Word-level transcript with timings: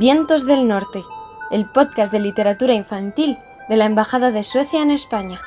Vientos 0.00 0.46
del 0.46 0.66
Norte, 0.66 1.04
el 1.50 1.66
podcast 1.66 2.10
de 2.10 2.20
literatura 2.20 2.72
infantil 2.72 3.36
de 3.68 3.76
la 3.76 3.84
Embajada 3.84 4.30
de 4.30 4.42
Suecia 4.42 4.80
en 4.80 4.90
España. 4.90 5.38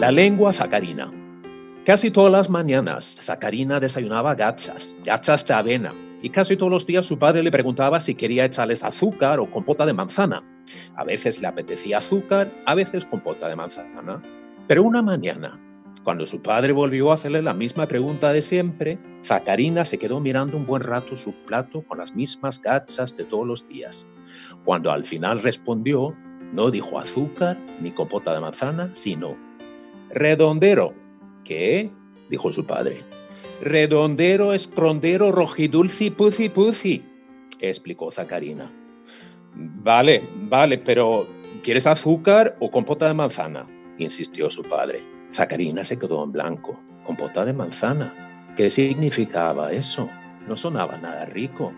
La 0.00 0.10
lengua 0.10 0.54
zacarina. 0.54 1.12
Casi 1.84 2.10
todas 2.10 2.32
las 2.32 2.48
mañanas 2.48 3.18
Zacarina 3.20 3.78
desayunaba 3.78 4.34
gachas, 4.34 4.96
gachas 5.04 5.46
de 5.46 5.52
avena, 5.52 5.94
y 6.24 6.30
casi 6.30 6.56
todos 6.56 6.72
los 6.72 6.86
días 6.86 7.04
su 7.04 7.18
padre 7.18 7.42
le 7.42 7.50
preguntaba 7.50 8.00
si 8.00 8.14
quería 8.14 8.46
echarles 8.46 8.82
azúcar 8.82 9.38
o 9.40 9.50
compota 9.50 9.84
de 9.84 9.92
manzana. 9.92 10.42
A 10.96 11.04
veces 11.04 11.42
le 11.42 11.48
apetecía 11.48 11.98
azúcar, 11.98 12.50
a 12.64 12.74
veces 12.74 13.04
compota 13.04 13.46
de 13.46 13.56
manzana. 13.56 14.22
Pero 14.66 14.84
una 14.84 15.02
mañana, 15.02 15.60
cuando 16.02 16.26
su 16.26 16.40
padre 16.40 16.72
volvió 16.72 17.10
a 17.10 17.16
hacerle 17.16 17.42
la 17.42 17.52
misma 17.52 17.86
pregunta 17.86 18.32
de 18.32 18.40
siempre, 18.40 18.98
Zacarina 19.22 19.84
se 19.84 19.98
quedó 19.98 20.18
mirando 20.18 20.56
un 20.56 20.64
buen 20.64 20.80
rato 20.80 21.14
su 21.14 21.34
plato 21.44 21.82
con 21.82 21.98
las 21.98 22.14
mismas 22.14 22.58
gachas 22.58 23.14
de 23.18 23.24
todos 23.24 23.46
los 23.46 23.68
días. 23.68 24.06
Cuando 24.64 24.92
al 24.92 25.04
final 25.04 25.42
respondió, 25.42 26.16
no 26.54 26.70
dijo 26.70 26.98
azúcar 26.98 27.58
ni 27.82 27.90
compota 27.90 28.32
de 28.32 28.40
manzana, 28.40 28.90
sino 28.94 29.36
redondero. 30.08 30.94
¿Qué? 31.44 31.90
dijo 32.30 32.50
su 32.50 32.64
padre 32.64 33.04
redondero, 33.60 34.52
escrondero, 34.52 35.32
rojidulci, 35.32 36.10
puzi, 36.10 36.48
puzi, 36.48 37.02
explicó 37.60 38.10
Zacarina. 38.10 38.70
Vale, 39.54 40.28
vale, 40.48 40.78
pero 40.78 41.26
¿quieres 41.62 41.86
azúcar 41.86 42.56
o 42.60 42.70
compota 42.70 43.08
de 43.08 43.14
manzana? 43.14 43.66
insistió 43.98 44.50
su 44.50 44.62
padre. 44.62 45.02
Zacarina 45.32 45.84
se 45.84 45.98
quedó 45.98 46.24
en 46.24 46.32
blanco. 46.32 46.78
¿Compota 47.04 47.44
de 47.44 47.52
manzana? 47.52 48.12
¿Qué 48.56 48.70
significaba 48.70 49.72
eso? 49.72 50.08
No 50.48 50.56
sonaba 50.56 50.96
nada 50.98 51.26
rico. 51.26 51.72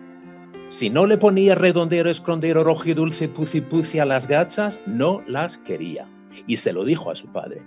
Si 0.68 0.90
no 0.90 1.06
le 1.06 1.16
ponía 1.16 1.54
redondero, 1.54 2.10
escrondero, 2.10 2.64
rojidulce, 2.64 3.28
puzi, 3.28 3.60
puzi 3.60 3.98
a 3.98 4.04
las 4.04 4.26
gachas, 4.26 4.80
no 4.86 5.22
las 5.26 5.58
quería. 5.58 6.06
Y 6.46 6.56
se 6.56 6.72
lo 6.72 6.84
dijo 6.84 7.10
a 7.10 7.16
su 7.16 7.28
padre. 7.28 7.62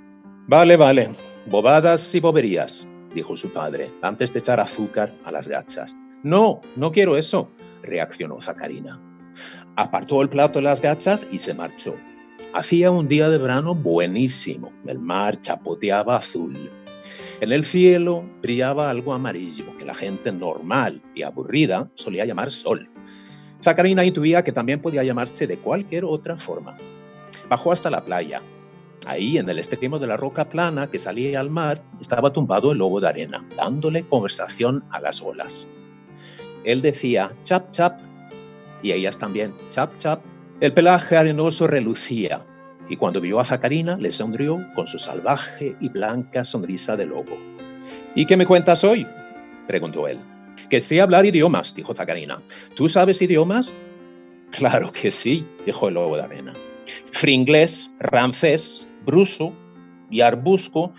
Vale, 0.48 0.76
vale, 0.78 1.10
bobadas 1.46 2.14
y 2.16 2.20
boberías, 2.20 2.86
dijo 3.14 3.36
su 3.36 3.52
padre, 3.52 3.92
antes 4.02 4.34
de 4.34 4.40
echar 4.40 4.60
azúcar 4.60 5.14
a 5.26 5.32
las 5.32 5.48
gachas. 5.48 5.96
No, 6.24 6.62
no 6.76 6.92
quiero 6.92 7.18
eso, 7.18 7.50
reaccionó 7.84 8.42
Zacarina. 8.42 9.00
Apartó 9.76 10.22
el 10.22 10.30
plato 10.30 10.60
de 10.60 10.64
las 10.64 10.82
gachas 10.82 11.26
y 11.32 11.40
se 11.40 11.54
marchó. 11.54 11.96
Hacía 12.54 12.92
un 12.92 13.08
día 13.08 13.30
de 13.30 13.38
verano 13.38 13.76
buenísimo. 13.76 14.72
El 14.86 15.00
mar 15.00 15.40
chapoteaba 15.40 16.18
azul. 16.18 16.70
En 17.42 17.52
el 17.52 17.64
cielo 17.64 18.26
brillaba 18.42 18.90
algo 18.90 19.14
amarillo 19.14 19.78
que 19.78 19.86
la 19.86 19.94
gente 19.94 20.32
normal 20.32 21.02
y 21.16 21.22
aburrida 21.22 21.90
solía 21.96 22.26
llamar 22.26 22.52
sol. 22.52 22.90
Zacarina 23.64 24.04
intuía 24.04 24.44
que 24.44 24.52
también 24.52 24.82
podía 24.82 25.04
llamarse 25.04 25.48
de 25.48 25.58
cualquier 25.58 26.06
otra 26.06 26.38
forma. 26.38 26.78
Bajó 27.48 27.72
hasta 27.72 27.90
la 27.90 28.04
playa, 28.04 28.42
Ahí, 29.06 29.38
en 29.38 29.50
el 29.50 29.60
extremo 29.60 29.98
de 29.98 30.08
la 30.08 30.18
roca 30.18 30.50
plana 30.50 30.88
que 30.88 31.00
salía 31.00 31.40
al 31.40 31.50
mar, 31.50 31.82
estaba 32.02 32.34
tumbado 32.34 32.72
el 32.72 32.80
lobo 32.80 33.00
de 33.00 33.08
arena, 33.08 33.46
dándole 33.58 34.04
conversación 34.04 34.84
a 34.92 35.00
las 35.00 35.22
olas. 35.22 35.68
Él 36.64 36.82
decía 36.82 37.34
chap 37.44 37.72
chap 37.72 38.00
y 38.84 38.92
ellas 38.92 39.18
también 39.18 39.54
chap 39.70 39.98
chap. 39.98 40.22
El 40.60 40.74
pelaje 40.74 41.16
arenoso 41.16 41.68
relucía 41.68 42.46
y 42.90 42.98
cuando 42.98 43.22
vio 43.22 43.40
a 43.40 43.46
Zacarina 43.46 43.96
le 43.98 44.12
sonrió 44.12 44.60
con 44.76 44.88
su 44.88 45.00
salvaje 45.00 45.76
y 45.80 45.90
blanca 45.90 46.44
sonrisa 46.44 46.98
de 46.98 47.06
lobo. 47.06 47.38
¿Y 48.16 48.26
qué 48.26 48.36
me 48.36 48.46
cuentas 48.46 48.84
hoy? 48.84 49.08
preguntó 49.68 50.08
él. 50.08 50.20
Que 50.70 50.80
sé 50.80 51.00
hablar 51.00 51.26
idiomas, 51.26 51.74
dijo 51.74 51.94
Zacarina. 51.94 52.42
¿Tú 52.76 52.90
sabes 52.90 53.22
idiomas? 53.22 53.72
Claro 54.52 54.92
que 54.92 55.12
sí, 55.12 55.46
dijo 55.66 55.88
el 55.88 55.94
lobo 55.94 56.18
de 56.18 56.24
arena. 56.24 56.54
Fringlés, 57.12 57.92
rancés, 58.00 58.88
bruso 59.06 59.54
y 60.10 60.22
arbusco, 60.22 60.94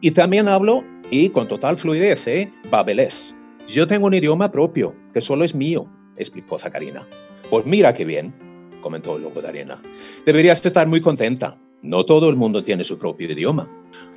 y 0.00 0.10
también 0.10 0.48
hablo, 0.48 0.84
y 1.10 1.30
con 1.30 1.48
total 1.48 1.76
fluidez, 1.76 2.26
¿eh? 2.26 2.52
babelés. 2.70 3.36
Yo 3.68 3.86
tengo 3.86 4.06
un 4.06 4.14
idioma 4.14 4.50
propio, 4.50 4.94
que 5.12 5.20
solo 5.20 5.44
es 5.44 5.54
mío, 5.54 5.86
explicó 6.16 6.58
Zacarina. 6.58 7.06
Pues 7.50 7.66
mira 7.66 7.94
qué 7.94 8.04
bien, 8.04 8.32
comentó 8.80 9.16
el 9.16 9.22
lobo 9.22 9.40
de 9.40 9.48
arena. 9.48 9.80
Deberías 10.26 10.64
estar 10.64 10.86
muy 10.86 11.00
contenta. 11.00 11.56
No 11.82 12.04
todo 12.04 12.28
el 12.28 12.36
mundo 12.36 12.62
tiene 12.62 12.84
su 12.84 12.98
propio 12.98 13.30
idioma. 13.30 13.68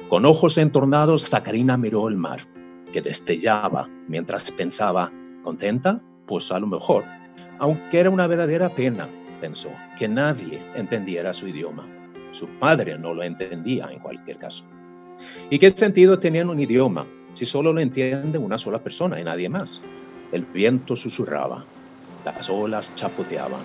Con 0.09 0.25
ojos 0.25 0.57
entornados, 0.57 1.29
Zacarina 1.29 1.77
miró 1.77 2.07
el 2.07 2.17
mar, 2.17 2.41
que 2.91 3.01
destellaba 3.01 3.89
mientras 4.07 4.51
pensaba, 4.51 5.11
¿contenta? 5.43 6.01
Pues 6.27 6.51
a 6.51 6.59
lo 6.59 6.67
mejor. 6.67 7.03
Aunque 7.59 7.99
era 7.99 8.09
una 8.09 8.27
verdadera 8.27 8.69
pena, 8.69 9.09
pensó, 9.39 9.69
que 9.97 10.07
nadie 10.07 10.61
entendiera 10.75 11.33
su 11.33 11.47
idioma. 11.47 11.87
Su 12.33 12.47
padre 12.59 12.97
no 12.97 13.13
lo 13.13 13.23
entendía 13.23 13.87
en 13.91 13.99
cualquier 13.99 14.37
caso. 14.37 14.65
¿Y 15.49 15.57
qué 15.57 15.69
sentido 15.69 16.19
tenía 16.19 16.45
un 16.45 16.59
idioma 16.59 17.07
si 17.35 17.45
solo 17.45 17.71
lo 17.71 17.79
entiende 17.79 18.37
una 18.37 18.57
sola 18.57 18.79
persona 18.79 19.19
y 19.19 19.23
nadie 19.23 19.47
más? 19.47 19.81
El 20.31 20.43
viento 20.43 20.95
susurraba, 20.95 21.63
las 22.25 22.49
olas 22.49 22.93
chapoteaban. 22.95 23.61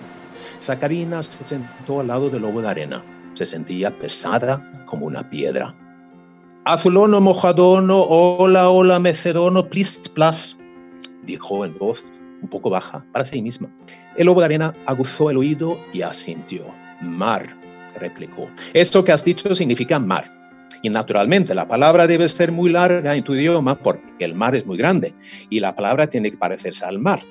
Zacarina 0.63 1.23
se 1.23 1.43
sentó 1.43 1.99
al 1.99 2.07
lado 2.07 2.29
del 2.29 2.43
lobo 2.43 2.61
de 2.61 2.69
arena. 2.69 3.03
Se 3.33 3.45
sentía 3.45 3.91
pesada 3.91 4.85
como 4.85 5.05
una 5.05 5.29
piedra. 5.29 5.73
Azulono, 6.65 7.21
mojadono, 7.21 8.03
hola, 8.03 8.69
hola, 8.69 8.99
mecedono, 8.99 9.65
plis, 9.65 9.99
plas, 10.13 10.57
dijo 11.23 11.65
en 11.65 11.77
voz 11.77 12.03
un 12.41 12.49
poco 12.49 12.69
baja 12.69 13.03
para 13.11 13.25
sí 13.25 13.41
misma. 13.41 13.69
El 14.15 14.27
lobo 14.27 14.41
de 14.41 14.45
arena 14.45 14.73
aguzó 14.85 15.29
el 15.29 15.37
oído 15.37 15.79
y 15.93 16.01
asintió. 16.01 16.65
Mar, 17.01 17.55
replicó. 17.97 18.49
Esto 18.73 19.03
que 19.03 19.11
has 19.11 19.23
dicho 19.23 19.53
significa 19.55 19.99
mar. 19.99 20.31
Y 20.81 20.89
naturalmente 20.89 21.55
la 21.55 21.67
palabra 21.67 22.07
debe 22.07 22.29
ser 22.29 22.51
muy 22.51 22.69
larga 22.69 23.15
en 23.15 23.23
tu 23.23 23.35
idioma 23.35 23.77
porque 23.77 24.23
el 24.23 24.33
mar 24.33 24.55
es 24.55 24.65
muy 24.65 24.77
grande 24.77 25.13
y 25.49 25.59
la 25.59 25.75
palabra 25.75 26.07
tiene 26.07 26.31
que 26.31 26.37
parecerse 26.37 26.85
al 26.85 26.99
mar. 26.99 27.21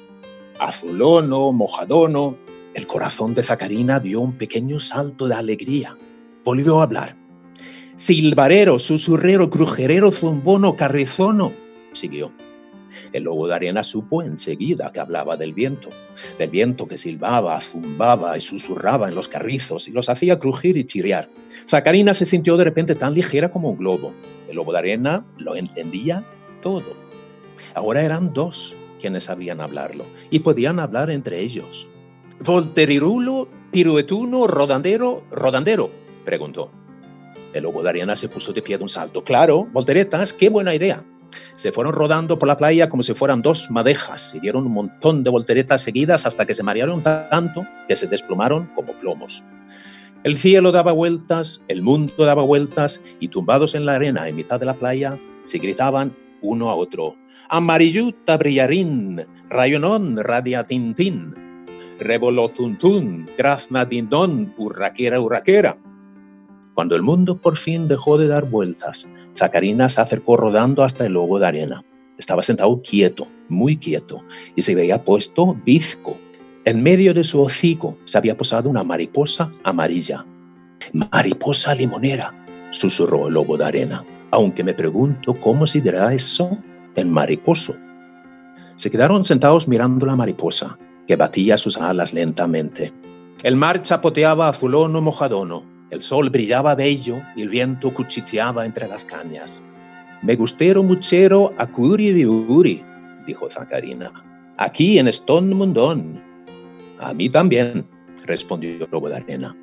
Azulono, 0.59 1.53
mojadono. 1.53 2.37
El 2.75 2.87
corazón 2.87 3.35
de 3.35 3.43
Zacarina 3.43 4.01
dio 4.01 4.21
un 4.21 4.35
pequeño 4.35 4.81
salto 4.81 5.27
de 5.29 5.35
alegría. 5.35 5.97
Volvió 6.45 6.81
a 6.81 6.85
hablar. 6.85 7.17
Silbarero, 7.97 8.79
susurrero, 8.79 9.51
crujerero, 9.51 10.13
zumbono, 10.13 10.77
carrizono, 10.77 11.53
siguió. 11.95 12.31
El 13.13 13.25
lobo 13.25 13.47
de 13.47 13.55
arena 13.55 13.83
supo 13.83 14.23
enseguida 14.23 14.93
que 14.93 15.01
hablaba 15.01 15.37
del 15.37 15.55
viento, 15.55 15.89
del 16.39 16.51
viento 16.51 16.87
que 16.87 16.99
silbaba, 16.99 17.61
zumbaba 17.61 18.37
y 18.37 18.41
susurraba 18.41 19.09
en 19.09 19.15
los 19.15 19.29
carrizos 19.29 19.89
y 19.89 19.93
los 19.93 20.09
hacía 20.09 20.39
crujir 20.39 20.77
y 20.77 20.85
chirriar. 20.85 21.29
Zacarina 21.69 22.15
se 22.15 22.27
sintió 22.27 22.57
de 22.57 22.65
repente 22.65 22.95
tan 22.95 23.15
ligera 23.15 23.51
como 23.51 23.71
un 23.71 23.79
globo. 23.79 24.13
El 24.49 24.57
lobo 24.57 24.73
de 24.73 24.79
arena 24.79 25.25
lo 25.37 25.57
entendía 25.57 26.25
todo. 26.61 26.97
Ahora 27.75 28.03
eran 28.03 28.33
dos 28.33 28.77
quienes 29.01 29.25
sabían 29.25 29.61
hablarlo 29.61 30.07
y 30.31 30.41
podían 30.41 30.81
hablar 30.81 31.11
entre 31.11 31.41
ellos. 31.41 31.87
¿Volterirulo, 32.45 33.49
piruetuno, 33.71 34.47
rodandero, 34.47 35.25
rodandero? 35.31 35.91
preguntó. 36.25 36.71
El 37.53 37.63
lobo 37.63 37.83
de 37.83 37.89
arena 37.89 38.15
se 38.15 38.29
puso 38.29 38.53
de 38.53 38.63
pie 38.63 38.77
de 38.77 38.85
un 38.85 38.89
salto. 38.89 39.25
Claro, 39.25 39.67
volteretas, 39.73 40.33
qué 40.33 40.49
buena 40.49 40.75
idea. 40.75 41.03
Se 41.57 41.73
fueron 41.73 41.93
rodando 41.93 42.39
por 42.39 42.49
la 42.49 42.57
playa 42.57 42.89
como 42.89 43.03
si 43.03 43.15
fueran 43.15 43.43
dos 43.43 43.71
madejas 43.71 44.35
y 44.35 44.41
dieron 44.41 44.67
un 44.67 44.73
montón 44.73 45.25
de 45.25 45.31
volteretas 45.31 45.83
seguidas 45.83 46.27
hasta 46.27 46.47
que 46.47 46.55
se 46.55 46.63
marearon 46.63 47.03
tanto 47.03 47.67
que 47.87 47.97
se 47.97 48.07
desplomaron 48.07 48.67
como 48.75 48.93
plomos. 48.95 49.45
El 50.25 50.37
cielo 50.37 50.73
daba 50.73 50.93
vueltas, 50.93 51.65
el 51.69 51.83
mundo 51.83 52.25
daba 52.25 52.43
vueltas 52.43 53.05
y 53.21 53.29
tumbados 53.29 53.75
en 53.75 53.87
la 53.87 53.95
arena 53.95 54.29
en 54.29 54.37
mitad 54.37 54.59
de 54.59 54.67
la 54.67 54.75
playa 54.75 55.19
se 55.45 55.59
gritaban 55.59 56.15
uno 56.43 56.71
a 56.71 56.75
otro. 56.75 57.17
Amarilluta 57.49 58.37
brillarín, 58.37 59.25
rayonón 59.49 60.19
radiatintín, 60.19 61.35
revolotuntún, 61.99 63.31
grazna 63.39 63.85
dindón, 63.85 64.53
urraquera, 64.59 65.21
urraquera. 65.21 65.79
Cuando 66.75 66.95
el 66.95 67.03
mundo 67.03 67.39
por 67.39 67.57
fin 67.57 67.89
dejó 67.89 68.19
de 68.19 68.27
dar 68.27 68.45
vueltas, 68.45 69.09
Zacarina 69.39 69.89
se 69.89 70.01
acercó 70.01 70.37
rodando 70.37 70.83
hasta 70.83 71.07
el 71.07 71.13
lobo 71.13 71.39
de 71.39 71.47
arena. 71.47 71.85
Estaba 72.19 72.43
sentado 72.43 72.83
quieto, 72.83 73.29
muy 73.49 73.77
quieto, 73.77 74.23
y 74.57 74.63
se 74.63 74.75
veía 74.75 75.05
puesto 75.05 75.57
bizco. 75.65 76.19
En 76.65 76.83
medio 76.83 77.15
de 77.15 77.23
su 77.23 77.41
hocico 77.41 77.97
se 78.05 78.19
había 78.19 78.37
posado 78.37 78.69
una 78.69 78.83
mariposa 78.83 79.51
amarilla. 79.63 80.27
Mariposa 80.93 81.75
limonera, 81.75 82.35
susurró 82.71 83.29
el 83.29 83.35
lobo 83.35 83.57
de 83.57 83.65
arena, 83.65 84.05
aunque 84.33 84.65
me 84.65 84.75
pregunto 84.75 85.39
cómo 85.41 85.67
se 85.67 85.81
dirá 85.81 86.13
eso 86.13 86.59
en 86.97 87.11
mariposo. 87.11 87.77
Se 88.75 88.91
quedaron 88.91 89.25
sentados 89.25 89.69
mirando 89.69 90.05
la 90.05 90.17
mariposa, 90.17 90.77
que 91.07 91.17
batía 91.17 91.57
sus 91.59 91.79
alas 91.79 92.13
lentamente. 92.13 92.93
El 93.45 93.57
mar 93.57 93.83
chapoteaba 93.83 94.49
azulón 94.49 94.97
o 94.97 95.01
mojadono, 95.01 95.63
el 95.91 96.03
sol 96.03 96.29
brillaba 96.31 96.75
bello 96.75 97.23
y 97.35 97.43
el 97.43 97.49
viento 97.49 97.93
cuchicheaba 97.93 98.67
entre 98.67 98.89
las 98.89 99.05
cañas. 99.05 99.61
Me 100.23 100.37
gustero 100.37 100.83
muchero 100.83 101.51
a 101.59 101.67
curi 101.67 102.25
uri, 102.25 102.83
dijo 103.27 103.49
Zacarina. 103.51 104.13
Aquí 104.59 104.99
en 104.99 105.09
Stone 105.09 105.55
Mundón. 105.55 106.21
A 106.99 107.15
mí 107.15 107.29
también, 107.29 107.87
respondió 108.27 108.87
lobo 108.91 109.09
de 109.09 109.17
arena. 109.17 109.57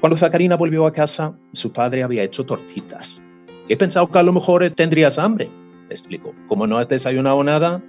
Cuando 0.00 0.16
Zacarina 0.16 0.56
volvió 0.56 0.86
a 0.86 0.92
casa, 0.92 1.36
su 1.52 1.72
padre 1.72 2.02
había 2.02 2.22
hecho 2.22 2.44
tortitas. 2.44 3.20
He 3.68 3.76
pensado 3.76 4.10
que 4.10 4.18
a 4.18 4.22
lo 4.22 4.32
mejor 4.32 4.68
tendrías 4.70 5.18
hambre, 5.18 5.50
explicó. 5.90 6.34
¿Cómo 6.48 6.66
no 6.66 6.78
has 6.78 6.88
desayunado 6.88 7.42
nada? 7.44 7.82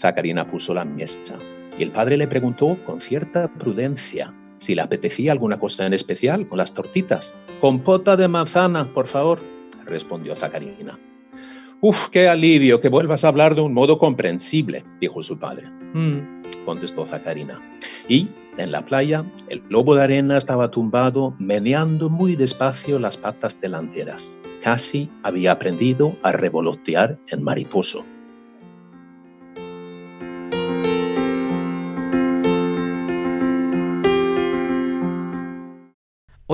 Zacarina 0.00 0.48
puso 0.50 0.74
la 0.74 0.84
mesa 0.84 1.38
y 1.78 1.82
el 1.82 1.90
padre 1.90 2.16
le 2.16 2.28
preguntó 2.28 2.76
con 2.84 3.00
cierta 3.00 3.48
prudencia 3.48 4.32
si 4.58 4.74
le 4.74 4.82
apetecía 4.82 5.32
alguna 5.32 5.58
cosa 5.58 5.86
en 5.86 5.94
especial 5.94 6.48
con 6.48 6.58
las 6.58 6.72
tortitas. 6.72 7.32
Compota 7.60 8.16
de 8.16 8.28
manzana, 8.28 8.92
por 8.92 9.06
favor, 9.06 9.40
respondió 9.84 10.36
Zacarina. 10.36 10.98
Uf, 11.80 12.08
qué 12.08 12.28
alivio 12.28 12.80
que 12.80 12.88
vuelvas 12.88 13.24
a 13.24 13.28
hablar 13.28 13.54
de 13.54 13.60
un 13.60 13.74
modo 13.74 13.98
comprensible, 13.98 14.84
dijo 15.00 15.22
su 15.22 15.38
padre. 15.38 15.68
Mm, 15.92 16.64
contestó 16.64 17.04
Zacarina. 17.04 17.60
Y 18.08 18.28
en 18.56 18.72
la 18.72 18.84
playa, 18.84 19.24
el 19.48 19.62
lobo 19.68 19.94
de 19.94 20.02
arena 20.02 20.38
estaba 20.38 20.70
tumbado, 20.70 21.34
meneando 21.38 22.08
muy 22.08 22.36
despacio 22.36 22.98
las 22.98 23.16
patas 23.16 23.60
delanteras. 23.60 24.32
Casi 24.62 25.10
había 25.22 25.52
aprendido 25.52 26.16
a 26.22 26.32
revolotear 26.32 27.18
en 27.30 27.42
mariposo. 27.42 28.06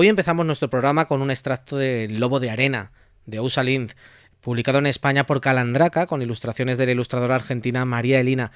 Hoy 0.01 0.07
empezamos 0.07 0.47
nuestro 0.47 0.67
programa 0.67 1.05
con 1.05 1.21
un 1.21 1.29
extracto 1.29 1.77
de 1.77 2.07
Lobo 2.09 2.39
de 2.39 2.49
Arena, 2.49 2.91
de 3.27 3.37
Ousa 3.37 3.63
Lind, 3.63 3.91
publicado 4.39 4.79
en 4.79 4.87
España 4.87 5.27
por 5.27 5.41
Calandraca, 5.41 6.07
con 6.07 6.23
ilustraciones 6.23 6.79
de 6.79 6.87
la 6.87 6.93
ilustradora 6.93 7.35
argentina 7.35 7.85
María 7.85 8.19
Elina. 8.19 8.51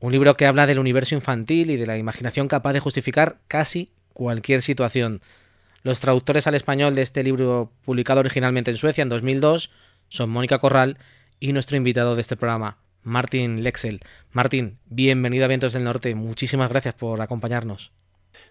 Un 0.00 0.10
libro 0.10 0.36
que 0.36 0.44
habla 0.44 0.66
del 0.66 0.80
universo 0.80 1.14
infantil 1.14 1.70
y 1.70 1.76
de 1.76 1.86
la 1.86 1.98
imaginación 1.98 2.48
capaz 2.48 2.72
de 2.72 2.80
justificar 2.80 3.38
casi 3.46 3.92
cualquier 4.12 4.60
situación. 4.60 5.20
Los 5.84 6.00
traductores 6.00 6.48
al 6.48 6.56
español 6.56 6.96
de 6.96 7.02
este 7.02 7.22
libro, 7.22 7.70
publicado 7.84 8.18
originalmente 8.18 8.72
en 8.72 8.76
Suecia 8.76 9.02
en 9.02 9.08
2002, 9.08 9.70
son 10.08 10.30
Mónica 10.30 10.58
Corral 10.58 10.98
y 11.38 11.52
nuestro 11.52 11.76
invitado 11.76 12.16
de 12.16 12.22
este 12.22 12.36
programa, 12.36 12.78
Martin 13.04 13.62
Lexel. 13.62 14.00
Martín, 14.32 14.78
bienvenido 14.86 15.44
a 15.44 15.48
Vientos 15.48 15.74
del 15.74 15.84
Norte. 15.84 16.16
Muchísimas 16.16 16.68
gracias 16.68 16.94
por 16.94 17.20
acompañarnos. 17.20 17.92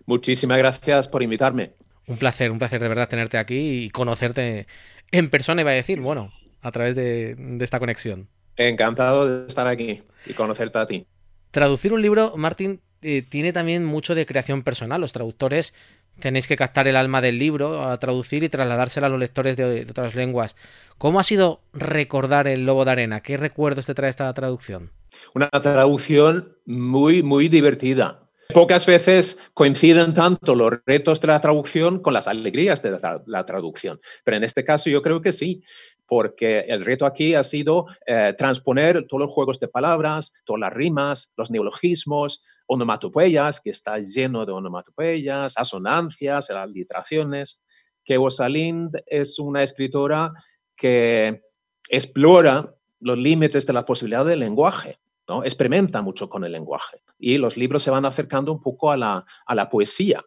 Muchísimas 0.05 0.59
gracias 0.59 1.09
por 1.09 1.21
invitarme. 1.23 1.73
Un 2.07 2.17
placer, 2.17 2.51
un 2.51 2.57
placer 2.57 2.81
de 2.81 2.87
verdad 2.87 3.09
tenerte 3.09 3.37
aquí 3.37 3.83
y 3.83 3.89
conocerte 3.89 4.65
en 5.11 5.29
persona, 5.29 5.61
iba 5.61 5.71
a 5.71 5.75
decir, 5.75 5.99
bueno, 5.99 6.31
a 6.61 6.71
través 6.71 6.95
de, 6.95 7.57
esta 7.59 7.79
conexión. 7.79 8.29
Encantado 8.55 9.41
de 9.41 9.47
estar 9.47 9.67
aquí 9.67 10.01
y 10.25 10.33
conocerte 10.33 10.77
a 10.79 10.87
ti. 10.87 11.05
Traducir 11.51 11.93
un 11.93 12.01
libro, 12.01 12.35
Martín, 12.37 12.81
eh, 13.01 13.21
tiene 13.21 13.53
también 13.53 13.85
mucho 13.85 14.15
de 14.15 14.25
creación 14.25 14.63
personal. 14.63 15.01
Los 15.01 15.13
traductores 15.13 15.73
tenéis 16.19 16.47
que 16.47 16.55
captar 16.55 16.87
el 16.87 16.95
alma 16.95 17.21
del 17.21 17.37
libro, 17.37 17.83
a 17.83 17.97
traducir 17.99 18.43
y 18.43 18.49
trasladársela 18.49 19.07
a 19.07 19.09
los 19.09 19.19
lectores 19.19 19.55
de, 19.55 19.85
de, 19.85 19.91
otras 19.91 20.15
lenguas. 20.15 20.55
¿Cómo 20.97 21.19
ha 21.19 21.23
sido 21.23 21.61
recordar 21.73 22.47
el 22.47 22.65
Lobo 22.65 22.85
de 22.85 22.91
Arena? 22.91 23.21
¿Qué 23.21 23.37
recuerdos 23.37 23.85
te 23.85 23.93
trae 23.93 24.09
esta 24.09 24.33
traducción? 24.33 24.91
Una 25.33 25.49
traducción 25.49 26.57
muy, 26.65 27.21
muy 27.21 27.49
divertida. 27.49 28.26
Pocas 28.53 28.85
veces 28.85 29.39
coinciden 29.53 30.13
tanto 30.13 30.55
los 30.55 30.73
retos 30.85 31.19
de 31.19 31.27
la 31.27 31.41
traducción 31.41 31.99
con 31.99 32.13
las 32.13 32.27
alegrías 32.27 32.81
de 32.81 32.97
la, 33.25 33.45
traducción, 33.45 33.99
pero 34.23 34.37
en 34.37 34.43
este 34.43 34.63
caso 34.63 34.89
yo 34.89 35.01
creo 35.01 35.21
que 35.21 35.33
sí, 35.33 35.63
porque 36.05 36.59
el 36.61 36.85
reto 36.85 37.05
aquí 37.05 37.35
ha 37.35 37.43
sido 37.43 37.87
eh, 38.05 38.33
transponer 38.37 39.05
todos 39.07 39.21
los 39.21 39.31
juegos 39.31 39.59
de 39.59 39.67
palabras, 39.67 40.33
todas 40.45 40.61
las 40.61 40.73
rimas, 40.73 41.33
los 41.35 41.51
neologismos, 41.51 42.41
onomatopeyas, 42.67 43.59
que 43.59 43.69
está 43.69 43.99
lleno 43.99 44.45
de 44.45 44.53
onomatopeyas, 44.53 45.57
asonancias, 45.57 46.49
aliteraciones, 46.49 47.61
que 48.05 48.15
Rosalind 48.15 48.97
es 49.07 49.39
una 49.39 49.61
escritora 49.63 50.31
que 50.77 51.41
explora 51.89 52.73
los 53.01 53.17
límites 53.17 53.65
de 53.67 53.73
la 53.73 53.85
posibilidad 53.85 54.25
del 54.25 54.39
lenguaje 54.39 54.99
Experimenta 55.43 56.01
mucho 56.01 56.29
con 56.29 56.43
el 56.45 56.53
lenguaje 56.53 57.01
y 57.19 57.37
los 57.37 57.57
libros 57.57 57.83
se 57.83 57.91
van 57.91 58.05
acercando 58.05 58.51
un 58.51 58.61
poco 58.61 58.91
a 58.91 58.97
la, 58.97 59.25
a 59.45 59.55
la 59.55 59.69
poesía. 59.69 60.23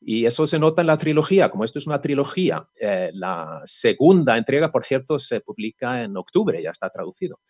Y 0.00 0.24
eso 0.24 0.46
se 0.46 0.58
nota 0.58 0.80
en 0.80 0.86
la 0.86 0.96
trilogía, 0.96 1.50
como 1.50 1.64
esto 1.64 1.78
es 1.78 1.86
una 1.86 2.00
trilogía. 2.00 2.66
Eh, 2.80 3.10
la 3.12 3.60
segunda 3.64 4.36
entrega, 4.36 4.70
por 4.70 4.84
cierto, 4.84 5.18
se 5.18 5.40
publica 5.40 6.02
en 6.02 6.16
octubre, 6.16 6.62
ya 6.62 6.70
está 6.70 6.88
traducido. 6.90 7.40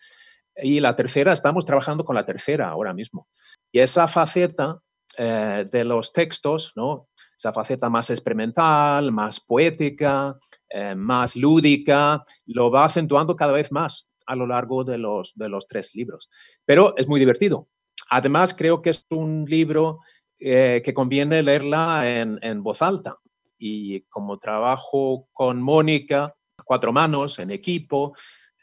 Y 0.57 0.81
la 0.81 0.97
tercera, 0.97 1.33
estamos 1.33 1.67
trabajando 1.67 2.05
con 2.05 2.17
la 2.17 2.25
tercera 2.25 2.69
ahora 2.69 2.95
mismo. 2.95 3.29
Y 3.71 3.81
esa 3.81 4.09
faceta 4.09 4.81
eh, 5.19 5.67
de 5.71 5.85
los 5.85 6.13
textos, 6.13 6.73
¿no? 6.77 7.09
esa 7.37 7.53
faceta 7.53 7.91
más 7.91 8.09
experimental, 8.09 9.13
más 9.13 9.39
poética, 9.39 10.37
eh, 10.71 10.95
más 10.95 11.37
lúdica, 11.37 12.25
lo 12.47 12.71
va 12.71 12.87
acentuando 12.87 13.37
cada 13.37 13.53
vez 13.53 13.71
más 13.71 14.09
a 14.27 14.37
lo 14.37 14.47
largo 14.47 14.85
de 14.85 14.99
los, 14.99 15.35
de 15.37 15.49
los 15.49 15.67
tres 15.67 15.95
libros. 15.95 16.31
Pero 16.65 16.97
es 16.97 17.09
muy 17.09 17.21
divertido. 17.21 17.69
Además, 18.11 18.55
creo 18.55 18.83
que 18.83 18.91
es 18.91 19.07
un 19.11 19.45
libro 19.49 20.01
eh, 20.39 20.83
que 20.85 20.95
conviene 20.95 21.43
leerla 21.43 22.09
en, 22.21 22.39
en 22.43 22.63
voz 22.63 22.83
alta. 22.83 23.17
Y 23.59 24.03
como 24.03 24.39
trabajo 24.39 25.29
con 25.33 25.63
Mónica, 25.63 26.35
cuatro 26.65 26.93
manos, 26.93 27.39
en 27.39 27.51
equipo, 27.51 28.15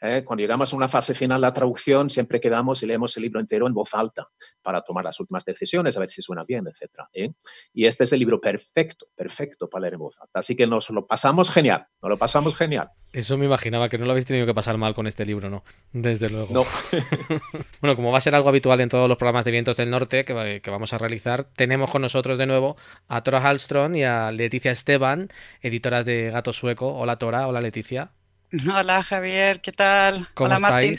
¿eh? 0.04 0.24
Cuando 0.24 0.42
llegamos 0.42 0.72
a 0.72 0.76
una 0.76 0.88
fase 0.88 1.14
final 1.14 1.40
de 1.40 1.46
la 1.46 1.52
traducción, 1.52 2.10
siempre 2.10 2.40
quedamos 2.40 2.82
y 2.82 2.86
leemos 2.86 3.16
el 3.16 3.22
libro 3.22 3.40
entero 3.40 3.66
en 3.66 3.74
voz 3.74 3.94
alta 3.94 4.28
para 4.62 4.82
tomar 4.82 5.04
las 5.04 5.18
últimas 5.20 5.44
decisiones, 5.44 5.96
a 5.96 6.00
ver 6.00 6.10
si 6.10 6.22
suena 6.22 6.44
bien, 6.44 6.66
etc. 6.66 6.90
¿eh? 7.12 7.32
Y 7.72 7.86
este 7.86 8.04
es 8.04 8.12
el 8.12 8.18
libro 8.18 8.40
perfecto, 8.40 9.06
perfecto 9.14 9.68
para 9.68 9.82
leer 9.82 9.94
en 9.94 10.00
voz 10.00 10.20
alta. 10.20 10.40
Así 10.40 10.56
que 10.56 10.66
nos 10.66 10.90
lo 10.90 11.06
pasamos 11.06 11.50
genial, 11.50 11.86
nos 12.02 12.10
lo 12.10 12.18
pasamos 12.18 12.56
genial. 12.56 12.90
Eso 13.12 13.36
me 13.36 13.46
imaginaba, 13.46 13.88
que 13.88 13.98
no 13.98 14.04
lo 14.04 14.12
habéis 14.12 14.26
tenido 14.26 14.46
que 14.46 14.54
pasar 14.54 14.78
mal 14.78 14.94
con 14.94 15.06
este 15.06 15.24
libro, 15.24 15.50
¿no? 15.50 15.64
Desde 15.92 16.30
luego. 16.30 16.52
No. 16.52 16.64
bueno, 17.80 17.96
como 17.96 18.12
va 18.12 18.18
a 18.18 18.20
ser 18.20 18.34
algo 18.34 18.48
habitual 18.48 18.80
en 18.80 18.88
todos 18.88 19.08
los 19.08 19.18
programas 19.18 19.44
de 19.44 19.50
Vientos 19.50 19.76
del 19.76 19.90
Norte 19.90 20.24
que, 20.24 20.60
que 20.62 20.70
vamos 20.70 20.92
a 20.92 20.98
realizar, 20.98 21.44
tenemos 21.56 21.90
con 21.90 22.02
nosotros 22.02 22.38
de 22.38 22.46
nuevo 22.46 22.76
a 23.08 23.22
Tora 23.22 23.40
Hallström 23.40 23.96
y 23.96 24.04
a 24.04 24.30
Leticia 24.32 24.70
Esteban, 24.70 25.28
editoras 25.60 26.04
de 26.04 26.30
Gato 26.30 26.52
Sueco. 26.52 26.94
Hola 26.94 27.18
Tora, 27.18 27.46
hola 27.46 27.60
Leticia. 27.60 28.10
Hola 28.52 29.02
Javier, 29.02 29.60
¿qué 29.60 29.72
tal? 29.72 30.26
Hola 30.36 30.58
Martín. 30.58 30.96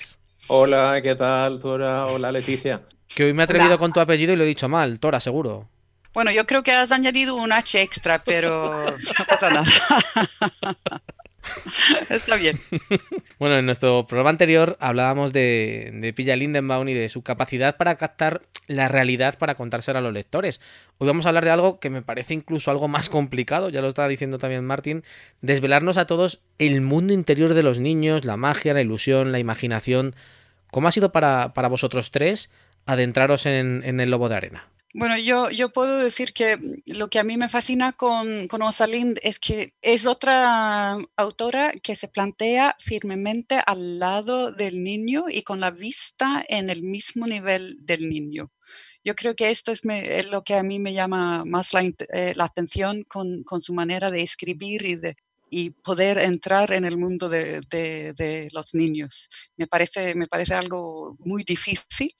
Hola, 0.47 0.99
¿qué 1.01 1.15
tal, 1.15 1.59
Tora? 1.59 2.05
Hola, 2.05 2.31
Leticia. 2.31 2.81
Que 3.07 3.23
hoy 3.25 3.33
me 3.33 3.43
he 3.43 3.45
atrevido 3.45 3.79
con 3.79 3.93
tu 3.93 3.99
apellido 3.99 4.33
y 4.33 4.35
lo 4.35 4.43
he 4.43 4.47
dicho 4.47 4.67
mal, 4.67 4.99
Tora, 4.99 5.19
seguro. 5.19 5.69
Bueno, 6.13 6.31
yo 6.31 6.45
creo 6.45 6.63
que 6.63 6.71
has 6.71 6.91
añadido 6.91 7.35
un 7.35 7.51
H 7.51 7.81
extra, 7.81 8.23
pero 8.23 8.71
no 9.19 9.25
pasa 9.27 9.49
nada. 9.49 9.65
Está 12.09 12.35
bien. 12.35 12.59
Bueno, 13.37 13.57
en 13.57 13.65
nuestro 13.65 14.05
programa 14.05 14.29
anterior 14.29 14.77
hablábamos 14.79 15.33
de, 15.33 15.91
de 15.93 16.13
Pilla 16.13 16.37
Lindenbaum 16.37 16.87
y 16.87 16.93
de 16.93 17.09
su 17.09 17.21
capacidad 17.21 17.75
para 17.75 17.95
captar 17.95 18.43
la 18.67 18.87
realidad 18.87 19.37
para 19.37 19.55
contársela 19.55 19.99
a 19.99 20.01
los 20.01 20.13
lectores. 20.13 20.61
Hoy 20.99 21.07
vamos 21.07 21.25
a 21.25 21.29
hablar 21.29 21.43
de 21.43 21.51
algo 21.51 21.81
que 21.81 21.89
me 21.89 22.01
parece 22.01 22.33
incluso 22.33 22.71
algo 22.71 22.87
más 22.87 23.09
complicado, 23.09 23.67
ya 23.67 23.81
lo 23.81 23.89
estaba 23.89 24.07
diciendo 24.07 24.37
también 24.37 24.63
Martín, 24.63 25.03
desvelarnos 25.41 25.97
a 25.97 26.07
todos 26.07 26.39
el 26.59 26.79
mundo 26.79 27.13
interior 27.13 27.53
de 27.53 27.63
los 27.63 27.81
niños, 27.81 28.23
la 28.23 28.37
magia, 28.37 28.73
la 28.73 28.81
ilusión, 28.81 29.33
la 29.33 29.39
imaginación. 29.39 30.15
¿Cómo 30.71 30.87
ha 30.87 30.93
sido 30.93 31.11
para, 31.11 31.53
para 31.53 31.67
vosotros 31.67 32.11
tres 32.11 32.51
adentraros 32.85 33.45
en, 33.45 33.81
en 33.83 33.99
el 33.99 34.11
lobo 34.11 34.29
de 34.29 34.35
arena? 34.35 34.69
Bueno, 34.97 35.17
yo, 35.17 35.49
yo 35.49 35.73
puedo 35.73 35.97
decir 35.97 36.31
que 36.31 36.57
lo 36.85 37.09
que 37.09 37.19
a 37.19 37.25
mí 37.25 37.35
me 37.35 37.49
fascina 37.49 37.91
con, 37.91 38.47
con 38.47 38.61
Osalind 38.61 39.19
es 39.23 39.39
que 39.39 39.73
es 39.81 40.05
otra 40.05 40.97
autora 41.17 41.73
que 41.83 41.97
se 41.97 42.07
plantea 42.07 42.77
firmemente 42.79 43.59
al 43.65 43.99
lado 43.99 44.53
del 44.53 44.81
niño 44.85 45.25
y 45.27 45.43
con 45.43 45.59
la 45.59 45.71
vista 45.71 46.45
en 46.47 46.69
el 46.69 46.81
mismo 46.81 47.27
nivel 47.27 47.75
del 47.81 48.09
niño. 48.09 48.53
Yo 49.03 49.15
creo 49.15 49.35
que 49.35 49.51
esto 49.51 49.73
es, 49.73 49.81
lo 50.31 50.43
que 50.45 50.55
a 50.55 50.63
mí 50.63 50.79
me 50.79 50.93
llama 50.93 51.43
más 51.43 51.73
la, 51.73 51.81
eh, 51.81 52.33
la 52.33 52.45
atención 52.45 53.03
con, 53.03 53.43
con, 53.43 53.61
su 53.61 53.73
manera 53.73 54.09
de 54.09 54.21
escribir 54.21 54.85
y 54.85 54.95
de, 54.95 55.17
y 55.57 55.69
poder 55.69 56.17
entrar 56.17 56.73
en 56.73 56.83
el 56.83 56.97
mundo 56.97 57.29
de, 57.29 58.49
los 58.51 58.73
niños. 58.73 59.29
Me 59.55 59.67
parece, 59.67 60.13
me 60.13 60.27
parece 60.27 60.53
algo 60.53 61.15
muy 61.19 61.43
difícil 61.43 62.13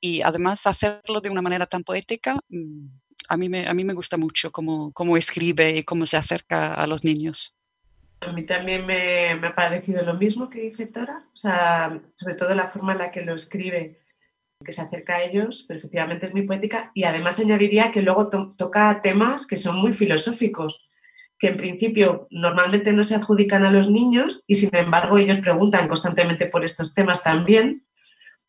y 0.00 0.22
además 0.22 0.66
hacerlo 0.66 1.20
de 1.20 1.30
una 1.30 1.40
manera 1.40 1.66
tan 1.66 1.84
poética, 1.84 2.40
mm, 2.48 2.88
a 3.28 3.36
mí 3.36 3.48
me, 3.48 3.68
a 3.68 3.74
mí 3.74 3.84
me 3.84 3.94
gusta 3.94 4.16
mucho 4.16 4.50
cómo, 4.50 4.90
cómo 4.92 5.16
escribe 5.16 5.70
y 5.76 5.84
cómo 5.84 6.04
se 6.04 6.16
acerca 6.16 6.74
a 6.74 6.84
los 6.88 7.04
niños. 7.04 7.56
A 8.22 8.32
mí 8.32 8.44
también 8.44 8.84
me, 8.84 9.36
me, 9.36 9.46
ha 9.46 9.54
parecido 9.54 10.02
lo 10.02 10.14
mismo 10.14 10.50
que 10.50 10.62
dice 10.62 10.86
Tora, 10.86 11.28
o 11.32 11.36
sea, 11.36 11.96
sobre 12.16 12.34
todo 12.34 12.56
la 12.56 12.66
forma 12.66 12.94
en 12.94 12.98
la 12.98 13.12
que 13.12 13.22
lo 13.22 13.36
escribe. 13.36 14.00
que 14.64 14.72
se 14.72 14.82
acerca 14.82 15.14
a 15.14 15.22
ellos, 15.22 15.64
pero 15.68 15.78
efectivamente 15.78 16.26
es 16.26 16.32
muy 16.32 16.42
poética 16.42 16.90
y 16.92 17.04
además 17.04 17.38
añadiría 17.38 17.92
que 17.92 18.02
luego 18.02 18.28
toca 18.28 19.00
temas 19.00 19.46
que 19.46 19.56
son 19.56 19.76
muy 19.78 19.92
filosóficos, 19.92 20.90
que 21.40 21.48
en 21.48 21.56
principio 21.56 22.28
normalmente 22.30 22.92
no 22.92 23.02
se 23.02 23.14
adjudican 23.14 23.64
a 23.64 23.72
los 23.72 23.90
niños 23.90 24.44
y 24.46 24.56
sin 24.56 24.76
embargo 24.76 25.16
ellos 25.16 25.38
preguntan 25.38 25.88
constantemente 25.88 26.44
por 26.44 26.62
estos 26.64 26.94
temas 26.94 27.24
también. 27.24 27.86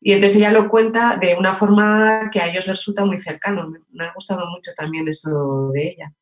Y 0.02 0.12
entonces 0.12 0.38
ella 0.40 0.52
lo 0.52 0.68
cuenta 0.68 1.16
de 1.16 1.36
una 1.36 1.54
forma 1.54 2.30
que 2.32 2.42
a 2.42 2.50
ellos 2.50 2.68
les 2.68 2.78
resulta 2.78 3.06
muy 3.06 3.18
cercano. 3.18 3.72
Me 3.92 4.06
ha 4.06 4.14
gustado 4.14 4.46
mucho 4.50 4.72
también 4.76 5.08
eso 5.08 5.70
de 5.74 5.88
ella. 5.88 6.14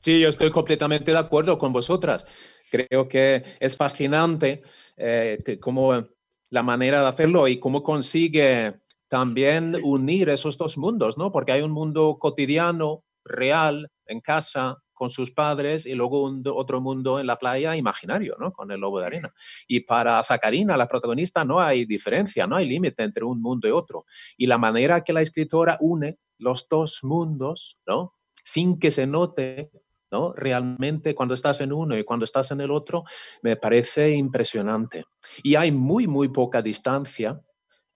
Sí, 0.00 0.18
yo 0.18 0.28
estoy 0.28 0.50
completamente 0.50 1.12
de 1.12 1.18
acuerdo 1.18 1.56
con 1.56 1.72
vosotras. 1.72 2.24
Creo 2.68 3.08
que 3.08 3.44
es 3.60 3.76
fascinante 3.76 4.62
eh, 4.96 5.58
cómo 5.60 6.04
la 6.50 6.62
manera 6.64 7.02
de 7.02 7.08
hacerlo 7.08 7.46
y 7.46 7.60
cómo 7.60 7.84
consigue 7.84 8.80
también 9.08 9.76
unir 9.84 10.30
esos 10.30 10.58
dos 10.58 10.78
mundos, 10.78 11.16
¿no? 11.16 11.30
Porque 11.30 11.52
hay 11.52 11.62
un 11.62 11.70
mundo 11.70 12.16
cotidiano, 12.18 13.04
real, 13.24 13.88
en 14.06 14.20
casa, 14.20 14.78
con 14.98 15.10
sus 15.10 15.30
padres, 15.30 15.86
y 15.86 15.94
luego 15.94 16.24
un, 16.24 16.42
otro 16.52 16.80
mundo 16.80 17.20
en 17.20 17.28
la 17.28 17.36
playa 17.36 17.76
imaginario, 17.76 18.36
¿no? 18.38 18.52
Con 18.52 18.72
el 18.72 18.80
lobo 18.80 18.98
de 18.98 19.06
arena. 19.06 19.32
Y 19.68 19.80
para 19.80 20.22
Zacarina, 20.24 20.76
la 20.76 20.88
protagonista, 20.88 21.44
no 21.44 21.60
hay 21.60 21.84
diferencia, 21.84 22.48
no 22.48 22.56
hay 22.56 22.68
límite 22.68 23.04
entre 23.04 23.24
un 23.24 23.40
mundo 23.40 23.68
y 23.68 23.70
otro. 23.70 24.04
Y 24.36 24.46
la 24.46 24.58
manera 24.58 25.04
que 25.04 25.12
la 25.12 25.22
escritora 25.22 25.78
une 25.80 26.18
los 26.36 26.68
dos 26.68 27.04
mundos, 27.04 27.78
¿no? 27.86 28.14
Sin 28.44 28.78
que 28.80 28.90
se 28.90 29.06
note 29.06 29.70
¿no? 30.10 30.32
Realmente 30.32 31.14
cuando 31.14 31.34
estás 31.34 31.60
en 31.60 31.70
uno 31.70 31.96
y 31.96 32.02
cuando 32.02 32.24
estás 32.24 32.50
en 32.50 32.62
el 32.62 32.70
otro, 32.70 33.04
me 33.42 33.56
parece 33.56 34.12
impresionante. 34.12 35.04
Y 35.42 35.56
hay 35.56 35.70
muy, 35.70 36.06
muy 36.06 36.28
poca 36.28 36.62
distancia 36.62 37.42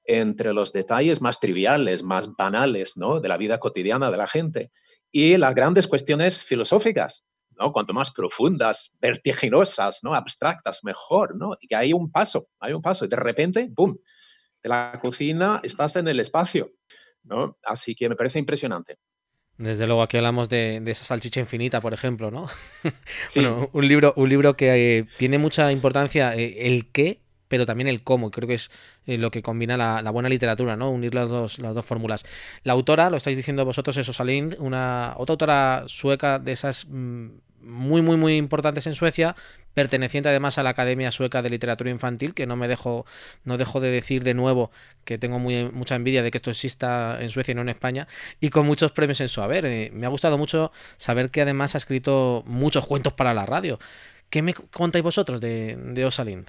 entre 0.05 0.53
los 0.53 0.75
detalles 0.75 1.23
más 1.23 1.41
triviales, 1.41 2.03
más 2.03 2.35
banales, 2.37 2.99
¿no? 2.99 3.21
De 3.21 3.29
la 3.29 3.39
vida 3.39 3.59
cotidiana 3.59 4.11
de 4.11 4.17
la 4.19 4.27
gente 4.27 4.71
y 5.13 5.37
las 5.37 5.55
grandes 5.55 5.87
cuestiones 5.87 6.43
filosóficas, 6.43 7.25
¿no? 7.59 7.71
Cuanto 7.71 7.93
más 7.93 8.11
profundas, 8.11 8.97
vertiginosas, 9.01 10.01
¿no? 10.03 10.15
Abstractas, 10.15 10.83
mejor, 10.83 11.37
¿no? 11.37 11.57
Y 11.61 11.69
que 11.69 11.77
hay 11.77 11.93
un 11.93 12.11
paso, 12.11 12.49
hay 12.59 12.73
un 12.73 12.83
paso 12.83 13.05
y 13.05 13.09
de 13.09 13.17
repente, 13.17 13.71
¡pum! 13.77 13.97
De 14.63 14.69
la 14.69 14.99
cocina 15.01 15.61
estás 15.63 15.97
en 15.97 16.09
el 16.09 16.19
espacio, 16.19 16.73
¿no? 17.25 17.59
Así 17.63 17.95
que 17.95 18.09
me 18.09 18.17
parece 18.17 18.39
impresionante. 18.39 18.99
Desde 19.59 19.87
luego, 19.87 20.03
aquí 20.03 20.17
hablamos 20.17 20.49
de, 20.49 20.83
esa 20.87 21.05
salchicha 21.05 21.41
infinita, 21.41 21.81
por 21.81 21.93
ejemplo, 21.93 22.31
¿no? 22.31 22.49
bueno, 23.35 23.69
un 23.73 23.87
libro, 23.87 24.15
un 24.17 24.29
libro 24.29 24.57
que 24.57 24.99
eh, 24.99 25.07
tiene 25.19 25.39
mucha 25.39 25.71
importancia 25.71 26.35
eh, 26.35 26.67
el 26.67 26.91
qué, 26.91 27.22
pero 27.53 27.67
también 27.67 27.87
el 27.87 28.03
cómo. 28.03 28.31
Creo 28.31 28.49
que 28.49 28.55
es 28.55 28.71
eh, 29.07 29.19
lo 29.19 29.31
que 29.31 29.43
combina 29.43 29.77
la, 29.77 30.11
buena 30.11 30.31
literatura, 30.31 30.75
¿no? 30.75 30.91
Unir 30.91 31.15
las 31.15 31.29
dos, 31.29 31.59
las 31.59 31.75
dos 31.75 31.85
fórmulas. 31.85 32.25
La 32.65 32.73
autora, 32.73 33.11
lo 33.11 33.19
estáis 33.19 33.37
diciendo 33.37 33.67
vosotros, 33.67 33.95
es 33.99 34.09
Osalind, 34.09 34.57
una 34.59 35.13
otra 35.19 35.33
autora 35.35 35.85
sueca 35.87 36.39
de 36.39 36.53
esas 36.53 36.87
mm, 36.89 37.29
muy, 37.61 38.01
muy, 38.01 38.17
muy 38.17 38.39
importantes 38.39 38.87
en 38.87 38.95
Suecia, 38.95 39.37
perteneciente 39.75 40.31
además 40.31 40.57
a 40.57 40.63
la 40.63 40.71
Academia 40.71 41.13
Sueca 41.13 41.43
de 41.43 41.51
Literatura 41.51 41.91
Infantil, 41.91 42.33
que 42.33 42.47
no 42.47 42.57
me 42.57 42.69
dejo, 42.69 43.05
no 43.45 43.59
dejo 43.59 43.81
de 43.81 43.91
decir 43.91 44.25
de 44.25 44.33
nuevo 44.33 44.71
que 45.05 45.19
tengo 45.19 45.39
mucha 45.39 45.95
envidia 45.95 46.23
de 46.23 46.31
que 46.31 46.39
esto 46.39 46.51
exista 46.51 47.19
en 47.21 47.29
Suecia 47.29 47.53
y 47.53 47.55
no 47.55 47.61
en 47.61 47.69
España, 47.69 48.09
y 48.41 48.49
con 48.49 48.65
muchos 48.65 48.93
premios 48.93 49.21
en 49.21 49.29
su 49.29 49.43
haber. 49.43 49.67
Eh, 49.67 49.91
me 49.93 50.07
ha 50.07 50.09
gustado 50.09 50.39
mucho 50.39 50.73
saber 50.97 51.29
que 51.31 51.43
además 51.43 51.75
ha 51.75 51.79
escrito 51.79 52.45
muchos 52.47 52.87
cuentos 52.87 53.13
para 53.13 53.35
la 53.35 53.45
radio. 53.45 53.79
¿Qué 54.31 54.41
me 54.41 54.55
contáis 54.55 55.05
vosotros 55.05 55.43
de, 55.43 55.77
de 55.77 56.07
Osalind? 56.07 56.49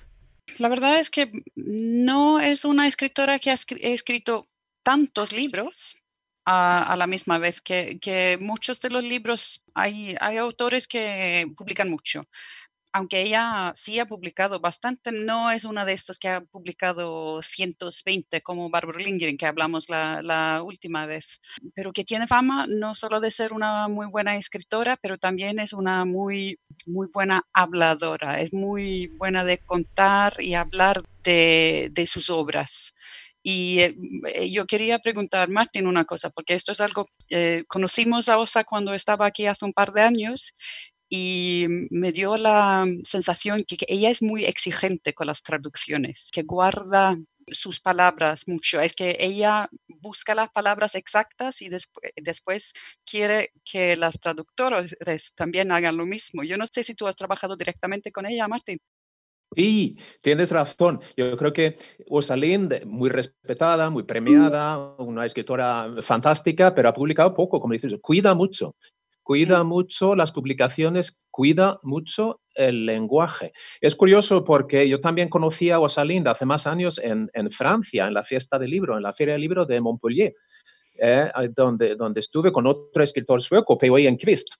La 0.59 0.69
verdad 0.69 1.00
es 1.00 1.09
que 1.09 1.31
no 1.55 2.39
es 2.39 2.65
una 2.65 2.88
escritora 2.88 3.39
que 3.39 3.51
ha 3.51 3.53
escrito 3.53 4.50
tantos 4.83 5.31
libros, 5.31 6.03
a, 6.45 6.95
la 6.97 7.07
misma 7.07 7.38
vez 7.38 7.62
que, 7.62 8.38
muchos 8.41 8.81
de 8.81 8.89
los 8.89 9.03
libros, 9.03 9.63
hay, 9.73 10.15
hay 10.19 10.38
autores 10.38 10.88
que 10.88 11.47
publican 11.55 11.89
mucho. 11.89 12.23
Aunque 12.93 13.21
ella 13.21 13.71
sí 13.75 14.00
ha 14.00 14.05
publicado 14.05 14.59
bastante, 14.59 15.12
no 15.12 15.50
es 15.51 15.63
una 15.63 15.83
de 15.83 15.93
estas 15.93 16.19
que 16.19 16.29
ha 16.29 16.41
publicado 16.41 17.41
120 17.41 18.41
como 18.41 18.69
Barbara 18.69 19.00
Lindgren, 19.00 19.38
que 19.38 19.47
hablamos 19.47 19.89
la, 19.89 20.21
la 20.21 20.62
última 20.62 21.05
vez, 21.07 21.41
pero 21.73 21.91
que 21.91 22.05
tiene 22.05 22.27
fama 22.27 22.67
no 22.67 22.93
solo 22.93 23.19
de 23.19 23.31
ser 23.31 23.51
una 23.51 23.88
muy 23.88 24.05
buena 24.07 24.35
escritora, 24.35 24.97
pero 25.01 25.17
también 25.17 25.59
es 25.59 25.73
una 25.73 26.05
muy, 26.05 26.59
muy 26.85 27.07
buena 27.12 27.47
habladora, 27.53 28.39
es 28.39 28.53
muy 28.53 29.07
buena 29.07 29.43
de 29.43 29.57
contar 29.57 30.35
y 30.39 30.53
hablar 30.53 31.01
de, 31.23 31.89
de 31.91 32.07
sus 32.07 32.29
obras. 32.29 32.93
Y 33.43 33.79
eh, 33.79 33.95
eh, 34.33 34.51
yo 34.51 34.65
quería 34.65 35.00
preguntar, 35.00 35.50
Martín, 35.50 35.85
una 35.85 36.05
cosa, 36.05 36.29
porque 36.29 36.53
esto 36.53 36.71
es 36.71 36.79
algo, 36.79 37.05
eh, 37.29 37.65
conocimos 37.67 38.29
a 38.29 38.38
Osa 38.38 38.63
cuando 38.63 38.93
estaba 38.93 39.25
aquí 39.25 39.45
hace 39.47 39.65
un 39.65 39.73
par 39.73 39.91
de 39.91 40.01
años 40.01 40.53
y 41.10 41.67
me 41.89 42.12
dio 42.12 42.36
la 42.36 42.86
sensación 43.03 43.63
que, 43.67 43.77
ella 43.88 44.10
es 44.10 44.22
muy 44.22 44.45
exigente 44.45 45.13
con 45.13 45.27
las 45.27 45.43
traducciones, 45.43 46.29
que 46.31 46.43
guarda 46.43 47.17
sus 47.48 47.79
palabras 47.79 48.48
mucho. 48.48 48.79
Es 48.79 48.93
que 48.93 49.17
ella 49.19 49.69
busca 49.88 50.33
las 50.36 50.50
palabras 50.51 50.95
exactas 50.95 51.62
y 51.62 51.69
después 52.15 52.74
quiere 53.05 53.51
que 53.63 53.95
las 53.95 54.19
traductores 54.19 54.95
también 55.36 55.72
hagan 55.72 55.98
lo 55.98 56.05
mismo. 56.05 56.43
Yo 56.43 56.57
no 56.57 56.67
sé 56.67 56.83
si 56.83 56.95
tú 56.95 57.07
has 57.07 57.15
trabajado 57.15 57.57
directamente 57.57 58.12
con 58.12 58.25
ella, 58.25 58.48
Martín. 58.48 58.79
Sí, 59.55 59.98
tienes 60.22 60.51
razón. 60.51 61.01
Yo 61.15 61.38
creo 61.38 61.53
que 61.53 61.77
Rosalind, 62.10 62.86
muy 62.86 63.10
respetada, 63.10 63.89
muy 63.89 64.03
premiada, 64.03 64.95
una 64.98 65.25
escritora 65.25 65.93
fantástica, 66.01 66.74
pero 66.74 66.89
ha 66.89 66.93
publicado 66.93 67.33
poco, 67.33 67.60
como 67.60 67.74
dices, 67.74 67.93
cuida 68.01 68.33
mucho. 68.33 68.75
Cuida 69.24 69.63
mucho 69.63 70.15
las 70.15 70.32
publicaciones, 70.32 71.25
cuida 71.32 71.80
mucho 71.82 72.42
el 72.56 72.86
lenguaje. 72.86 73.53
Es 73.82 73.96
curioso 73.96 74.44
porque 74.44 74.88
yo 74.88 75.00
también 75.00 75.30
conocí 75.30 75.70
a 75.70 75.77
Rosalind 75.77 76.27
hace 76.27 76.46
más 76.46 76.68
años 76.68 77.00
en, 77.01 77.30
Francia, 77.51 78.08
en 78.08 78.13
la 78.13 78.24
fiesta 78.24 78.60
del 78.60 78.72
libro, 78.72 78.98
en 78.98 79.03
la 79.03 79.13
Feria 79.13 79.34
del 79.34 79.42
Libro 79.42 79.65
de 79.65 79.80
Montpellier, 79.82 80.34
eh, 81.00 81.32
donde, 81.56 81.96
donde 81.96 82.20
estuve 82.20 82.51
con 82.51 82.68
otro 82.68 83.01
escritor 83.01 83.42
sueco, 83.42 83.77
P.O. 83.77 83.98
Enquist. 83.98 84.56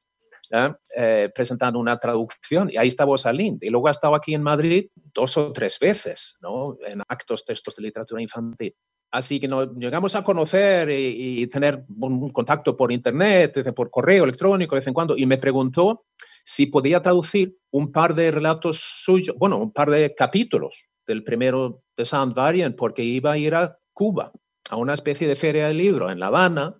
Eh, 0.96 1.32
presentando 1.34 1.80
una 1.80 1.98
traducción 1.98 2.70
y 2.72 2.78
ahí 2.78 2.88
estaba 2.88 3.14
Rosalind. 3.14 3.64
Y 3.64 3.70
luego 3.70 3.88
ha 3.88 3.92
estado 3.92 4.14
aquí 4.14 4.36
en 4.36 4.44
Madrid 4.44 4.88
dos 4.96 5.36
o 5.38 5.52
tres 5.52 5.80
veces, 5.80 6.38
¿no? 6.42 6.78
En 6.86 7.02
actos, 7.08 7.44
textos 7.44 7.76
de 7.76 7.84
literatura 7.84 8.22
infantil. 8.22 8.76
Así 9.14 9.40
que 9.40 9.48
nos 9.48 9.70
llegamos 9.76 10.16
a 10.16 10.24
conocer 10.24 10.90
y, 10.90 11.46
tener 11.46 11.86
un 12.00 12.32
contacto 12.32 12.76
por 12.76 12.92
internet, 12.92 13.72
por 13.76 13.92
correo 13.92 14.24
electrónico 14.24 14.74
de 14.74 14.80
vez 14.80 14.88
en 14.88 14.94
cuando, 14.96 15.16
y 15.16 15.28
me 15.28 15.38
preguntó 15.38 16.06
si 16.44 16.66
podía 16.66 17.00
traducir 17.00 17.56
un 17.70 17.92
par 17.92 18.16
de 18.16 18.32
relatos 18.32 18.80
suyos, 18.80 19.36
bueno, 19.38 19.60
un 19.60 19.72
par 19.72 19.92
de 19.92 20.16
capítulos 20.16 20.90
del 21.06 21.24
primero 21.24 21.84
de 21.96 22.06
Saint 22.06 22.34
Variant, 22.34 22.76
porque 22.76 23.04
iba 23.04 23.34
a 23.34 23.38
ir 23.38 23.54
a 23.54 23.78
Cuba, 23.94 24.32
a 24.72 24.78
una 24.78 24.96
especie 24.96 25.28
de 25.28 25.36
feria 25.36 25.68
del 25.68 25.78
libro 25.78 26.10
en 26.10 26.20
La 26.20 26.28
Habana, 26.28 26.76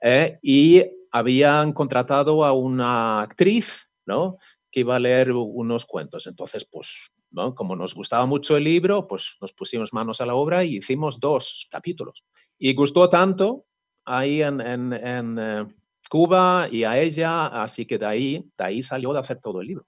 eh, 0.00 0.38
y 0.40 0.84
habían 1.10 1.72
contratado 1.72 2.44
a 2.44 2.52
una 2.52 3.22
actriz, 3.22 3.90
¿no? 4.06 4.38
Que 4.70 4.80
iba 4.80 4.94
a 4.94 5.00
leer 5.00 5.32
unos 5.32 5.84
cuentos. 5.84 6.28
Entonces, 6.28 6.64
pues, 6.64 7.10
¿no? 7.32 7.54
Como 7.54 7.76
nos 7.76 7.94
gustaba 7.94 8.26
mucho 8.26 8.56
el 8.56 8.64
libro, 8.64 9.06
pues 9.08 9.36
nos 9.40 9.52
pusimos 9.52 9.92
manos 9.92 10.20
a 10.20 10.26
la 10.26 10.34
obra 10.34 10.64
y 10.64 10.76
hicimos 10.76 11.18
dos 11.18 11.68
capítulos. 11.70 12.24
Y 12.58 12.74
gustó 12.74 13.08
tanto 13.08 13.66
ahí 14.04 14.42
en, 14.42 14.60
en, 14.60 15.38
eh, 15.38 15.66
Cuba 16.08 16.68
y 16.70 16.84
a 16.84 16.98
ella, 16.98 17.46
así 17.46 17.86
que 17.86 17.96
de 17.96 18.04
ahí, 18.04 18.50
de 18.58 18.64
ahí 18.64 18.82
salió 18.82 19.14
de 19.14 19.20
hacer 19.20 19.40
todo 19.40 19.62
el 19.62 19.68
libro. 19.68 19.86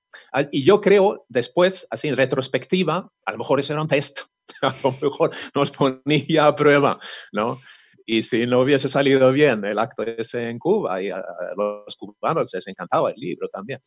Y 0.50 0.62
yo 0.62 0.80
creo, 0.80 1.26
después, 1.28 1.86
así 1.90 2.08
en 2.08 2.16
retrospectiva, 2.16 3.12
a 3.26 3.32
lo 3.32 3.38
mejor 3.38 3.60
eso 3.60 3.74
era 3.74 3.82
un 3.82 3.88
test, 3.88 4.20
a 4.62 4.74
lo 4.82 4.92
mejor 5.02 5.32
nos 5.54 5.70
ponía 5.70 6.46
a 6.46 6.56
prueba, 6.56 6.98
¿no? 7.32 7.60
Y 8.06 8.22
si 8.22 8.46
no 8.46 8.60
hubiese 8.60 8.88
salido 8.88 9.32
bien 9.32 9.64
el 9.64 9.78
acto 9.78 10.02
ese 10.02 10.48
en 10.48 10.58
Cuba, 10.58 11.02
y 11.02 11.10
a, 11.10 11.22
los 11.56 11.96
cubanos 11.96 12.52
les 12.54 12.66
encantaba 12.68 13.10
el 13.10 13.16
libro 13.20 13.48
también, 13.48 13.80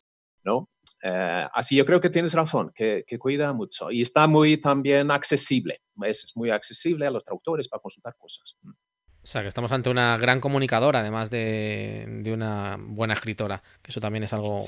¿no? 0.44 0.68
Eh, 1.02 1.46
así 1.52 1.76
yo 1.76 1.86
creo 1.86 2.00
que 2.00 2.10
tienes 2.10 2.34
razón, 2.34 2.72
que, 2.74 3.04
que, 3.06 3.18
cuida 3.18 3.52
mucho 3.52 3.90
y 3.90 4.02
está 4.02 4.26
muy 4.26 4.56
también 4.56 5.10
accesible, 5.12 5.82
es, 6.02 6.32
muy 6.34 6.50
accesible 6.50 7.06
a 7.06 7.10
los 7.10 7.24
traductores 7.24 7.68
para 7.68 7.80
consultar 7.80 8.16
cosas. 8.16 8.56
Mm. 8.62 8.70
O 8.70 9.30
sea, 9.30 9.42
que 9.42 9.48
estamos 9.48 9.70
ante 9.72 9.90
una 9.90 10.16
gran 10.16 10.40
comunicadora, 10.40 11.00
además 11.00 11.30
de, 11.30 12.06
de 12.22 12.32
una 12.32 12.78
buena 12.80 13.14
escritora, 13.14 13.62
que 13.82 13.90
eso 13.90 14.00
también 14.00 14.24
es 14.24 14.32
algo 14.32 14.64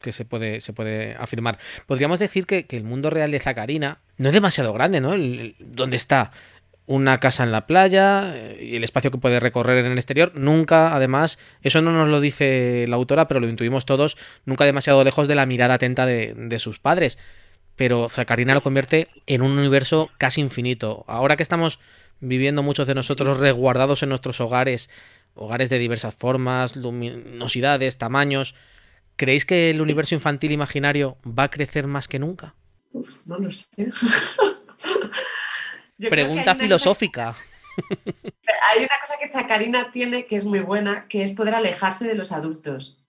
que 0.00 0.12
se 0.12 0.24
puede, 0.24 0.60
se 0.60 0.72
puede 0.72 1.14
afirmar. 1.14 1.58
Podríamos 1.86 2.18
decir 2.18 2.44
que, 2.44 2.66
que, 2.66 2.76
el 2.76 2.84
mundo 2.84 3.08
real 3.08 3.30
de 3.30 3.40
Zacarina 3.40 4.02
no 4.18 4.28
es 4.28 4.34
demasiado 4.34 4.72
grande, 4.72 5.00
¿no? 5.00 5.14
El, 5.14 5.56
¿Dónde 5.60 5.96
está? 5.96 6.32
Una 6.86 7.18
casa 7.18 7.44
en 7.44 7.52
la 7.52 7.66
playa 7.66 8.32
eh, 8.34 8.58
y 8.62 8.76
el 8.76 8.84
espacio 8.84 9.10
que 9.10 9.18
puede 9.18 9.40
recorrer 9.40 9.84
en 9.84 9.92
el 9.92 9.98
exterior. 9.98 10.32
Nunca, 10.34 10.94
además, 10.94 11.38
eso 11.62 11.82
no 11.82 11.92
nos 11.92 12.08
lo 12.08 12.20
dice 12.20 12.86
la 12.88 12.96
autora, 12.96 13.28
pero 13.28 13.40
lo 13.40 13.48
intuimos 13.48 13.86
todos, 13.86 14.16
nunca 14.44 14.64
demasiado 14.64 15.02
lejos 15.04 15.28
de 15.28 15.34
la 15.34 15.46
mirada 15.46 15.74
atenta 15.74 16.06
de, 16.06 16.58
sus 16.58 16.78
padres. 16.78 17.18
Pero 17.76 18.08
Zacarina 18.08 18.54
lo 18.54 18.62
convierte 18.62 19.08
en 19.26 19.42
un 19.42 19.58
universo 19.58 20.10
casi 20.18 20.40
infinito. 20.40 21.04
Ahora 21.08 21.36
que 21.36 21.42
estamos 21.42 21.78
viviendo 22.20 22.62
muchos 22.62 22.86
de 22.86 22.94
nosotros 22.94 23.38
resguardados 23.38 24.02
en 24.02 24.10
nuestros 24.10 24.40
hogares, 24.40 24.90
hogares 25.34 25.70
de 25.70 25.78
diversas 25.78 26.14
formas, 26.14 26.76
luminosidades, 26.76 27.96
tamaños. 27.98 28.54
¿Creéis 29.16 29.46
que 29.46 29.70
el 29.70 29.80
universo 29.80 30.14
infantil 30.14 30.52
imaginario 30.52 31.16
va 31.26 31.44
a 31.44 31.50
crecer 31.50 31.86
más 31.86 32.08
que 32.08 32.18
nunca? 32.18 32.54
Uf, 32.92 33.08
no 33.24 33.38
lo 33.38 33.50
sé. 33.50 33.90
Pregunta 36.10 36.54
filosófica. 36.54 37.34
hay 37.76 38.80
una 38.80 39.00
cosa 39.00 39.14
que 39.20 39.30
Zacarina 39.30 39.90
tiene 39.92 40.26
que 40.26 40.36
es 40.36 40.44
muy 40.44 40.60
buena, 40.60 41.06
que 41.08 41.22
es 41.22 41.32
poder 41.32 41.54
alejarse 41.54 42.06
de 42.06 42.14
los 42.14 42.32
adultos. 42.32 43.02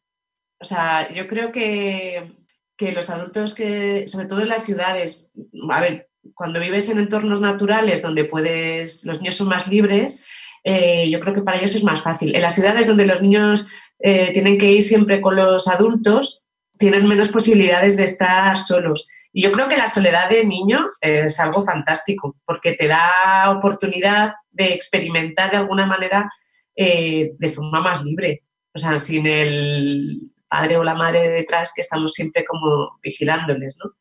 O 0.60 0.66
sea, 0.66 1.12
yo 1.14 1.28
creo 1.28 1.52
que, 1.52 2.32
los 2.80 3.10
adultos 3.10 3.56
que, 3.56 4.08
sobre 4.08 4.28
todo 4.28 4.42
en 4.42 4.50
las 4.50 4.66
ciudades, 4.66 5.32
a 5.70 5.82
ver, 5.82 6.10
cuando 6.34 6.60
vives 6.60 6.90
en 6.90 7.00
entornos 7.00 7.40
naturales 7.40 8.02
donde 8.02 8.26
puedes, 8.26 9.06
los 9.06 9.20
niños 9.20 9.36
son 9.36 9.48
más 9.48 9.68
libres, 9.68 10.24
eh, 10.66 11.10
yo 11.10 11.20
creo 11.20 11.34
que 11.34 11.42
para 11.42 11.58
ellos 11.58 11.76
es 11.76 11.84
más 11.84 12.02
fácil. 12.02 12.36
En 12.36 12.42
las 12.42 12.56
ciudades 12.56 12.88
donde 12.88 13.06
los 13.06 13.22
niños 13.22 13.70
eh, 14.00 14.32
tienen 14.34 14.58
que 14.58 14.72
ir 14.72 14.84
siempre 14.84 15.22
con 15.22 15.36
los 15.36 15.68
adultos, 15.68 16.46
tienen 16.78 17.08
menos 17.08 17.30
posibilidades 17.30 17.98
de 17.98 18.06
estar 18.06 18.58
solos. 18.58 19.08
Y 19.34 19.42
yo 19.42 19.52
creo 19.52 19.68
que 19.68 19.78
la 19.78 19.88
soledad 19.88 20.30
de 20.30 20.46
niño 20.46 20.92
es 21.02 21.40
algo 21.40 21.64
fantástico, 21.64 22.38
porque 22.46 22.74
te 22.74 22.88
da 22.88 23.50
oportunidad 23.50 24.36
de 24.52 24.74
experimentar 24.74 25.50
de 25.52 25.58
alguna 25.58 25.88
manera 25.88 26.32
eh, 26.76 27.32
de 27.38 27.50
forma 27.50 27.82
más 27.82 28.04
libre. 28.04 28.44
O 28.74 28.78
sea, 28.78 29.00
sin 29.00 29.26
el 29.26 30.22
padre 30.48 30.78
o 30.78 30.84
la 30.84 30.94
madre 30.94 31.30
detrás 31.30 31.74
que 31.76 31.82
estamos 31.82 32.14
siempre 32.14 32.46
como 32.46 33.00
vigilándoles, 33.02 33.78
¿no? 33.84 33.92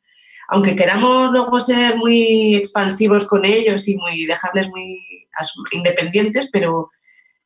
Aunque 0.49 0.77
queramos 0.77 1.31
luego 1.31 1.59
ser 1.59 1.97
muy 1.97 2.55
expansivos 2.55 3.27
con 3.27 3.47
ellos 3.47 3.89
y 3.89 3.97
muy 3.97 4.27
dejarles 4.27 4.69
muy 4.69 5.03
independientes, 5.73 6.51
pero 6.53 6.91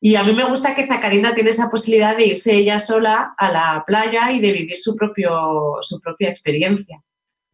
y 0.00 0.16
a 0.16 0.22
mí 0.24 0.32
me 0.34 0.44
gusta 0.44 0.74
que 0.74 0.86
Zacarina 0.86 1.34
tiene 1.34 1.50
esa 1.50 1.70
posibilidad 1.70 2.16
de 2.16 2.26
irse 2.26 2.54
ella 2.54 2.78
sola 2.78 3.34
a 3.38 3.50
la 3.50 3.84
playa 3.86 4.30
y 4.32 4.40
de 4.40 4.52
vivir 4.52 4.78
su, 4.78 4.94
propio, 4.94 5.78
su 5.82 6.00
propia 6.00 6.28
experiencia. 6.28 7.02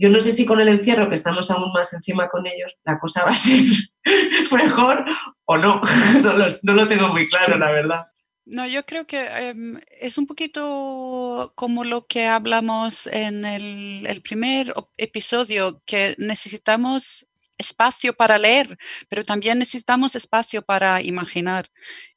Yo 0.02 0.10
no 0.10 0.18
sé 0.18 0.32
si 0.32 0.44
con 0.44 0.60
el 0.60 0.66
encierro, 0.66 1.08
que 1.08 1.14
estamos 1.14 1.48
aún 1.52 1.72
más 1.72 1.94
encima 1.94 2.28
con 2.28 2.44
ellos, 2.44 2.76
la 2.82 2.98
cosa 2.98 3.24
va 3.24 3.30
a 3.30 3.36
ser 3.36 3.62
mejor 4.52 5.04
o 5.44 5.56
no. 5.56 5.80
no, 6.64 6.74
lo, 6.74 6.88
tengo 6.88 7.06
muy 7.06 7.28
claro, 7.28 7.56
la 7.56 7.70
verdad. 7.70 8.06
No, 8.44 8.66
yo 8.66 8.84
creo 8.84 9.06
que 9.06 9.24
em, 9.26 9.80
es 10.00 10.18
un 10.18 10.26
poquito 10.26 11.52
como 11.54 11.84
lo 11.84 12.04
que 12.08 12.26
hablamos 12.26 13.06
en 13.06 13.44
el, 13.44 14.04
el, 14.08 14.22
primer 14.22 14.74
episodio, 14.96 15.80
que 15.86 16.16
necesitamos 16.18 17.28
espacio 17.56 18.12
para 18.12 18.38
leer, 18.38 18.76
pero 19.08 19.22
también 19.22 19.60
necesitamos 19.60 20.16
espacio 20.16 20.62
para 20.62 21.00
imaginar. 21.00 21.68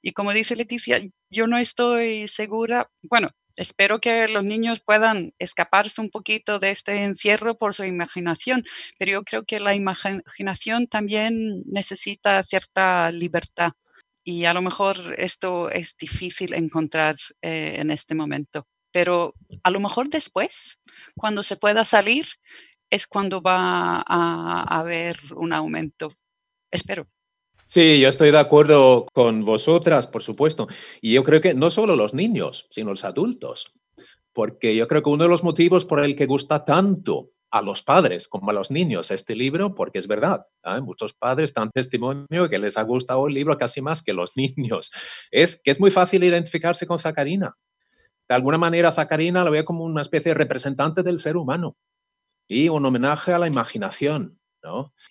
Y 0.01 0.13
como 0.13 0.33
dice 0.33 0.55
Leticia, 0.55 0.99
yo 1.29 1.45
no 1.45 1.59
estoy 1.59 2.27
segura, 2.29 2.89
bueno, 3.03 3.29
espero 3.57 3.99
que 3.99 4.27
los 4.27 4.43
niños 4.43 4.81
puedan 4.81 5.33
escaparse 5.39 6.01
un 6.01 6.09
poquito 6.09 6.59
de 6.59 6.71
este 6.71 7.03
encierro 7.03 7.57
por 7.57 7.73
su 7.73 7.83
imaginación, 7.83 8.63
pero 8.97 9.11
yo 9.13 9.23
creo 9.23 9.45
que 9.45 9.59
la 9.59 9.75
imaginación 9.75 10.87
también 10.87 11.63
necesita 11.65 12.41
cierta 12.43 13.11
libertad 13.11 13.73
y 14.25 14.45
a 14.45 14.53
lo 14.53 14.61
mejor 14.61 14.97
esto 15.17 15.69
es 15.69 15.95
difícil 15.97 16.53
encontrar 16.55 17.15
eh, 17.41 17.75
en 17.77 17.91
este 17.91 18.15
momento. 18.15 18.67
Pero 18.91 19.35
a 19.63 19.69
lo 19.69 19.79
mejor 19.79 20.09
después, 20.09 20.79
cuando 21.15 21.43
se 21.43 21.57
pueda 21.57 21.85
salir, 21.85 22.25
es 22.89 23.07
cuando 23.07 23.41
va 23.41 24.03
a 24.07 24.79
haber 24.79 25.17
un 25.35 25.53
aumento. 25.53 26.11
Espero. 26.71 27.07
Sí, 27.67 27.99
yo 27.99 28.09
estoy 28.09 28.31
de 28.31 28.39
acuerdo 28.39 29.07
con 29.13 29.43
vosotras, 29.43 30.07
por 30.07 30.23
supuesto. 30.23 30.67
Y 31.01 31.13
yo 31.13 31.23
creo 31.23 31.41
que 31.41 31.53
no 31.53 31.71
solo 31.71 31.95
los 31.95 32.13
niños, 32.13 32.67
sino 32.69 32.91
los 32.91 33.03
adultos. 33.03 33.73
Porque 34.33 34.75
yo 34.75 34.87
creo 34.87 35.01
que 35.01 35.09
uno 35.09 35.23
de 35.23 35.29
los 35.29 35.43
motivos 35.43 35.85
por 35.85 36.03
el 36.03 36.15
que 36.15 36.25
gusta 36.25 36.65
tanto 36.65 37.31
a 37.55 37.61
los 37.61 37.83
padres 37.83 38.27
como 38.27 38.49
a 38.49 38.53
los 38.53 38.69
niños 38.69 39.11
este 39.11 39.35
libro, 39.35 39.75
porque 39.75 39.99
es 39.99 40.07
verdad, 40.07 40.45
¿eh? 40.65 40.81
muchos 40.81 41.13
padres 41.13 41.53
dan 41.53 41.71
testimonio 41.71 42.49
que 42.49 42.59
les 42.59 42.77
ha 42.77 42.83
gustado 42.83 43.27
el 43.27 43.33
libro 43.33 43.57
casi 43.57 43.81
más 43.81 44.03
que 44.03 44.11
los 44.11 44.35
niños, 44.37 44.91
es 45.31 45.61
que 45.61 45.71
es 45.71 45.79
muy 45.79 45.89
fácil 45.89 46.25
identificarse 46.25 46.85
con 46.85 46.99
Zacarina. 46.99 47.55
De 48.27 48.35
alguna 48.35 48.57
manera, 48.57 48.91
Zacarina 48.91 49.43
lo 49.43 49.51
veo 49.51 49.63
como 49.63 49.85
una 49.85 50.01
especie 50.01 50.31
de 50.31 50.35
representante 50.35 51.01
del 51.01 51.17
ser 51.17 51.37
humano 51.37 51.77
y 52.47 52.67
un 52.69 52.85
homenaje 52.85 53.31
a 53.31 53.39
la 53.39 53.47
imaginación. 53.47 54.37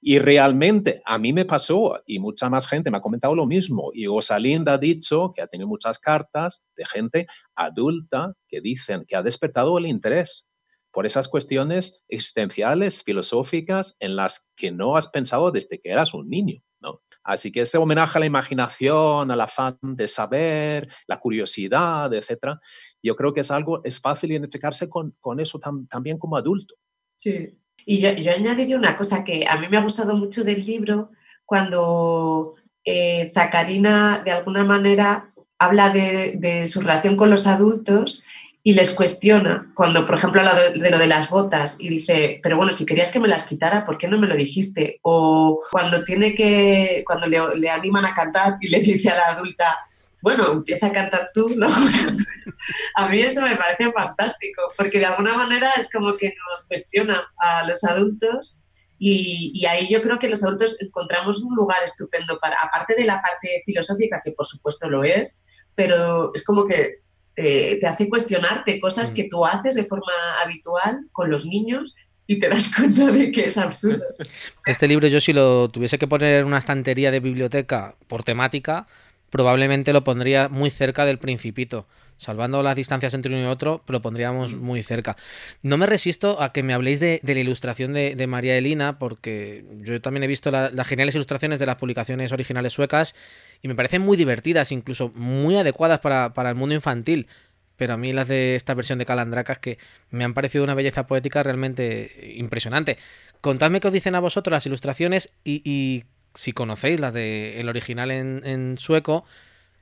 Y 0.00 0.18
realmente 0.18 1.02
a 1.04 1.18
mí 1.18 1.32
me 1.32 1.44
pasó 1.44 2.00
y 2.06 2.18
mucha 2.18 2.48
más 2.50 2.66
gente 2.66 2.90
me 2.90 2.98
ha 2.98 3.02
comentado 3.02 3.34
lo 3.34 3.46
mismo. 3.46 3.90
Y 3.92 4.06
Osalinda 4.06 4.74
ha 4.74 4.78
dicho 4.78 5.32
que 5.34 5.42
ha 5.42 5.46
tenido 5.46 5.68
muchas 5.68 5.98
cartas 5.98 6.66
de 6.76 6.86
gente 6.86 7.26
adulta 7.54 8.34
que 8.48 8.60
dicen 8.60 9.04
que 9.06 9.16
ha 9.16 9.22
despertado 9.22 9.78
el 9.78 9.86
interés 9.86 10.48
por 10.90 11.06
esas 11.06 11.26
cuestiones 11.26 12.00
existenciales, 12.08 13.02
filosóficas, 13.02 13.96
en 13.98 14.14
las 14.14 14.50
que 14.56 14.70
no 14.70 14.96
has 14.96 15.08
pensado 15.08 15.50
desde 15.50 15.80
que 15.80 15.90
eras 15.90 16.14
un 16.14 16.30
niño. 16.30 16.62
¿no? 16.80 17.02
Así 17.24 17.50
que 17.50 17.62
ese 17.62 17.78
homenaje 17.78 18.18
a 18.18 18.20
la 18.20 18.26
imaginación, 18.26 19.30
al 19.30 19.40
afán 19.40 19.78
de 19.82 20.06
saber, 20.06 20.88
la 21.08 21.18
curiosidad, 21.18 22.12
etcétera, 22.14 22.60
yo 23.02 23.16
creo 23.16 23.34
que 23.34 23.40
es 23.40 23.50
algo, 23.50 23.82
es 23.82 24.00
fácil 24.00 24.30
identificarse 24.30 24.88
con, 24.88 25.16
con 25.20 25.40
eso 25.40 25.58
también 25.88 26.18
como 26.18 26.36
adulto. 26.36 26.76
Sí, 27.16 27.58
y 27.86 27.98
yo, 27.98 28.10
añadiría 28.32 28.76
una 28.76 28.96
cosa 28.96 29.24
que 29.24 29.46
a 29.48 29.58
mí 29.58 29.68
me 29.68 29.76
ha 29.76 29.82
gustado 29.82 30.16
mucho 30.16 30.44
del 30.44 30.64
libro 30.64 31.10
cuando 31.44 32.54
eh, 32.84 33.30
Zacarina 33.32 34.22
de 34.24 34.32
alguna 34.32 34.64
manera 34.64 35.30
habla 35.58 35.90
de, 35.90 36.66
su 36.66 36.80
relación 36.80 37.16
con 37.16 37.30
los 37.30 37.46
adultos 37.46 38.24
y 38.62 38.72
les 38.72 38.92
cuestiona, 38.92 39.70
cuando 39.74 40.06
por 40.06 40.16
ejemplo 40.16 40.40
habla 40.40 40.54
de, 40.54 40.90
lo 40.90 40.98
de 40.98 41.06
las 41.06 41.28
botas 41.28 41.80
y 41.80 41.88
dice, 41.88 42.40
pero 42.42 42.56
bueno, 42.56 42.72
si 42.72 42.86
querías 42.86 43.12
que 43.12 43.20
me 43.20 43.28
las 43.28 43.46
quitara, 43.46 43.84
¿por 43.84 43.98
qué 43.98 44.08
no 44.08 44.18
me 44.18 44.26
lo 44.26 44.36
dijiste? 44.36 44.98
O 45.02 45.60
cuando 45.70 46.02
tiene 46.02 46.34
que, 46.34 47.04
cuando 47.06 47.26
le 47.26 47.70
animan 47.70 48.06
a 48.06 48.14
cantar 48.14 48.56
y 48.60 48.68
le 48.68 48.80
dice 48.80 49.10
a 49.10 49.16
la 49.16 49.26
adulta, 49.26 49.76
bueno, 50.24 50.52
empieza 50.52 50.86
a 50.86 50.92
cantar 50.92 51.28
tú, 51.34 51.50
¿no? 51.54 51.68
a 52.96 53.08
mí 53.10 53.20
eso 53.20 53.42
me 53.42 53.56
parece 53.56 53.92
fantástico, 53.92 54.62
porque 54.74 54.98
de 54.98 55.04
alguna 55.04 55.34
manera 55.34 55.70
es 55.78 55.90
como 55.92 56.16
que 56.16 56.28
nos 56.50 56.66
cuestiona 56.66 57.30
a 57.36 57.66
los 57.66 57.84
adultos 57.84 58.62
y, 58.98 59.62
ahí 59.66 59.86
yo 59.90 60.00
creo 60.00 60.18
que 60.18 60.30
los 60.30 60.42
adultos 60.42 60.78
encontramos 60.80 61.42
un 61.42 61.54
lugar 61.54 61.84
estupendo 61.84 62.38
para, 62.40 62.56
aparte 62.58 62.94
de 62.94 63.04
la 63.04 63.20
parte 63.20 63.62
filosófica, 63.66 64.22
que 64.24 64.32
por 64.32 64.46
supuesto 64.46 64.88
lo 64.88 65.04
es, 65.04 65.42
pero 65.74 66.32
es 66.34 66.42
como 66.42 66.66
que 66.66 67.00
te, 67.34 67.86
hace 67.86 68.08
cuestionarte 68.08 68.80
cosas 68.80 69.12
mm. 69.12 69.14
que 69.14 69.28
tú 69.28 69.44
haces 69.44 69.74
de 69.74 69.84
forma 69.84 70.40
habitual 70.42 71.06
con 71.12 71.30
los 71.30 71.44
niños 71.44 71.94
y 72.26 72.38
te 72.38 72.48
das 72.48 72.74
cuenta 72.76 73.10
de 73.10 73.30
que 73.30 73.48
es 73.48 73.58
absurdo. 73.58 74.06
Este 74.64 74.88
libro 74.88 75.06
yo 75.06 75.20
si 75.20 75.34
lo 75.34 75.68
tuviese 75.68 75.98
que 75.98 76.08
poner 76.08 76.40
en 76.40 76.46
una 76.46 76.56
estantería 76.56 77.10
de 77.10 77.20
biblioteca 77.20 77.94
por 78.08 78.22
temática, 78.22 78.86
probablemente 79.34 79.92
lo 79.92 80.04
pondría 80.04 80.48
muy 80.48 80.70
cerca 80.70 81.04
del 81.04 81.18
Principito. 81.18 81.88
Salvando 82.18 82.62
las 82.62 82.76
distancias 82.76 83.14
entre 83.14 83.34
uno 83.34 83.42
y 83.42 83.46
otro, 83.46 83.82
lo 83.88 84.00
pondríamos 84.00 84.54
mm. 84.54 84.58
muy 84.60 84.80
cerca. 84.84 85.16
No 85.60 85.76
me 85.76 85.86
resisto 85.86 86.40
a 86.40 86.52
que 86.52 86.62
me 86.62 86.72
habléis 86.72 87.00
de, 87.00 87.20
la 87.20 87.40
ilustración 87.40 87.94
de, 87.94 88.26
María 88.28 88.56
Elina, 88.56 88.96
porque 88.96 89.64
yo 89.80 90.00
también 90.00 90.22
he 90.22 90.28
visto 90.28 90.52
las 90.52 90.86
geniales 90.86 91.16
ilustraciones 91.16 91.58
de 91.58 91.66
las 91.66 91.74
publicaciones 91.74 92.30
originales 92.30 92.74
suecas 92.74 93.16
y 93.60 93.66
me 93.66 93.74
parecen 93.74 94.02
muy 94.02 94.16
divertidas, 94.16 94.70
incluso 94.70 95.10
muy 95.16 95.56
adecuadas 95.56 95.98
para, 95.98 96.30
el 96.48 96.54
mundo 96.54 96.76
infantil. 96.76 97.26
Pero 97.74 97.94
a 97.94 97.96
mí 97.96 98.12
las 98.12 98.28
de 98.28 98.54
esta 98.54 98.72
versión 98.74 99.00
de 99.00 99.04
Calandracas 99.04 99.58
que 99.58 99.78
me 100.10 100.22
han 100.22 100.34
parecido 100.34 100.62
una 100.62 100.74
belleza 100.74 101.08
poética 101.08 101.42
realmente 101.42 102.34
impresionante. 102.36 102.98
Contadme 103.40 103.80
qué 103.80 103.88
os 103.88 103.92
dicen 103.92 104.14
a 104.14 104.20
vosotros 104.20 104.52
las 104.52 104.66
ilustraciones 104.66 105.32
y, 105.42 105.60
y 105.68 106.04
si 106.34 106.52
conocéis 106.52 107.00
la 107.00 107.10
del 107.10 107.54
el 107.54 107.68
original 107.68 108.10
en, 108.10 108.76
sueco, 108.78 109.24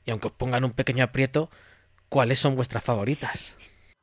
y 0.05 0.11
aunque 0.11 0.29
os 0.29 0.35
pongan 0.35 0.65
un 0.65 0.73
pequeño 0.73 1.05
aprieto, 1.05 1.51
¿cuáles 2.09 2.38
son 2.38 2.57
vuestras 2.57 2.85
favoritas? 2.85 3.57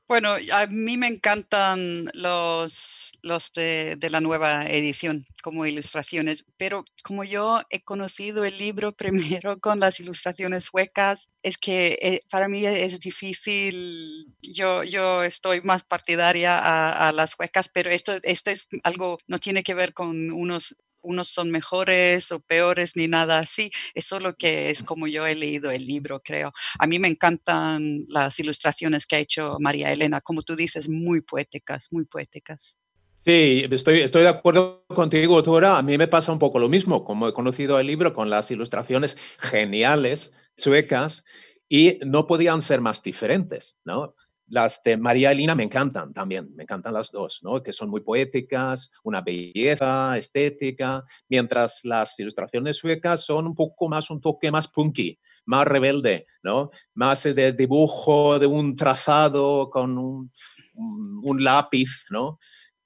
Bueno, 0.08 0.36
a 0.54 0.66
mí 0.66 0.98
me 0.98 1.08
encantan 1.08 2.10
los, 2.16 3.12
los 3.22 3.54
de, 3.54 3.96
la 4.10 4.22
nueva 4.22 4.66
edición 4.66 5.28
como 5.44 5.68
ilustraciones, 5.68 6.46
pero 6.58 6.84
como 7.04 7.24
yo 7.24 7.62
he 7.70 7.84
conocido 7.84 8.44
el 8.44 8.58
libro 8.58 8.92
primero 8.96 9.60
con 9.60 9.80
las 9.80 10.00
ilustraciones 10.00 10.66
suecas, 10.66 11.30
es 11.44 11.60
que 11.60 12.00
eh, 12.02 12.24
para 12.32 12.48
mí 12.48 12.66
es 12.66 13.00
difícil, 13.00 14.34
yo, 14.42 14.84
yo 14.84 15.24
estoy 15.24 15.62
más 15.62 15.84
partidaria 15.84 16.58
a, 16.58 17.10
a 17.10 17.12
las 17.12 17.32
suecas, 17.32 17.70
pero 17.70 17.92
esto, 17.92 18.20
esto 18.24 18.50
es 18.50 18.68
algo, 18.84 19.20
no 19.28 19.38
tiene 19.38 19.62
que 19.62 19.76
ver 19.76 19.94
con 19.94 20.32
unos 20.32 20.76
unos 21.02 21.30
son 21.30 21.52
mejores 21.52 22.32
o 22.32 22.40
peores 22.40 22.96
ni 22.96 23.08
nada 23.08 23.40
así. 23.40 23.72
Eso 23.94 24.18
es 24.18 24.24
lo 24.24 24.36
que 24.36 24.70
es 24.70 24.84
como 24.84 25.08
yo 25.08 25.26
he 25.26 25.36
leído 25.36 25.72
el 25.72 25.86
libro, 25.86 26.22
creo. 26.22 26.52
A 26.78 26.88
mí 26.88 27.00
me 27.00 27.08
encantan 27.08 28.06
las 28.08 28.40
ilustraciones 28.40 29.06
que 29.06 29.16
ha 29.18 29.20
hecho 29.20 29.58
María 29.60 29.92
Elena, 29.92 30.22
como 30.22 30.42
tú 30.42 30.56
dices, 30.56 30.90
muy 30.90 31.22
poéticas, 31.22 31.88
muy 31.92 32.06
poéticas. 32.06 32.78
Sí, 33.18 33.66
estoy, 33.70 34.02
estoy 34.02 34.24
de 34.24 34.30
acuerdo 34.30 34.86
contigo, 34.88 35.36
doctora. 35.36 35.78
A 35.78 35.82
mí 35.82 35.98
me 35.98 36.08
pasa 36.08 36.32
un 36.32 36.40
poco 36.40 36.58
lo 36.58 36.70
mismo, 36.70 37.04
como 37.04 37.28
he 37.28 37.34
conocido 37.34 37.80
el 37.80 37.88
libro 37.88 38.14
con 38.14 38.30
las 38.30 38.50
ilustraciones 38.50 39.18
geniales 39.40 40.34
suecas 40.56 41.26
y 41.68 42.00
no 42.06 42.28
podían 42.28 42.62
ser 42.62 42.82
más 42.82 43.04
diferentes, 43.04 43.78
¿no? 43.84 44.16
Las 44.50 44.82
de 44.84 44.98
María 44.98 45.32
Elina 45.32 45.56
me 45.56 45.64
encantan 45.64 46.14
también, 46.14 46.54
me 46.56 46.64
encantan 46.64 46.94
las 46.94 47.12
dos, 47.12 47.40
¿no? 47.44 47.62
que 47.62 47.74
son 47.74 47.90
muy 47.90 48.02
poéticas, 48.02 48.92
una 49.04 49.22
belleza 49.22 50.18
estética, 50.18 51.04
mientras 51.28 51.82
las 51.84 52.20
ilustraciones 52.20 52.78
suecas 52.78 53.26
son 53.26 53.48
un 53.48 53.56
poco 53.56 53.88
más, 53.88 54.10
un 54.10 54.22
toque 54.22 54.52
más 54.52 54.68
punky, 54.68 55.20
más 55.46 55.68
rebelde, 55.68 56.26
¿no? 56.44 56.72
más 56.94 57.24
de 57.24 57.54
dibujo 57.54 58.40
de 58.40 58.46
un 58.46 58.76
trazado 58.76 59.70
con 59.70 59.98
un, 59.98 60.32
un 60.76 61.44
lápiz, 61.44 62.06
¿no? 62.10 62.40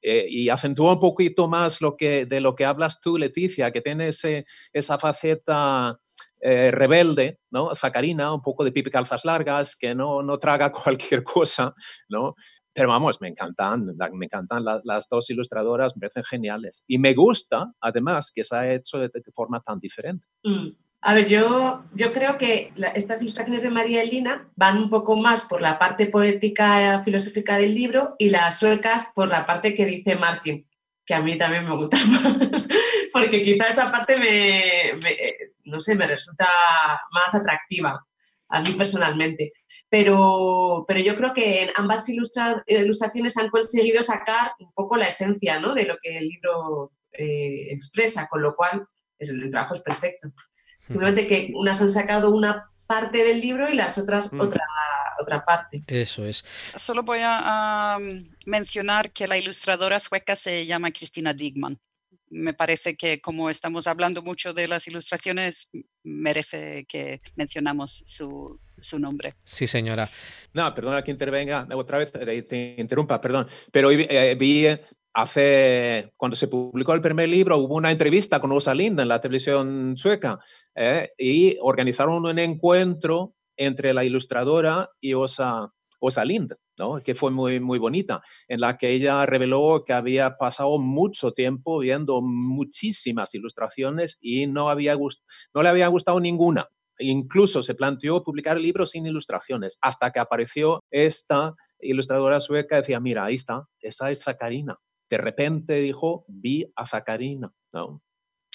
Eh, 0.06 0.28
y 0.30 0.50
acentúa 0.50 0.94
un 0.94 1.00
poquito 1.00 1.48
más 1.48 1.80
lo 1.80 1.96
que, 1.96 2.26
de 2.26 2.42
lo 2.42 2.56
que 2.56 2.66
hablas 2.66 3.00
tú, 3.00 3.18
Leticia, 3.18 3.72
que 3.72 3.82
tiene 3.82 4.10
ese, 4.10 4.46
esa 4.74 5.00
faceta 5.00 5.98
eh, 6.46 6.72
rebelde, 6.72 7.40
¿no? 7.52 7.74
Zacarina, 7.74 8.34
un 8.34 8.42
poco 8.42 8.66
de 8.66 8.74
pipi 8.74 8.92
calzas 8.92 9.24
largas, 9.24 9.78
que 9.78 9.96
no, 9.96 10.22
no 10.22 10.38
traga 10.40 10.72
cualquier 10.84 11.24
cosa, 11.24 11.74
¿no? 12.10 12.36
Pero 12.74 12.90
vamos, 12.90 13.22
me 13.22 13.30
encantan, 13.30 13.96
me 14.14 14.26
encantan 14.26 14.66
las 14.84 15.08
dos 15.08 15.30
ilustradoras, 15.30 15.96
me 15.96 16.02
parecen 16.02 16.24
geniales. 16.24 16.84
Y 16.86 16.98
me 16.98 17.14
gusta, 17.14 17.72
además, 17.80 18.32
que 18.34 18.44
se 18.44 18.56
ha 18.56 18.74
hecho 18.74 18.98
de, 18.98 19.10
forma 19.34 19.62
tan 19.62 19.80
diferente. 19.80 20.26
Mm. 20.44 20.70
A 21.06 21.14
ver, 21.14 21.28
yo, 21.28 21.84
yo 21.94 22.12
creo 22.12 22.38
que 22.38 22.74
estas 22.96 23.22
ilustraciones 23.22 23.62
de 23.62 23.70
María 23.70 24.02
Elina 24.02 24.50
van 24.56 24.78
un 24.78 24.90
poco 24.90 25.16
más 25.16 25.46
por 25.46 25.62
la 25.62 25.78
parte 25.78 26.08
poética, 26.08 27.02
filosófica 27.04 27.58
del 27.58 27.76
libro 27.76 28.16
y 28.18 28.30
las 28.30 28.60
suecas 28.60 29.12
por 29.14 29.28
la 29.28 29.46
parte 29.46 29.76
que 29.76 29.86
dice 29.86 30.16
Martin, 30.16 30.66
que 31.06 31.14
a 31.14 31.22
mí 31.22 31.38
también 31.38 31.68
me 31.68 31.76
gusta 31.76 31.98
más, 32.06 32.68
porque 33.12 33.44
quizá 33.44 33.70
esa 33.70 33.92
parte 33.92 34.18
me, 34.18 34.94
no 35.66 35.80
sé, 35.80 35.96
me 35.96 36.08
resulta 36.08 36.48
más 37.12 37.36
atractiva 37.36 38.06
a 38.50 38.62
mí 38.62 38.72
personalmente. 38.78 39.54
Pero, 39.90 40.86
pero 40.88 41.00
yo 41.00 41.16
creo 41.16 41.34
que 41.34 41.64
en 41.64 41.70
ambas 41.76 42.10
ilustraciones 42.10 43.38
han 43.38 43.50
conseguido 43.50 44.02
sacar 44.02 44.54
un 44.60 44.72
poco 44.74 44.98
la 44.98 45.08
esencia 45.08 45.60
¿no? 45.60 45.76
de 45.76 45.86
lo 45.86 45.98
que 46.02 46.18
el 46.18 46.28
libro 46.28 46.92
eh, 47.12 47.68
expresa, 47.72 48.28
con 48.28 48.42
lo 48.42 48.56
cual 48.56 48.88
es, 49.20 49.30
el 49.30 49.52
trabajo 49.52 49.76
es 49.76 49.82
perfecto. 49.82 50.30
Simplemente 50.88 51.28
que 51.28 51.52
unas 51.54 51.82
han 51.82 51.92
sacado 51.92 52.32
una 52.32 52.72
parte 52.86 53.24
del 53.24 53.40
libro 53.40 53.70
y 53.70 53.76
las 53.76 53.98
otras 53.98 54.32
mm. 54.32 54.40
otra, 54.40 54.64
otra 55.20 55.46
parte. 55.46 55.84
Eso 55.88 56.26
es. 56.26 56.44
Solo 56.76 57.04
voy 57.04 57.20
a, 57.22 57.98
mencionar 58.46 59.12
que 59.12 59.28
la 59.28 59.38
ilustradora 59.38 60.00
sueca 60.00 60.36
se 60.36 60.66
llama 60.66 60.92
Cristina 60.92 61.34
Digman. 61.34 61.80
Me 62.30 62.54
parece 62.54 62.96
que 62.96 63.22
como 63.22 63.50
estamos 63.50 63.86
hablando 63.86 64.24
mucho 64.24 64.54
de 64.54 64.68
las 64.68 64.88
ilustraciones, 64.88 65.70
merece 66.04 66.86
que 66.90 67.22
mencionamos 67.36 68.04
su, 68.08 68.60
su 68.80 69.00
nombre. 69.00 69.36
Sí, 69.44 69.68
señora. 69.68 70.10
No, 70.54 70.74
perdona 70.74 71.04
que 71.04 71.12
intervenga, 71.12 71.68
otra 71.76 72.00
vez 72.00 72.12
eh, 72.16 72.42
te 72.42 72.76
interrumpa, 72.78 73.22
perdón, 73.22 73.48
pero 73.72 73.92
eh, 73.92 74.36
vi 74.36 74.68
hace, 75.14 76.12
cuando 76.18 76.36
se 76.36 76.48
publicó 76.48 76.94
el 76.94 77.02
primer 77.02 77.30
libro, 77.30 77.58
hubo 77.58 77.76
una 77.76 77.92
entrevista 77.92 78.40
con 78.40 78.52
Osa 78.52 78.74
Linda 78.74 79.04
en 79.04 79.10
la 79.10 79.22
televisión 79.22 79.96
sueca 79.98 80.40
¿eh? 80.76 81.12
y 81.18 81.58
organizaron 81.62 82.26
un 82.26 82.40
encuentro 82.40 83.36
entre 83.56 83.94
la 83.94 84.04
ilustradora 84.04 84.90
y 85.00 85.14
Osa, 85.14 85.72
Osa 86.00 86.26
Lind, 86.26 86.56
¿no? 86.80 87.02
que 87.02 87.14
fue 87.14 87.30
muy, 87.30 87.60
muy 87.60 87.78
bonita, 87.78 88.22
en 88.48 88.60
la 88.60 88.78
que 88.78 88.90
ella 88.90 89.26
reveló 89.28 89.84
que 89.86 89.94
había 89.94 90.38
pasado 90.38 90.80
mucho 90.80 91.32
tiempo 91.32 91.80
viendo 91.80 92.22
muchísimas 92.22 93.36
ilustraciones 93.36 94.18
y 94.20 94.48
no, 94.48 94.70
había 94.70 94.96
no 94.96 95.64
le 95.64 95.70
había 95.70 95.88
gustado 95.88 96.20
ninguna. 96.20 96.68
Incluso 97.00 97.62
se 97.64 97.76
planteó 97.76 98.24
publicar 98.24 98.60
libros 98.60 98.92
sin 98.92 99.06
ilustraciones, 99.06 99.78
hasta 99.82 100.12
que 100.12 100.20
apareció 100.20 100.84
esta 100.90 101.54
ilustradora 101.80 102.40
sueca 102.40 102.78
decía, 102.78 103.00
mira, 103.00 103.26
ahí 103.26 103.36
está, 103.36 103.68
esa 103.82 104.10
es 104.10 104.24
Zacarina 104.24 104.80
de 105.14 105.18
repente 105.18 105.76
dijo, 105.76 106.26
vi 106.28 106.72
a 106.76 106.88
Zacarina. 106.88 107.54
¿no? 107.72 108.02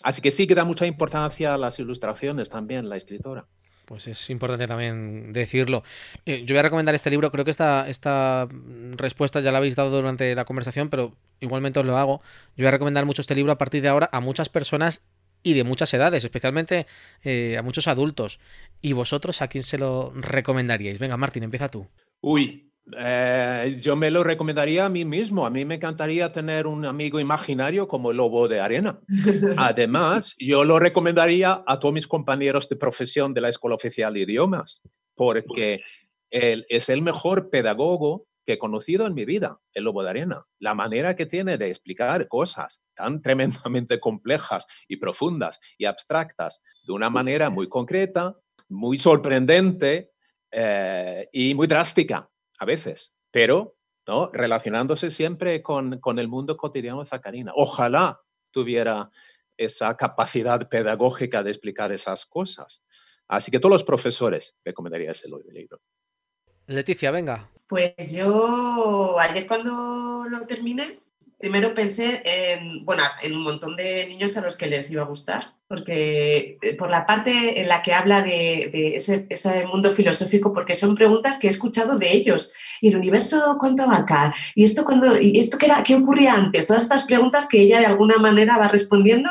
Así 0.03 0.21
que 0.21 0.31
sí 0.31 0.47
que 0.47 0.55
da 0.55 0.65
mucha 0.65 0.87
importancia 0.87 1.55
a 1.55 1.59
las 1.59 1.79
ilustraciones 1.79 2.51
también, 2.51 2.89
la 2.89 2.97
escritora. 2.97 3.47
Pues 3.85 4.07
es 4.07 4.29
importante 4.29 4.67
también 4.67 5.33
decirlo. 5.33 5.83
Eh, 6.27 6.45
yo 6.45 6.55
voy 6.55 6.59
a 6.59 6.63
recomendar 6.63 6.95
este 6.95 7.11
libro, 7.11 7.31
creo 7.31 7.45
que 7.45 7.51
esta, 7.51 7.89
esta 7.89 8.47
respuesta 8.97 9.41
ya 9.41 9.51
la 9.51 9.59
habéis 9.59 9.77
dado 9.77 9.91
durante 9.91 10.35
la 10.35 10.45
conversación, 10.45 10.91
pero 10.91 11.15
igualmente 11.41 11.81
os 11.81 11.87
lo 11.87 11.97
hago. 11.97 12.21
Yo 12.57 12.65
voy 12.65 12.67
a 12.67 12.73
recomendar 12.73 13.07
mucho 13.07 13.23
este 13.23 13.35
libro 13.35 13.53
a 13.53 13.59
partir 13.59 13.81
de 13.81 13.89
ahora 13.89 14.11
a 14.13 14.21
muchas 14.21 14.49
personas 14.51 15.03
y 15.43 15.55
de 15.55 15.65
muchas 15.65 15.95
edades, 15.95 16.25
especialmente 16.25 16.87
eh, 17.23 17.57
a 17.57 17.63
muchos 17.63 17.89
adultos. 17.89 18.41
¿Y 18.83 18.93
vosotros 18.93 19.41
a 19.41 19.49
quién 19.49 19.65
se 19.65 19.79
lo 19.79 20.13
recomendaríais? 20.15 20.99
Venga, 20.99 21.17
Martín, 21.17 21.45
empieza 21.45 21.71
tú. 21.71 21.89
Uy, 22.21 22.68
eh, 22.97 23.77
yo 23.81 23.97
me 23.97 24.11
lo 24.11 24.25
recomendaría 24.25 24.87
a 24.87 24.89
mí 24.89 25.05
mismo. 25.05 25.45
A 25.45 25.51
mí 25.51 25.65
me 25.65 25.77
encantaría 25.77 26.31
tener 26.31 26.67
un 26.67 26.87
amigo 26.87 27.21
imaginario 27.21 27.89
como 27.89 28.11
el 28.11 28.17
lobo 28.17 28.49
de 28.49 28.61
arena. 28.61 29.01
Además, 29.57 30.35
yo 30.39 30.65
lo 30.65 30.79
recomendaría 30.79 31.63
a 31.67 31.79
todos 31.79 31.95
mis 31.95 32.07
compañeros 32.07 32.69
de 32.69 32.77
profesión 32.77 33.35
de 33.35 33.41
la 33.41 33.49
Escuela 33.49 33.77
Oficial 33.77 34.15
de 34.15 34.21
Idiomas, 34.21 34.81
porque 35.15 35.83
él 36.31 36.67
es 36.69 36.89
el 36.89 37.03
mejor 37.03 37.51
pedagogo 37.51 38.27
que 38.45 38.55
he 38.55 38.59
conocido 38.59 39.07
en 39.07 39.15
mi 39.15 39.27
vida, 39.27 39.59
el 39.75 39.85
lobo 39.85 40.03
de 40.03 40.11
arena. 40.11 40.47
La 40.59 40.75
manera 40.75 41.15
que 41.15 41.27
tiene 41.27 41.59
de 41.59 41.69
explicar 41.69 42.29
cosas 42.29 42.83
tan 42.95 43.21
tremendamente 43.21 44.01
complejas 44.01 44.67
y 44.89 44.97
profundas 44.97 45.61
y 45.77 45.85
abstractas 45.85 46.63
de 46.87 46.93
una 46.93 47.11
manera 47.11 47.51
muy 47.51 47.69
concreta, 47.69 48.35
muy 48.69 48.99
sorprendente 48.99 50.13
eh, 50.51 51.29
y 51.31 51.55
muy 51.55 51.67
drástica 51.67 52.29
a 52.59 52.65
veces, 52.65 53.17
pero 53.31 53.77
¿no? 54.07 54.31
relacionándose 54.33 55.11
siempre 55.11 55.63
con, 55.63 56.01
el 56.19 56.29
mundo 56.29 56.57
cotidiano 56.57 57.01
de 57.01 57.09
Zacarina. 57.09 57.53
Ojalá 57.55 58.21
tuviera 58.51 59.11
esa 59.57 59.97
capacidad 59.97 60.69
pedagógica 60.69 61.43
de 61.43 61.51
explicar 61.51 61.93
esas 61.93 62.25
cosas. 62.25 62.83
Así 63.29 63.51
que 63.51 63.61
todos 63.61 63.73
los 63.73 63.85
profesores 63.85 64.57
recomendaría 64.65 65.11
ese 65.11 65.29
libro. 65.53 65.81
Leticia, 66.67 67.11
venga. 67.11 67.51
Pues 67.67 68.13
yo 68.13 69.19
ayer 69.19 69.47
cuando 69.47 70.25
lo 70.29 70.47
terminé 70.47 71.01
primero 71.39 71.73
pensé 71.73 72.21
en, 72.25 72.85
bueno, 72.85 73.03
en 73.23 73.35
un 73.35 73.45
montón 73.45 73.77
de 73.77 74.07
niños 74.07 74.37
a 74.37 74.41
los 74.41 74.57
que 74.57 74.67
les 74.67 74.91
iba 74.91 75.03
a 75.03 75.07
gustar, 75.07 75.55
porque 75.69 76.59
eh, 76.61 76.75
por 76.75 76.91
la 76.91 77.07
parte 77.07 77.61
en 77.61 77.69
la 77.69 77.81
que 77.81 77.95
habla 77.95 78.23
de, 78.23 78.95
ese, 78.97 79.67
mundo 79.67 79.93
filosófico, 79.93 80.53
porque 80.53 80.75
son 80.75 80.97
preguntas 80.97 81.39
que 81.39 81.47
he 81.47 81.51
escuchado 81.51 81.99
de 81.99 82.13
ellos. 82.13 82.53
¿Y 82.81 82.89
el 82.89 82.97
universo 82.97 83.57
cuánto 83.59 83.85
abarca? 83.85 84.35
¿Y 84.55 84.65
esto, 84.65 84.85
cuando, 84.85 85.19
y 85.21 85.39
esto 85.39 85.59
qué, 85.59 85.67
era, 85.67 85.83
qué 85.83 85.95
ocurría 85.95 86.35
antes? 86.35 86.67
Todas 86.67 86.83
estas 86.83 87.05
preguntas 87.05 87.47
que 87.49 87.61
ella 87.61 87.79
de 87.79 87.87
alguna 87.87 88.19
manera 88.19 88.59
va 88.59 88.69
respondiendo 88.69 89.31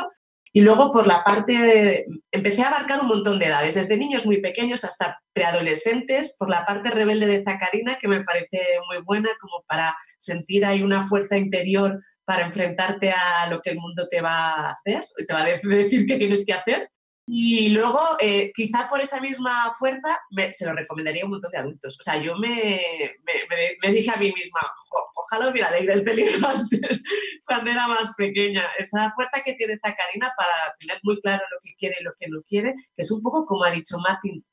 y 0.52 0.60
luego 0.60 0.92
por 0.92 1.06
la 1.06 1.22
parte, 1.24 2.06
empecé 2.30 2.62
a 2.62 2.68
abarcar 2.68 3.00
un 3.00 3.08
montón 3.08 3.38
de 3.38 3.46
edades, 3.46 3.74
desde 3.74 3.96
niños 3.96 4.26
muy 4.26 4.40
pequeños 4.40 4.84
hasta 4.84 5.20
preadolescentes, 5.32 6.36
por 6.38 6.50
la 6.50 6.64
parte 6.64 6.90
rebelde 6.90 7.26
de 7.26 7.42
Zacarina, 7.42 7.98
que 7.98 8.08
me 8.08 8.24
parece 8.24 8.60
muy 8.88 9.02
buena 9.04 9.30
como 9.40 9.62
para 9.66 9.96
sentir 10.18 10.64
ahí 10.64 10.82
una 10.82 11.06
fuerza 11.06 11.36
interior 11.36 12.00
para 12.24 12.44
enfrentarte 12.44 13.10
a 13.10 13.48
lo 13.48 13.62
que 13.62 13.70
el 13.70 13.78
mundo 13.78 14.06
te 14.06 14.20
va 14.20 14.50
a 14.50 14.70
hacer, 14.72 15.02
te 15.26 15.32
va 15.32 15.42
a 15.42 15.46
decir 15.46 16.06
qué 16.06 16.16
tienes 16.16 16.44
que 16.44 16.52
hacer. 16.52 16.90
Y 17.30 17.68
luego, 17.70 18.00
eh, 18.20 18.52
quizá 18.54 18.88
por 18.88 19.02
esa 19.02 19.20
misma 19.20 19.74
fuerza, 19.78 20.18
se 20.50 20.64
lo 20.64 20.72
recomendaría 20.72 21.22
a 21.22 21.24
un 21.26 21.32
montón 21.32 21.50
de 21.50 21.58
adultos. 21.58 21.98
O 22.00 22.02
sea, 22.02 22.16
yo 22.16 22.36
me, 22.36 22.80
me, 23.82 23.92
dije 23.92 24.10
a 24.10 24.16
mí 24.16 24.32
misma, 24.32 24.60
ojalá 25.30 25.50
hubiera 25.50 25.70
leído 25.70 25.94
este 25.94 26.14
libro 26.14 26.32
antes, 26.48 27.04
cuando 27.44 27.70
era 27.70 27.86
más 27.86 28.14
pequeña. 28.16 28.64
Esa 28.78 29.12
fuerza 29.14 29.42
que 29.44 29.54
tiene 29.54 29.78
Zacarina 29.78 30.32
para 30.36 30.74
tener 30.78 30.98
muy 31.02 31.20
claro 31.20 31.42
lo 31.50 31.58
que 31.62 31.74
quiere 31.76 31.96
y 32.00 32.04
lo 32.04 32.12
que 32.18 32.28
no 32.28 32.42
quiere, 32.42 32.74
que 32.74 33.02
es 33.02 33.10
un 33.10 33.22
poco 33.22 33.46
como 33.46 33.64
ha 33.64 33.70
dicho 33.70 33.98
Martin, 33.98 34.44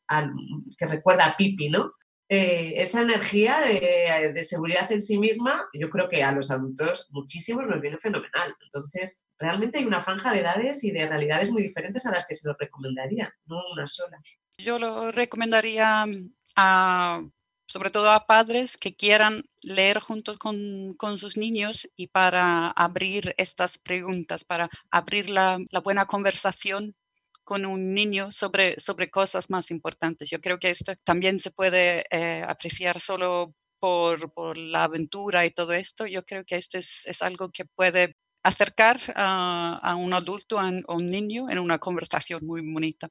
que 0.78 0.86
recuerda 0.86 1.26
a 1.26 1.38
Pipi, 1.38 1.70
¿no? 1.70 1.92
Eh, 2.28 2.74
esa 2.78 3.04
energía 3.04 3.60
de, 3.60 4.44
seguridad 4.44 4.92
en 4.92 5.02
sí 5.02 5.20
misma, 5.20 5.68
yo 5.74 5.92
creo 5.92 6.10
que 6.10 6.24
a 6.24 6.32
los 6.32 6.50
adultos 6.50 7.08
muchísimos 7.12 7.68
nos 7.68 7.82
viene 7.82 8.00
fenomenal. 8.00 8.56
Entonces, 8.64 9.26
realmente 9.38 9.78
hay 9.78 9.86
una 9.86 10.02
franja 10.02 10.34
de 10.34 10.40
edades 10.40 10.84
y 10.84 10.92
de 10.92 11.06
realidades 11.06 11.52
muy 11.52 11.62
diferentes 11.62 12.06
a 12.06 12.12
las 12.12 12.26
que 12.28 12.34
se 12.34 12.48
lo 12.48 12.56
recomendaría, 12.58 13.32
no 13.46 13.62
una 13.72 13.86
sola. 13.86 14.20
Yo 14.58 14.80
lo 14.80 15.12
recomendaría 15.12 16.06
a, 16.56 17.22
sobre 17.68 17.90
todo 17.90 18.12
a 18.12 18.26
padres 18.28 18.78
que 18.78 18.96
quieran 18.96 19.44
leer 19.64 20.00
juntos 20.00 20.38
con, 20.38 20.96
sus 21.18 21.38
niños 21.38 21.90
y 21.96 22.08
para 22.08 22.70
abrir 22.72 23.34
estas 23.38 23.78
preguntas, 23.78 24.46
para 24.46 24.70
abrir 24.92 25.30
la 25.30 25.60
buena 25.84 26.06
conversación 26.06 26.96
con 27.46 27.66
un 27.66 27.94
niño 27.94 28.32
sobre, 28.32 28.78
sobre 28.80 29.10
cosas 29.10 29.50
más 29.50 29.72
importantes. 29.72 30.30
Yo 30.30 30.42
creo 30.42 30.60
que 30.60 30.72
esto 30.72 30.94
también 31.06 31.40
se 31.40 31.52
puede 31.52 32.06
eh, 32.12 32.44
apreciar 32.46 33.00
solo 33.00 33.54
por, 33.80 34.34
por, 34.34 34.58
la 34.58 34.86
aventura 34.86 35.46
y 35.46 35.52
todo 35.52 35.74
esto, 35.74 36.08
yo 36.08 36.26
creo 36.26 36.44
que 36.44 36.58
este 36.58 36.80
es, 36.80 37.04
es 37.06 37.22
algo 37.22 37.52
que 37.52 37.66
puede 37.66 38.16
acercar 38.44 39.00
a, 39.16 39.80
a 39.82 39.96
un 39.96 40.14
adulto, 40.14 40.60
a 40.60 40.70
un 40.70 41.06
niño 41.08 41.50
en 41.50 41.60
una 41.60 41.80
conversación 41.80 42.46
muy 42.46 42.62
bonita. 42.62 43.10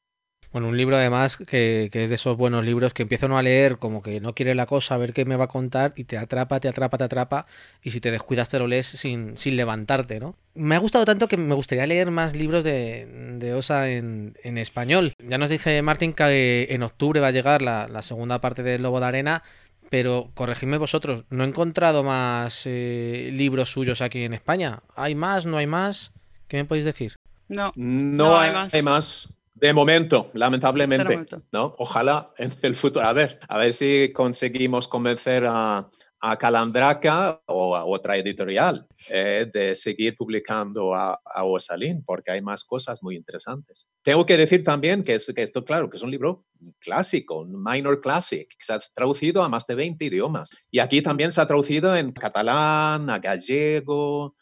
Bueno, 0.55 0.69
un 0.69 0.77
libro 0.77 0.95
además 0.95 1.37
que, 1.37 1.89
que, 1.91 2.05
es 2.05 2.09
de 2.09 2.15
esos 2.15 2.37
buenos 2.37 2.65
libros 2.65 2.95
que 2.95 3.03
empieza 3.03 3.27
uno 3.27 3.37
a 3.37 3.43
leer 3.43 3.77
como 3.77 4.03
que 4.03 4.21
no 4.21 4.37
quiere 4.37 4.55
la 4.55 4.67
cosa, 4.67 4.95
a 4.95 4.99
ver 4.99 5.13
qué 5.13 5.25
me 5.25 5.35
va 5.35 5.47
a 5.47 5.49
contar 5.49 5.95
y 5.97 6.05
te 6.05 6.17
atrapa, 6.17 6.61
te 6.61 6.69
atrapa, 6.69 6.97
te 6.97 7.03
atrapa 7.03 7.47
y 7.83 7.91
si 7.91 8.01
te 8.01 8.13
descuidas 8.13 8.49
te 8.51 8.61
lo 8.61 8.69
lees 8.69 8.87
sin, 8.87 9.37
sin 9.37 9.57
levantarte, 9.57 10.21
¿no? 10.21 10.37
Me 10.55 10.77
ha 10.77 10.79
gustado 10.79 11.05
tanto 11.05 11.27
que 11.27 11.37
me 11.37 11.57
gustaría 11.57 11.89
leer 11.89 12.13
más 12.13 12.37
libros 12.37 12.63
de, 12.63 13.35
de 13.41 13.53
Osa 13.53 13.91
en, 13.91 14.37
en, 14.45 14.57
español. 14.57 15.15
Ya 15.19 15.39
nos 15.39 15.49
dice 15.49 15.83
Martín 15.83 16.13
que 16.13 16.69
en 16.71 16.85
octubre 16.85 17.19
va 17.19 17.27
a 17.27 17.33
llegar 17.33 17.61
la, 17.61 17.89
la 17.89 18.03
segunda 18.03 18.41
parte 18.41 18.63
del 18.63 18.85
Lobo 18.85 19.01
de 19.01 19.07
Arena, 19.07 19.43
pero 19.91 20.31
corregidme 20.35 20.79
vosotros, 20.79 21.25
no 21.31 21.43
he 21.43 21.49
encontrado 21.49 22.05
más 22.05 22.63
eh, 22.67 23.31
libros 23.33 23.73
suyos 23.73 24.01
aquí 24.01 24.23
en 24.23 24.35
España. 24.35 24.85
¿Hay 24.95 25.17
más? 25.17 25.47
¿No 25.47 25.57
hay 25.57 25.67
más? 25.67 26.13
¿Qué 26.47 26.59
me 26.59 26.65
podéis 26.65 26.85
decir? 26.85 27.17
No, 27.49 27.73
no, 27.75 28.29
no 28.29 28.39
hay, 28.39 28.51
hay, 28.51 28.55
más. 28.55 28.75
hay, 28.75 28.83
más. 28.83 29.35
De 29.65 29.73
momento, 29.73 30.31
lamentablemente, 30.35 31.09
De 31.09 31.15
momento. 31.15 31.43
¿no? 31.51 31.75
Ojalá 31.79 32.35
en 32.37 32.53
el 32.61 32.75
futuro, 32.75 33.07
a 33.07 33.15
ver, 33.15 33.41
a 33.49 33.57
ver 33.57 33.73
si 33.73 34.13
conseguimos 34.13 34.87
convencer 34.87 35.47
a, 35.47 35.89
a 36.21 36.37
Calandraca 36.37 37.41
o 37.47 37.75
a 37.75 37.87
otra 37.87 38.19
editorial 38.19 38.87
eh, 39.09 39.51
de 39.51 39.75
seguir 39.75 40.19
publicando 40.19 40.95
a, 40.95 41.19
a, 41.25 41.45
Osalín, 41.45 42.05
porque 42.05 42.33
hay 42.33 42.43
más 42.43 42.63
cosas 42.63 43.03
muy 43.03 43.17
interesantes. 43.17 43.89
Tengo 44.03 44.27
que 44.27 44.37
decir 44.37 44.63
también 44.63 45.03
que, 45.03 45.15
es, 45.15 45.33
que 45.35 45.43
esto, 45.43 45.65
claro, 45.65 45.89
que 45.89 45.97
es 45.97 46.03
un 46.03 46.11
libro 46.11 46.45
clásico, 46.79 47.39
un 47.39 47.65
minor 47.65 48.03
classic, 48.03 48.47
que 48.51 48.67
se 48.67 48.75
ha 48.75 48.79
traducido 48.95 49.43
a 49.43 49.49
más 49.49 49.67
de 49.67 49.77
20 49.77 50.05
idiomas. 50.05 50.51
Y 50.71 50.81
aquí 50.81 51.01
también 51.01 51.33
se 51.33 51.41
ha 51.41 51.47
traducido 51.47 51.97
en 51.97 52.13
catalán, 52.13 53.09
a 53.09 53.19
gallego, 53.19 54.37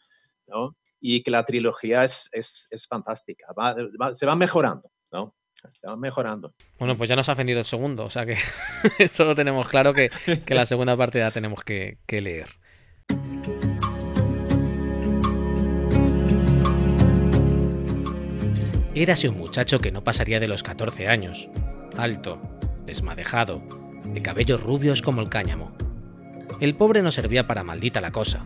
¿no? 0.47 0.75
Y 0.99 1.23
que 1.23 1.31
la 1.31 1.45
trilogía 1.45 2.03
es, 2.03 2.27
es, 2.33 2.67
es 2.71 2.87
fantástica, 2.87 3.45
va, 3.57 3.73
va, 4.01 4.13
se 4.13 4.25
va 4.25 4.35
mejorando. 4.35 4.91
¿No? 5.13 5.35
Va 5.87 5.95
mejorando. 5.95 6.53
Bueno, 6.77 6.97
pues 6.97 7.09
ya 7.09 7.15
nos 7.15 7.29
ha 7.29 7.33
ofendido 7.33 7.59
el 7.59 7.65
segundo, 7.65 8.03
o 8.03 8.09
sea 8.09 8.25
que 8.25 8.37
esto 8.99 9.23
lo 9.23 9.35
tenemos 9.35 9.69
claro 9.69 9.93
que, 9.93 10.09
que, 10.45 10.55
la 10.55 10.65
segunda 10.65 10.97
parte 10.97 11.19
ya 11.19 11.31
tenemos 11.31 11.63
que, 11.63 11.99
que 12.05 12.19
leer. 12.19 12.49
Érase 18.95 19.29
un 19.29 19.37
muchacho 19.37 19.79
que 19.79 19.91
no 19.91 20.03
pasaría 20.03 20.39
de 20.39 20.47
los 20.47 20.63
14 20.63 21.07
años, 21.07 21.49
alto, 21.97 22.41
desmadejado, 22.85 23.63
de 24.05 24.21
cabellos 24.21 24.61
rubios 24.61 25.01
como 25.01 25.21
el 25.21 25.29
cáñamo. 25.29 25.75
El 26.59 26.75
pobre 26.75 27.01
no 27.01 27.11
servía 27.11 27.47
para 27.47 27.63
maldita 27.63 28.01
la 28.01 28.11
cosa. 28.11 28.45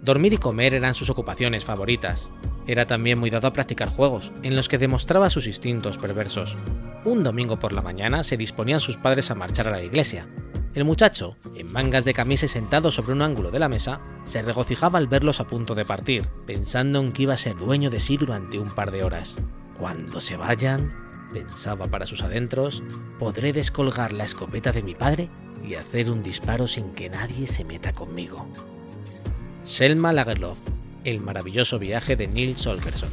Dormir 0.00 0.32
y 0.32 0.38
comer 0.38 0.74
eran 0.74 0.94
sus 0.94 1.10
ocupaciones 1.10 1.64
favoritas, 1.64 2.30
era 2.66 2.86
también 2.86 3.18
muy 3.18 3.30
dado 3.30 3.48
a 3.48 3.52
practicar 3.52 3.88
juegos, 3.88 4.32
en 4.42 4.56
los 4.56 4.68
que 4.68 4.78
demostraba 4.78 5.30
sus 5.30 5.46
instintos 5.46 5.98
perversos. 5.98 6.56
Un 7.04 7.22
domingo 7.22 7.58
por 7.58 7.72
la 7.72 7.82
mañana 7.82 8.24
se 8.24 8.36
disponían 8.36 8.80
sus 8.80 8.96
padres 8.96 9.30
a 9.30 9.34
marchar 9.34 9.68
a 9.68 9.72
la 9.72 9.82
iglesia. 9.82 10.28
El 10.74 10.84
muchacho, 10.84 11.36
en 11.54 11.70
mangas 11.70 12.04
de 12.04 12.14
camisa 12.14 12.46
y 12.46 12.48
sentado 12.48 12.90
sobre 12.90 13.12
un 13.12 13.22
ángulo 13.22 13.50
de 13.50 13.58
la 13.58 13.68
mesa, 13.68 14.00
se 14.24 14.40
regocijaba 14.40 14.98
al 14.98 15.06
verlos 15.06 15.40
a 15.40 15.46
punto 15.46 15.74
de 15.74 15.84
partir, 15.84 16.28
pensando 16.46 17.00
en 17.00 17.12
que 17.12 17.24
iba 17.24 17.34
a 17.34 17.38
ser 17.38 17.56
dueño 17.56 17.90
de 17.90 18.00
sí 18.00 18.16
durante 18.16 18.58
un 18.58 18.70
par 18.70 18.90
de 18.90 19.04
horas. 19.04 19.36
Cuando 19.78 20.20
se 20.20 20.36
vayan, 20.36 20.92
pensaba 21.32 21.88
para 21.88 22.06
sus 22.06 22.22
adentros, 22.22 22.82
podré 23.18 23.52
descolgar 23.52 24.12
la 24.12 24.24
escopeta 24.24 24.72
de 24.72 24.82
mi 24.82 24.94
padre 24.94 25.28
y 25.62 25.74
hacer 25.74 26.10
un 26.10 26.22
disparo 26.22 26.66
sin 26.66 26.92
que 26.94 27.10
nadie 27.10 27.46
se 27.46 27.64
meta 27.64 27.92
conmigo. 27.92 28.46
Selma 29.64 30.12
Lagerlof, 30.12 30.58
el 31.04 31.20
maravilloso 31.20 31.78
viaje 31.78 32.16
de 32.16 32.26
Nils 32.28 32.66
Holgersson. 32.66 33.10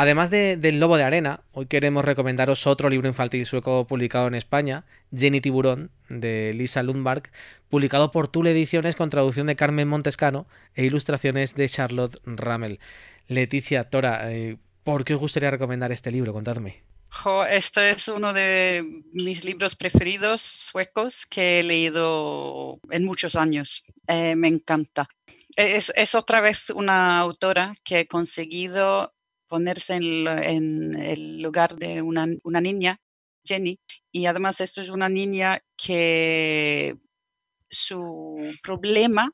Además 0.00 0.30
de, 0.30 0.56
del 0.56 0.80
Lobo 0.80 0.96
de 0.96 1.02
Arena, 1.02 1.42
hoy 1.52 1.66
queremos 1.66 2.06
recomendaros 2.06 2.66
otro 2.66 2.88
libro 2.88 3.06
infantil 3.06 3.44
sueco 3.44 3.86
publicado 3.86 4.28
en 4.28 4.34
España, 4.34 4.86
Jenny 5.14 5.42
Tiburón, 5.42 5.90
de 6.08 6.54
Lisa 6.54 6.82
Lundmark, 6.82 7.30
publicado 7.68 8.10
por 8.10 8.26
Tule 8.26 8.52
Ediciones 8.52 8.96
con 8.96 9.10
traducción 9.10 9.46
de 9.46 9.56
Carmen 9.56 9.88
Montescano 9.88 10.46
e 10.74 10.86
ilustraciones 10.86 11.54
de 11.54 11.68
Charlotte 11.68 12.18
Rammel. 12.24 12.80
Leticia, 13.28 13.90
Tora, 13.90 14.32
eh, 14.32 14.56
¿por 14.84 15.04
qué 15.04 15.16
os 15.16 15.20
gustaría 15.20 15.50
recomendar 15.50 15.92
este 15.92 16.10
libro? 16.10 16.32
Contadme. 16.32 16.89
Jo, 17.12 17.44
este 17.44 17.90
es 17.90 18.08
uno 18.08 18.32
de 18.32 18.84
mis 19.12 19.44
libros 19.44 19.74
preferidos 19.74 20.40
suecos 20.40 21.26
que 21.26 21.58
he 21.58 21.62
leído 21.62 22.80
en 22.90 23.04
muchos 23.04 23.34
años. 23.34 23.82
Eh, 24.06 24.36
me 24.36 24.48
encanta. 24.48 25.08
Es, 25.56 25.92
es, 25.96 26.14
otra 26.14 26.40
vez 26.40 26.70
una 26.70 27.18
autora 27.18 27.74
que 27.84 27.98
ha 27.98 28.06
conseguido 28.06 29.12
ponerse 29.48 29.94
en, 29.94 30.28
en 30.28 30.94
el 30.94 31.42
lugar 31.42 31.76
de 31.76 32.00
una, 32.00 32.26
una, 32.44 32.60
niña, 32.60 33.00
Jenny, 33.44 33.80
y 34.12 34.26
además 34.26 34.60
esto 34.60 34.80
es 34.80 34.90
una 34.90 35.08
niña 35.08 35.60
que 35.76 36.96
su 37.68 38.56
problema 38.62 39.32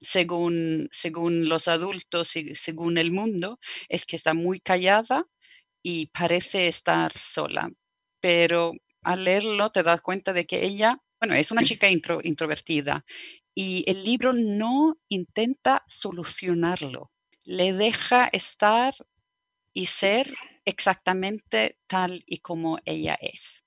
según, 0.00 0.88
según 0.92 1.48
los 1.48 1.68
adultos 1.68 2.36
y 2.36 2.54
según 2.54 2.98
el 2.98 3.10
mundo, 3.12 3.58
es 3.88 4.06
que 4.06 4.16
está 4.16 4.34
muy 4.34 4.60
callada 4.60 5.26
y 5.82 6.06
parece 6.06 6.68
estar 6.68 7.16
sola, 7.16 7.70
pero 8.20 8.72
al 9.02 9.24
leerlo 9.24 9.70
te 9.70 9.82
das 9.82 10.00
cuenta 10.00 10.32
de 10.32 10.46
que 10.46 10.64
ella, 10.64 10.98
bueno, 11.20 11.34
es 11.34 11.50
una 11.50 11.62
chica 11.62 11.88
intro, 11.88 12.20
introvertida 12.22 13.04
y 13.54 13.84
el 13.86 14.04
libro 14.04 14.32
no 14.32 14.96
intenta 15.08 15.84
solucionarlo, 15.88 17.10
le 17.44 17.72
deja 17.72 18.28
estar 18.32 18.94
y 19.72 19.86
ser 19.86 20.34
exactamente 20.64 21.78
tal 21.86 22.22
y 22.26 22.38
como 22.38 22.78
ella 22.84 23.18
es. 23.20 23.64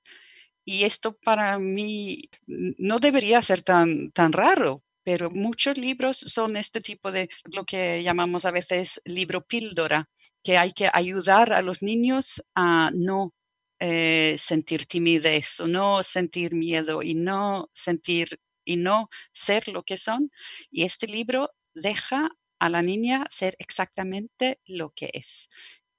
Y 0.64 0.84
esto 0.84 1.18
para 1.18 1.58
mí 1.58 2.30
no 2.46 3.00
debería 3.00 3.42
ser 3.42 3.64
tan, 3.64 4.12
tan 4.12 4.32
raro, 4.32 4.84
pero 5.04 5.32
muchos 5.32 5.78
libros 5.78 6.18
son 6.18 6.56
este 6.58 6.82
tipo 6.82 7.12
de 7.12 7.30
lo 7.52 7.66
que 7.66 8.04
llamamos 8.04 8.46
a 8.46 8.52
veces 8.52 9.02
libro 9.06 9.46
píldora, 9.46 10.10
que 10.44 10.58
hay 10.58 10.74
que 10.74 10.90
ayudar 10.94 11.54
a 11.54 11.62
los 11.62 11.82
niños 11.82 12.44
a 12.56 12.92
no 12.94 13.34
eh, 13.80 14.36
sentir 14.38 14.86
timidez 14.86 15.60
o 15.60 15.68
no 15.68 16.04
sentir 16.04 16.54
miedo 16.54 17.02
y 17.04 17.16
no 17.16 17.70
sentir 17.74 18.40
y 18.66 18.78
no 18.78 19.10
ser 19.34 19.68
lo 19.68 19.84
que 19.84 19.98
son. 19.98 20.32
Y 20.70 20.84
este 20.84 21.08
libro 21.08 21.50
deja 21.74 22.30
a 22.60 22.70
la 22.70 22.82
niña 22.82 23.26
ser 23.30 23.56
exactamente 23.60 24.60
lo 24.66 24.92
que 24.92 25.10
es 25.14 25.50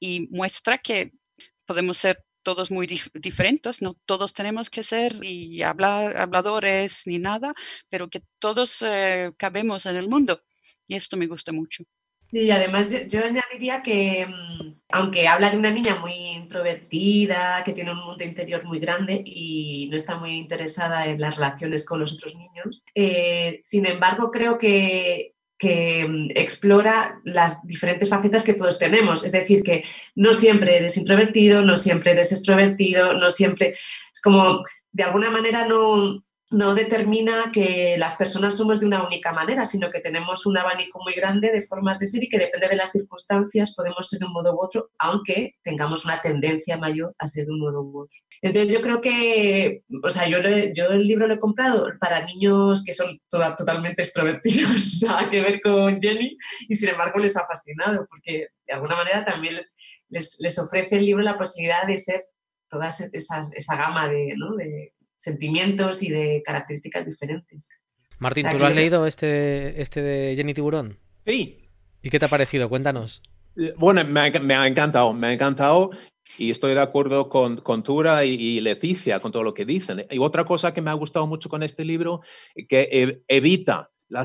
y 0.03 0.29
muestra 0.31 0.79
que 0.79 1.13
podemos 1.67 1.99
ser 1.99 2.25
todos 2.43 2.71
muy 2.73 2.87
dif 2.87 3.09
diferentes, 3.15 3.83
no 3.83 3.95
todos 4.07 4.33
tenemos 4.35 4.69
que 4.71 4.83
ser 4.83 5.15
y 5.23 5.63
hablar, 5.63 6.17
habladores 6.17 7.07
ni 7.07 7.19
nada, 7.19 7.55
pero 7.89 8.11
que 8.11 8.23
todos 8.41 8.83
eh, 8.83 9.33
cabemos 9.39 9.87
en 9.87 9.97
el 9.97 10.09
mundo. 10.09 10.43
Y 10.89 10.97
esto 10.97 11.17
me 11.17 11.29
gusta 11.29 11.53
mucho. 11.53 11.85
Y 12.33 12.51
además 12.51 12.91
yo, 12.91 13.01
yo, 13.07 13.25
añadiría 13.25 13.83
que, 13.83 14.27
aunque 14.89 15.29
habla 15.29 15.51
de 15.51 15.59
una 15.59 15.71
niña 15.71 15.97
muy 15.97 16.15
introvertida, 16.15 17.63
que 17.63 17.73
tiene 17.73 17.93
un 17.93 17.99
mundo 17.99 18.25
interior 18.25 18.65
muy 18.65 18.81
grande 18.81 19.23
y 19.25 19.89
no 19.91 19.97
está 19.97 20.17
muy 20.17 20.33
interesada 20.33 21.07
en 21.07 21.21
las 21.21 21.37
relaciones 21.37 21.85
con 21.85 22.01
los 22.01 22.15
otros 22.15 22.35
niños, 22.35 22.83
eh, 22.95 23.61
sin 23.63 23.87
embargo 23.87 24.31
creo 24.31 24.57
que 24.59 25.35
que 25.63 26.05
mm, 26.09 26.31
explora 26.35 27.21
las 27.23 27.65
diferentes 27.69 28.09
facetas 28.09 28.43
que 28.43 28.55
todos 28.55 28.81
tenemos. 28.81 29.25
Es 29.25 29.31
decir, 29.31 29.63
que 29.63 29.85
no 30.17 30.35
siempre 30.35 30.77
eres 30.77 30.97
introvertido, 30.97 31.63
no 31.63 31.77
siempre 31.77 32.11
eres 32.11 32.33
extrovertido, 32.33 33.15
no 33.15 33.31
siempre... 33.31 33.77
Es 34.13 34.21
como, 34.21 34.65
de 34.91 35.05
alguna 35.05 35.31
manera, 35.31 35.65
no, 35.69 36.25
no 36.53 36.75
determina 36.75 37.51
que 37.53 37.97
las 37.99 38.17
personas 38.17 38.57
somos 38.57 38.81
de 38.81 38.87
una 38.87 39.05
única 39.05 39.33
manera, 39.33 39.65
sino 39.65 39.91
que 39.91 40.01
tenemos 40.01 40.47
un 40.47 40.59
abanico 40.59 41.01
muy 41.03 41.13
grande 41.13 41.51
de 41.51 41.61
formas 41.61 41.99
de 41.99 42.07
ser 42.07 42.23
y 42.23 42.29
que 42.29 42.39
depende 42.39 42.69
de 42.69 42.77
las 42.77 42.93
circunstancias 42.93 43.75
podemos 43.75 44.09
ser 44.09 44.21
de 44.21 44.27
un 44.27 44.33
modo 44.33 44.55
u 44.55 44.63
otro, 44.63 44.91
aunque 44.99 45.57
tengamos 45.63 46.05
una 46.05 46.21
tendencia 46.21 46.77
mayor 46.77 47.15
a 47.19 47.27
ser 47.27 47.47
de 47.47 47.53
un 47.53 47.61
modo 47.61 47.83
u 47.83 48.03
otro. 48.03 48.19
Entonces 48.41 48.73
yo 48.73 48.81
creo 48.81 49.01
que, 49.01 49.83
o 50.03 50.11
sea, 50.11 50.29
yo, 50.29 50.39
yo 50.75 50.87
el 50.87 51.05
libro 51.05 51.27
lo 51.27 51.35
he 51.35 51.39
comprado 51.39 51.91
para 52.01 52.25
niños 52.25 52.85
que 52.85 52.93
son 52.93 53.19
toda, 53.29 53.57
totalmente 53.57 54.03
extrovertidos, 54.03 55.03
nada 55.03 55.31
que 55.31 55.41
ver 55.41 55.61
con 55.61 56.01
Jenny, 56.01 56.37
y 56.69 56.75
sin 56.75 56.91
embargo 56.91 57.19
les 57.19 57.37
ha 57.37 57.47
fascinado, 57.47 58.07
porque 58.09 58.49
de 58.67 58.75
alguna 58.75 58.97
manera 58.97 59.25
también 59.25 59.61
les, 60.09 60.39
les 60.41 60.59
ofrece 60.59 60.97
el 60.97 61.07
libro 61.07 61.23
la 61.23 61.37
posibilidad 61.37 61.87
de 61.87 61.99
ser 61.99 62.21
toda 62.69 62.89
esa, 62.89 63.43
esa 63.55 63.77
gama 63.77 64.09
de, 64.09 64.35
¿no? 64.37 64.57
de 64.57 64.95
sentimientos 65.23 66.03
y 66.03 66.11
de 66.11 66.43
características 66.45 67.07
diferentes. 67.07 67.81
Martín, 68.19 68.47
¿tú 68.51 68.59
lo 68.59 68.67
has 68.67 68.75
leído 68.75 69.07
este, 69.07 69.81
este 69.81 70.03
de 70.03 70.35
Jenny 70.37 70.53
Tiburón? 70.53 70.99
Sí. 71.25 71.69
¿Y 72.03 72.11
qué 72.11 72.19
te 72.19 72.25
ha 72.25 72.29
parecido? 72.29 72.69
Cuéntanos. 72.69 73.23
Eh, 73.57 73.73
bueno, 73.77 74.05
me 74.05 74.21
ha, 74.21 74.67
encantado, 74.67 75.13
me 75.13 75.29
ha 75.29 75.33
encantado 75.33 75.91
y 76.39 76.51
estoy 76.51 76.75
de 76.75 76.81
acuerdo 76.81 77.29
con, 77.29 77.59
con 77.59 77.85
Tura 77.85 78.25
y, 78.25 78.61
Leticia 78.61 79.21
con 79.21 79.31
todo 79.31 79.45
lo 79.45 79.55
que 79.55 79.65
dicen. 79.65 80.07
Y 80.11 80.19
otra 80.19 80.45
cosa 80.45 80.75
que 80.75 80.83
me 80.83 80.91
ha 80.91 80.95
gustado 80.95 81.27
mucho 81.27 81.49
con 81.49 81.63
este 81.63 81.85
libro, 81.85 82.23
que 82.69 83.23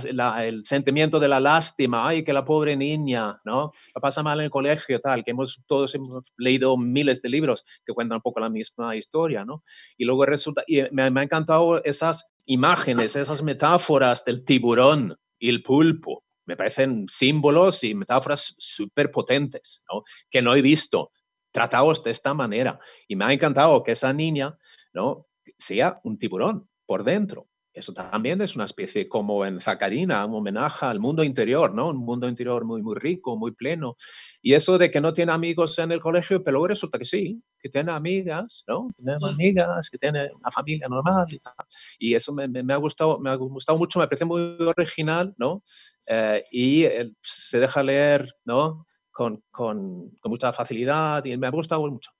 el 0.06 0.66
sentimiento 0.66 1.20
de 1.20 1.28
la 1.28 1.40
lástima, 1.40 2.08
ay, 2.08 2.24
que 2.24 2.34
la 2.34 2.46
pobre 2.46 2.76
niña, 2.76 3.40
¿no? 3.46 3.72
Pasa 4.02 4.24
mal 4.24 4.40
en 4.40 4.46
el 4.46 4.52
colegio, 4.52 5.00
tal, 5.00 5.24
que 5.24 5.32
hemos 5.32 5.62
todos 5.66 5.96
hemos 5.96 6.32
leído 6.38 6.78
miles 6.78 7.22
de 7.22 7.30
libros 7.30 7.64
que 7.86 7.94
cuentan 7.94 8.18
un 8.18 8.22
poco 8.22 8.40
la 8.40 8.50
misma 8.50 8.96
historia, 8.96 9.46
¿no? 9.46 9.64
Y 9.98 10.06
luego 10.06 10.26
resulta, 10.26 10.64
y 10.68 10.84
me, 10.92 11.10
me 11.10 11.22
ha 11.22 11.24
encantado 11.24 11.84
esas 11.84 12.34
imágenes, 12.46 13.16
esas 13.16 13.44
metáforas 13.44 14.24
del 14.26 14.44
tiburón 14.44 15.18
y 15.40 15.50
el 15.50 15.64
pulpo. 15.64 16.24
Me 16.46 16.56
parecen 16.56 17.06
símbolos 17.10 17.84
y 17.84 17.94
metáforas 17.94 18.56
súper 18.58 19.12
potentes, 19.12 19.84
¿no? 19.92 20.04
Que 20.30 20.42
no 20.42 20.56
he 20.56 20.62
visto 20.62 21.12
tratados 21.52 22.04
de 22.04 22.12
esta 22.12 22.34
manera. 22.34 22.80
Y 23.08 23.16
me 23.16 23.26
ha 23.26 23.34
encantado 23.34 23.84
que 23.84 23.94
esa 23.94 24.14
niña, 24.14 24.58
¿no? 24.94 25.28
Sea 25.58 26.00
un 26.04 26.18
tiburón 26.18 26.70
por 26.86 27.04
dentro. 27.04 27.48
Eso 27.78 27.94
también 27.94 28.42
es 28.42 28.56
una 28.56 28.66
especie 28.66 29.08
como 29.08 29.46
en 29.46 29.62
Zacarina, 29.62 30.26
un 30.26 30.34
homenaje 30.34 30.86
al 30.86 31.00
mundo 31.00 31.24
interior, 31.24 31.74
¿no? 31.76 31.90
Un 31.90 31.98
mundo 31.98 32.28
interior 32.28 32.66
muy, 32.66 32.82
muy 32.82 32.96
rico, 32.96 33.38
muy 33.38 33.52
pleno. 33.52 33.96
Y 34.42 34.54
eso 34.54 34.80
de 34.80 34.90
que 34.90 35.00
no 35.00 35.14
tiene 35.14 35.32
amigos 35.32 35.78
en 35.78 35.92
el 35.92 36.00
colegio, 36.00 36.44
pero 36.44 36.56
luego 36.56 36.70
resulta 36.70 36.98
que 36.98 37.06
sí, 37.06 37.40
que 37.60 37.70
tiene 37.70 37.92
amigas, 37.92 38.64
¿no? 38.68 38.88
Tiene 38.98 39.18
amigas, 39.22 39.90
que 39.92 40.00
tiene 40.00 40.28
una 40.34 40.50
familia 40.50 40.88
normal 40.88 41.28
y 41.30 41.40
tal. 41.40 41.54
Y 42.00 42.16
eso 42.16 42.34
me, 42.34 42.48
me, 42.48 42.74
ha 42.74 42.78
gustado, 42.78 43.20
me 43.20 43.30
ha 43.30 43.36
gustado 43.36 43.78
mucho, 43.78 44.00
me 44.00 44.08
parece 44.08 44.26
muy 44.26 44.58
original, 44.60 45.36
¿no? 45.38 45.64
Eh, 46.08 46.44
y 46.52 46.86
se 47.22 47.60
deja 47.60 47.84
leer, 47.84 48.34
¿no? 48.44 48.88
Con, 49.12 49.44
con, 49.52 50.10
con 50.20 50.32
mucha 50.32 50.52
facilidad 50.52 51.24
y 51.26 51.38
me 51.38 51.46
ha 51.46 51.52
gustado 51.52 51.88
mucho. 51.88 52.12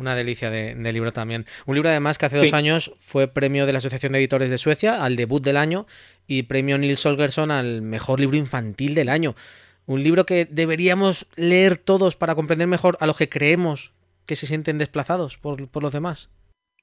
Una 0.00 0.14
delicia 0.14 0.48
de, 0.48 0.92
libro 0.92 1.12
también. 1.12 1.44
Un 1.66 1.74
libro 1.74 1.90
además 1.90 2.16
que 2.16 2.24
hace 2.24 2.38
dos 2.38 2.54
años 2.54 2.92
fue 3.00 3.28
premio 3.28 3.66
de 3.66 3.72
la 3.72 3.80
Asociación 3.80 4.12
de 4.12 4.18
Editores 4.18 4.48
de 4.48 4.56
Suecia 4.56 5.04
al 5.04 5.14
debut 5.14 5.44
del 5.44 5.58
año 5.58 5.86
y 6.26 6.44
premio 6.44 6.78
Nils 6.78 7.04
Holgersson 7.04 7.50
al 7.50 7.82
mejor 7.82 8.18
libro 8.18 8.38
infantil 8.38 8.94
del 8.94 9.10
año. 9.10 9.34
Un 9.84 10.02
libro 10.02 10.24
que 10.24 10.46
deberíamos 10.46 11.26
leer 11.36 11.76
todos 11.76 12.16
para 12.16 12.34
comprender 12.34 12.66
mejor 12.66 12.96
a 13.00 13.06
los 13.06 13.18
que 13.18 13.28
creemos 13.28 13.92
que 14.24 14.36
se 14.36 14.46
sienten 14.46 14.78
desplazados 14.78 15.36
por, 15.36 15.68
por 15.68 15.82
los 15.82 15.92
demás. 15.92 16.30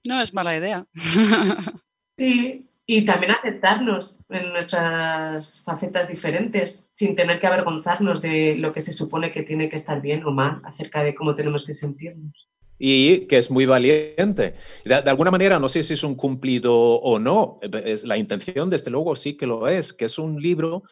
No 0.08 0.22
es 0.22 0.36
mala 0.36 0.56
idea. 0.56 0.86
sí, 2.20 2.70
y 2.86 3.04
también 3.04 3.32
aceptarnos 3.32 4.20
en 4.30 4.54
nuestras 4.54 5.64
facetas 5.66 6.08
diferentes, 6.08 6.88
sin 6.94 7.16
tener 7.16 7.40
que 7.40 7.48
avergonzarnos 7.48 8.22
de 8.22 8.54
lo 8.58 8.74
que 8.74 8.82
se 8.82 8.94
supone 8.94 9.32
que 9.32 9.42
tiene 9.42 9.70
que 9.70 9.78
estar 9.78 10.04
bien 10.04 10.24
o 10.24 10.32
mal 10.32 10.62
acerca 10.64 11.02
de 11.02 11.16
cómo 11.16 11.34
tenemos 11.34 11.66
que 11.66 11.74
sentirnos 11.74 12.47
y 12.80 13.28
que 13.28 13.38
es 13.38 13.50
muy 13.50 13.66
valiente. 13.66 14.56
De, 14.86 14.96
alguna 14.96 15.32
manera, 15.32 15.60
no 15.60 15.70
sé 15.70 15.84
si 15.84 15.94
es 15.94 16.04
un 16.04 16.16
cumplido 16.16 16.76
o 16.76 17.20
no, 17.20 17.60
es, 17.62 18.04
la 18.04 18.18
intención 18.18 18.70
desde 18.70 18.92
luego 18.92 19.16
sí 19.16 19.36
que 19.36 19.48
lo 19.48 19.68
es, 19.68 19.94
que 19.94 20.06
es 20.06 20.20
un 20.20 20.42
libro 20.42 20.84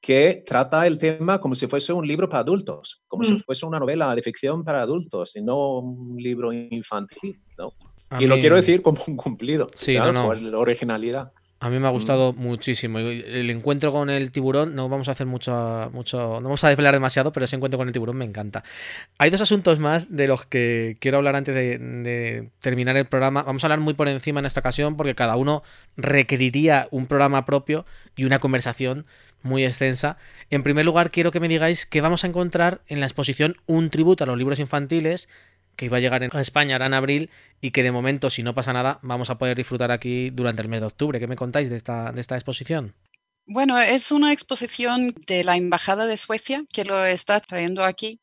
que 0.00 0.42
trata 0.46 0.86
el 0.86 0.98
tema 0.98 1.40
como 1.40 1.54
si 1.54 1.66
fuese 1.66 1.92
un 1.92 2.06
libro 2.06 2.28
para 2.28 2.40
adultos, 2.40 3.02
como 3.06 3.24
si 3.24 3.32
mm. 3.32 3.42
fuese 3.42 3.66
una 3.66 3.78
novela 3.78 4.14
de 4.14 4.22
ficción 4.22 4.64
para 4.64 4.80
adultos 4.80 5.36
y 5.36 5.42
no 5.42 5.78
un 5.78 6.16
libro 6.16 6.52
infantil. 6.52 7.38
¿no? 7.58 7.74
y 8.18 8.26
lo 8.26 8.36
quiero 8.36 8.56
decir 8.56 8.82
como 8.82 9.00
un 9.06 9.16
cumplido, 9.16 9.66
sí, 9.74 9.96
no, 9.96 10.12
no. 10.12 10.26
por 10.26 10.40
la 10.40 10.58
originalidad. 10.58 11.32
A 11.62 11.68
mí 11.68 11.78
me 11.78 11.86
ha 11.86 11.90
gustado 11.90 12.32
mm. 12.32 12.36
muchísimo. 12.38 12.98
El 12.98 13.50
encuentro 13.50 13.92
con 13.92 14.08
el 14.08 14.32
tiburón, 14.32 14.74
no 14.74 14.88
vamos 14.88 15.08
a 15.08 15.12
hacer 15.12 15.26
mucho, 15.26 15.90
mucho, 15.92 16.40
no 16.40 16.44
vamos 16.44 16.64
a 16.64 16.68
desvelar 16.68 16.94
demasiado, 16.94 17.32
pero 17.32 17.44
ese 17.44 17.56
encuentro 17.56 17.76
con 17.76 17.86
el 17.86 17.92
tiburón 17.92 18.16
me 18.16 18.24
encanta. 18.24 18.64
Hay 19.18 19.28
dos 19.28 19.42
asuntos 19.42 19.78
más 19.78 20.16
de 20.16 20.26
los 20.26 20.46
que 20.46 20.96
quiero 21.00 21.18
hablar 21.18 21.36
antes 21.36 21.54
de, 21.54 22.48
terminar 22.60 22.96
el 22.96 23.04
programa. 23.04 23.42
Vamos 23.42 23.62
a 23.62 23.66
hablar 23.66 23.80
muy 23.80 23.92
por 23.92 24.08
encima 24.08 24.40
en 24.40 24.46
esta 24.46 24.60
ocasión, 24.60 24.96
porque 24.96 25.14
cada 25.14 25.36
uno 25.36 25.62
requeriría 25.98 26.88
un 26.90 27.06
programa 27.06 27.44
propio 27.44 27.84
y 28.16 28.24
una 28.24 28.38
conversación 28.38 29.04
muy 29.42 29.66
extensa. 29.66 30.16
En 30.48 30.62
primer 30.62 30.86
lugar, 30.86 31.10
quiero 31.10 31.30
que 31.30 31.40
me 31.40 31.48
digáis 31.48 31.84
qué 31.84 32.00
vamos 32.00 32.24
a 32.24 32.26
encontrar 32.26 32.80
en 32.88 33.00
la 33.00 33.06
exposición 33.06 33.56
Un 33.66 33.90
tributo 33.90 34.24
a 34.24 34.26
los 34.26 34.38
libros 34.38 34.58
infantiles 34.58 35.28
que 35.76 35.86
iba 35.86 35.96
a 35.96 36.00
llegar 36.00 36.22
a 36.22 36.40
España 36.40 36.74
ahora 36.74 36.86
en 36.86 36.94
abril 36.94 37.30
y 37.60 37.70
que 37.70 37.82
de 37.82 37.92
momento, 37.92 38.30
si 38.30 38.42
no 38.42 38.54
pasa 38.54 38.72
nada, 38.72 38.98
vamos 39.02 39.30
a 39.30 39.38
poder 39.38 39.56
disfrutar 39.56 39.90
aquí 39.90 40.30
durante 40.30 40.62
el 40.62 40.68
mes 40.68 40.80
de 40.80 40.86
octubre. 40.86 41.20
¿Qué 41.20 41.26
me 41.26 41.36
contáis 41.36 41.70
de 41.70 41.76
esta, 41.76 42.12
de 42.12 42.20
esta 42.20 42.36
exposición? 42.36 42.94
Bueno, 43.46 43.80
es 43.80 44.12
una 44.12 44.32
exposición 44.32 45.14
de 45.26 45.42
la 45.42 45.56
Embajada 45.56 46.06
de 46.06 46.16
Suecia 46.16 46.64
que 46.72 46.84
lo 46.84 47.04
está 47.04 47.40
trayendo 47.40 47.84
aquí 47.84 48.20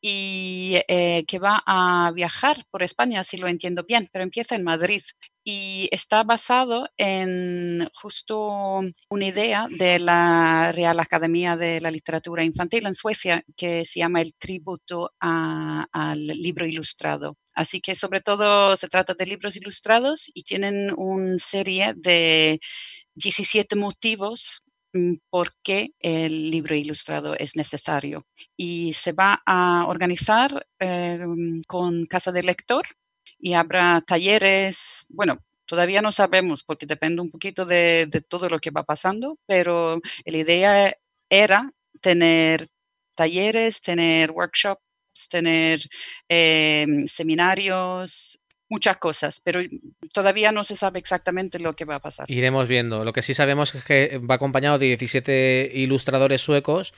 y 0.00 0.76
eh, 0.88 1.24
que 1.26 1.38
va 1.38 1.62
a 1.66 2.12
viajar 2.14 2.64
por 2.70 2.82
España, 2.82 3.24
si 3.24 3.36
lo 3.36 3.48
entiendo 3.48 3.84
bien, 3.86 4.08
pero 4.12 4.22
empieza 4.22 4.54
en 4.54 4.64
Madrid 4.64 5.02
y 5.44 5.88
está 5.92 6.24
basado 6.24 6.88
en 6.98 7.88
justo 7.94 8.82
una 9.08 9.26
idea 9.26 9.66
de 9.70 9.98
la 9.98 10.72
Real 10.72 11.00
Academia 11.00 11.56
de 11.56 11.80
la 11.80 11.90
Literatura 11.90 12.44
Infantil 12.44 12.86
en 12.86 12.94
Suecia 12.94 13.42
que 13.56 13.86
se 13.86 14.00
llama 14.00 14.20
el 14.20 14.34
tributo 14.34 15.12
al 15.20 16.26
libro 16.26 16.66
ilustrado. 16.66 17.38
Así 17.54 17.80
que 17.80 17.96
sobre 17.96 18.20
todo 18.20 18.76
se 18.76 18.88
trata 18.88 19.14
de 19.14 19.24
libros 19.24 19.56
ilustrados 19.56 20.30
y 20.34 20.42
tienen 20.42 20.92
una 20.98 21.38
serie 21.38 21.94
de 21.96 22.60
17 23.14 23.74
motivos 23.74 24.62
por 25.30 25.54
qué 25.62 25.90
el 26.00 26.50
libro 26.50 26.74
ilustrado 26.74 27.34
es 27.34 27.56
necesario. 27.56 28.26
Y 28.56 28.92
se 28.94 29.12
va 29.12 29.42
a 29.46 29.86
organizar 29.86 30.66
em, 30.78 31.60
con 31.66 32.06
Casa 32.06 32.32
del 32.32 32.46
Lector 32.46 32.86
y 33.38 33.54
habrá 33.54 34.00
talleres, 34.02 35.06
bueno, 35.10 35.38
todavía 35.66 36.02
no 36.02 36.12
sabemos 36.12 36.64
porque 36.64 36.86
depende 36.86 37.22
un 37.22 37.30
poquito 37.30 37.64
de, 37.66 38.08
todo 38.28 38.48
lo 38.48 38.58
que 38.58 38.70
va 38.70 38.84
pasando, 38.84 39.38
pero 39.46 40.00
la 40.24 40.38
idea 40.38 40.94
era 41.30 41.72
tener 42.00 42.68
talleres, 43.14 43.82
tener 43.82 44.30
workshops, 44.30 44.82
tener 45.28 45.80
em, 46.28 47.06
seminarios, 47.06 48.40
muchas 48.68 48.98
cosas, 48.98 49.40
pero 49.42 49.60
todavía 50.12 50.52
no 50.52 50.64
se 50.64 50.76
sabe 50.76 50.98
exactamente 50.98 51.58
lo 51.58 51.74
que 51.74 51.84
va 51.84 51.96
a 51.96 52.00
pasar. 52.00 52.30
Iremos 52.30 52.68
viendo. 52.68 53.04
Lo 53.04 53.12
que 53.12 53.22
sí 53.22 53.34
sabemos 53.34 53.74
es 53.74 53.84
que 53.84 54.18
va 54.18 54.36
acompañado 54.36 54.78
de 54.78 54.86
17 54.86 55.70
ilustradores 55.74 56.40
suecos 56.42 56.92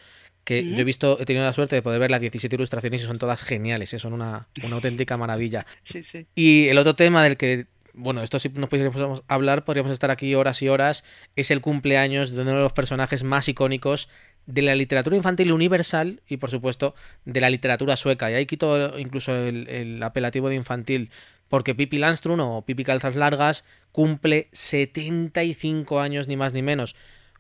que 0.44 0.64
yo 0.64 0.80
he 0.80 0.84
visto, 0.84 1.18
he 1.20 1.26
tenido 1.26 1.44
la 1.44 1.52
suerte 1.52 1.76
de 1.76 1.82
poder 1.82 2.00
ver 2.00 2.10
las 2.10 2.20
17 2.20 2.54
ilustraciones 2.54 3.02
y 3.02 3.04
son 3.04 3.18
todas 3.18 3.42
geniales, 3.42 3.92
¿eh? 3.92 3.98
son 3.98 4.12
una, 4.12 4.48
auténtica 4.72 5.16
maravilla. 5.16 5.66
Sí, 5.84 6.02
sí. 6.02 6.26
Y 6.34 6.68
el 6.68 6.78
otro 6.78 6.94
tema 6.94 7.22
del 7.22 7.36
que, 7.36 7.66
bueno, 7.94 8.22
esto 8.22 8.38
sí 8.38 8.48
nos 8.54 8.68
podríamos 8.68 9.22
hablar, 9.28 9.64
podríamos 9.64 9.92
estar 9.92 10.10
aquí 10.10 10.34
horas 10.34 10.62
y 10.62 10.68
horas, 10.68 11.04
es 11.36 11.50
el 11.50 11.60
cumpleaños 11.60 12.30
de 12.30 12.42
uno 12.42 12.52
de 12.52 12.60
los 12.60 12.72
personajes 12.72 13.24
más 13.24 13.48
icónicos 13.48 14.08
de 14.46 14.62
la 14.62 14.74
literatura 14.74 15.16
infantil 15.16 15.52
universal 15.52 16.22
y 16.26 16.38
por 16.38 16.50
supuesto 16.50 16.94
de 17.24 17.40
la 17.40 17.50
literatura 17.50 17.96
sueca. 17.96 18.30
Y 18.30 18.34
ahí 18.34 18.46
quito 18.46 18.98
incluso 18.98 19.34
el, 19.34 19.68
el 19.68 20.02
apelativo 20.02 20.48
de 20.48 20.56
infantil 20.56 21.10
porque 21.50 21.74
Pipi 21.74 21.98
Landström 21.98 22.40
o 22.40 22.64
Pipi 22.64 22.84
Calzas 22.84 23.16
Largas 23.16 23.64
cumple 23.92 24.48
75 24.52 26.00
años 26.00 26.28
ni 26.28 26.36
más 26.36 26.54
ni 26.54 26.62
menos. 26.62 26.94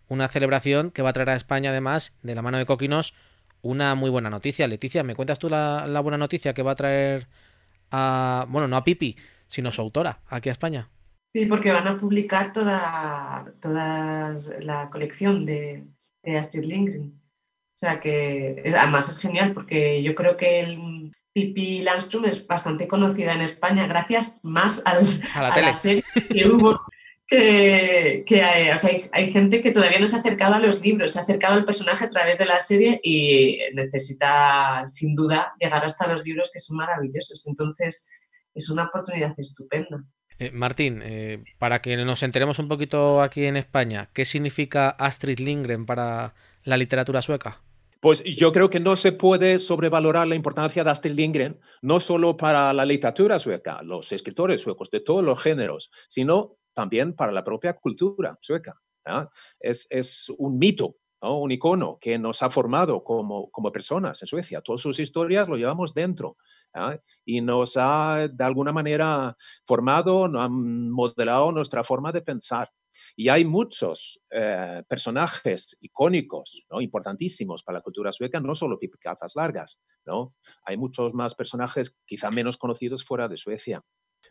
Una 0.08 0.26
celebración 0.28 0.90
que 0.90 1.02
va 1.02 1.10
a 1.10 1.12
traer 1.12 1.30
a 1.30 1.36
España 1.36 1.70
además, 1.70 2.18
de 2.22 2.34
la 2.34 2.42
mano 2.42 2.58
de 2.58 2.66
Coquinos, 2.66 3.14
una 3.62 3.94
muy 3.94 4.10
buena 4.10 4.28
noticia. 4.28 4.66
Leticia, 4.66 5.04
¿me 5.04 5.14
cuentas 5.14 5.38
tú 5.38 5.48
la, 5.48 6.00
buena 6.02 6.18
noticia 6.18 6.52
que 6.52 6.62
va 6.62 6.72
a 6.72 6.74
traer 6.74 7.28
a, 7.92 8.46
bueno, 8.48 8.66
no 8.66 8.76
a 8.76 8.84
Pipi, 8.84 9.16
sino 9.46 9.68
a 9.68 9.72
su 9.72 9.80
autora 9.80 10.20
aquí 10.26 10.48
a 10.48 10.52
España? 10.52 10.90
Sí, 11.32 11.46
porque 11.46 11.70
van 11.70 11.86
a 11.86 12.00
publicar 12.00 12.52
toda, 12.52 13.54
toda 13.62 14.34
la 14.60 14.90
colección 14.90 15.46
de, 15.46 15.86
de 16.24 16.36
Astrid 16.36 16.64
Lindgren. 16.64 17.19
O 17.80 17.86
sea 17.86 17.98
que 17.98 18.62
además 18.76 19.08
es 19.08 19.18
genial 19.18 19.54
porque 19.54 20.02
yo 20.02 20.14
creo 20.14 20.36
que 20.36 20.60
el, 20.60 21.10
Pipi 21.32 21.80
Landstrom 21.80 22.26
es 22.26 22.46
bastante 22.46 22.86
conocida 22.86 23.32
en 23.32 23.40
España 23.40 23.86
gracias 23.86 24.40
más 24.42 24.82
a, 24.84 25.00
la, 25.40 25.72
serie 25.72 26.04
que 26.28 26.46
hubo. 26.46 26.78
Que, 27.26 28.22
hay, 28.44 28.68
hay, 29.12 29.32
gente 29.32 29.62
que 29.62 29.70
todavía 29.70 29.98
no 29.98 30.06
se 30.06 30.16
ha 30.16 30.18
acercado 30.18 30.56
a 30.56 30.58
los 30.58 30.82
libros, 30.82 31.14
se 31.14 31.20
ha 31.20 31.22
acercado 31.22 31.54
al 31.54 31.64
personaje 31.64 32.04
a 32.04 32.10
través 32.10 32.36
de 32.36 32.44
la 32.44 32.60
serie 32.60 33.00
y 33.02 33.60
necesita, 33.72 34.84
sin 34.86 35.14
duda, 35.14 35.54
llegar 35.58 35.82
hasta 35.82 36.12
los 36.12 36.22
libros 36.22 36.50
que 36.52 36.58
son 36.58 36.76
maravillosos. 36.76 37.46
Entonces, 37.46 38.06
es 38.52 38.68
una 38.68 38.84
oportunidad 38.84 39.32
estupenda. 39.38 40.04
Eh, 40.38 40.50
Martín, 40.50 41.00
eh, 41.02 41.44
para 41.58 41.80
que 41.80 41.96
nos 41.96 42.22
enteremos 42.22 42.58
un 42.58 42.68
poquito 42.68 43.22
aquí 43.22 43.46
en 43.46 43.56
España, 43.56 44.10
¿qué 44.12 44.26
significa 44.26 44.90
Astrid 44.90 45.38
Lindgren 45.38 45.86
para 45.86 46.34
la 46.64 46.76
literatura 46.76 47.22
sueca? 47.22 47.62
Pues 48.00 48.24
yo 48.24 48.50
creo 48.52 48.70
que 48.70 48.80
no 48.80 48.96
se 48.96 49.12
puede 49.12 49.60
sobrevalorar 49.60 50.26
la 50.26 50.34
importancia 50.34 50.82
de 50.82 50.90
Astrid 50.90 51.12
Lindgren, 51.12 51.60
no 51.82 52.00
solo 52.00 52.36
para 52.36 52.72
la 52.72 52.86
literatura 52.86 53.38
sueca, 53.38 53.82
los 53.82 54.10
escritores 54.12 54.62
suecos 54.62 54.90
de 54.90 55.00
todos 55.00 55.22
los 55.22 55.38
géneros, 55.38 55.90
sino 56.08 56.56
también 56.72 57.14
para 57.14 57.30
la 57.30 57.44
propia 57.44 57.74
cultura 57.74 58.38
sueca. 58.40 58.80
Es, 59.60 59.86
es, 59.90 60.32
un 60.38 60.58
mito 60.58 60.96
un 61.22 61.50
icono 61.50 61.98
que 62.00 62.18
nos 62.18 62.42
ha 62.42 62.50
formado 62.50 63.04
como, 63.04 63.50
como 63.50 63.70
personas 63.70 64.22
en 64.22 64.28
Suecia. 64.28 64.62
Todas 64.62 64.80
sus 64.80 64.98
historias 64.98 65.48
lo 65.48 65.56
llevamos 65.56 65.92
dentro. 65.92 66.36
y 67.24 67.40
nos 67.40 67.76
ha 67.76 68.28
de 68.32 68.44
alguna 68.44 68.72
manera 68.72 69.36
formado, 69.66 70.28
nos 70.28 70.42
han 70.42 70.90
modelado 70.90 71.52
nuestra 71.52 71.84
forma 71.84 72.12
de 72.12 72.22
pensar. 72.22 72.70
Y 73.16 73.28
hay 73.28 73.44
muchos 73.44 74.20
eh, 74.30 74.82
personajes 74.88 75.76
icónicos, 75.80 76.64
¿no? 76.70 76.80
importantísimos 76.80 77.62
para 77.62 77.78
la 77.78 77.82
cultura 77.82 78.12
sueca, 78.12 78.40
no 78.40 78.54
solo 78.54 78.78
Cazas 78.98 79.32
Largas, 79.36 79.78
¿no? 80.06 80.34
hay 80.64 80.76
muchos 80.76 81.14
más 81.14 81.34
personajes 81.34 81.98
quizá 82.04 82.30
menos 82.30 82.56
conocidos 82.56 83.04
fuera 83.04 83.28
de 83.28 83.36
Suecia. 83.36 83.82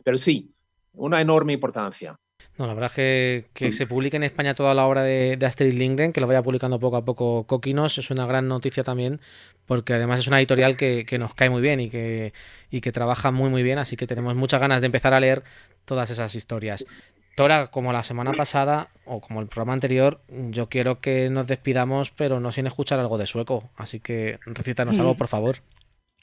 Pero 0.04 0.18
sí, 0.18 0.54
una 0.92 1.20
enorme 1.20 1.52
importancia. 1.52 2.18
No, 2.58 2.66
la 2.66 2.74
verdad 2.74 2.90
es 2.98 3.46
que, 3.54 3.72
se 3.72 3.86
publique 3.86 4.16
en 4.16 4.22
España 4.22 4.54
toda 4.54 4.74
la 4.74 4.86
obra 4.86 5.02
de, 5.02 5.38
Astrid 5.42 5.72
Lindgren, 5.72 6.12
que 6.12 6.20
lo 6.20 6.26
vaya 6.26 6.42
publicando 6.42 6.78
poco 6.78 6.96
a 6.96 7.04
poco 7.04 7.46
Coquinos, 7.46 7.96
es 7.98 8.10
una 8.10 8.26
gran 8.26 8.48
noticia 8.48 8.84
también, 8.84 9.20
porque 9.66 9.94
además 9.94 10.20
es 10.20 10.26
una 10.26 10.38
editorial 10.38 10.76
que, 10.76 11.06
nos 11.18 11.34
cae 11.34 11.48
muy 11.48 11.62
bien 11.62 11.80
y 11.80 11.90
que, 11.90 12.32
y 12.70 12.80
que 12.80 12.92
trabaja 12.92 13.30
muy 13.30 13.50
muy 13.50 13.62
bien, 13.62 13.78
así 13.78 13.96
que 13.96 14.06
tenemos 14.06 14.34
muchas 14.34 14.60
ganas 14.60 14.80
de 14.80 14.86
empezar 14.86 15.14
a 15.14 15.20
leer 15.20 15.42
todas 15.84 16.10
esas 16.10 16.34
historias. 16.34 16.84
Tora, 17.40 17.70
como 17.70 17.90
la 17.90 18.02
semana 18.02 18.34
pasada 18.34 18.90
o 19.06 19.22
como 19.22 19.40
el 19.40 19.46
programa 19.46 19.72
anterior, 19.72 20.22
yo 20.50 20.68
quiero 20.68 21.00
que 21.00 21.30
nos 21.30 21.46
despidamos, 21.46 22.10
pero 22.10 22.38
no 22.38 22.52
sin 22.52 22.66
escuchar 22.66 23.00
algo 23.00 23.16
de 23.16 23.26
sueco, 23.26 23.70
así 23.76 23.98
que 23.98 24.38
recítanos 24.44 24.98
algo, 24.98 25.14
por 25.14 25.28
favor. 25.28 25.56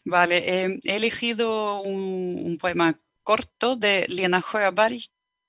Vale, 0.06 0.38
eh, 0.46 0.80
he 0.84 0.96
elegido 0.96 1.82
un, 1.82 2.60
poema 2.62 3.00
corto 3.24 3.76
de 3.76 4.06
Lena 4.10 4.44
Sjöberg, 4.44 5.00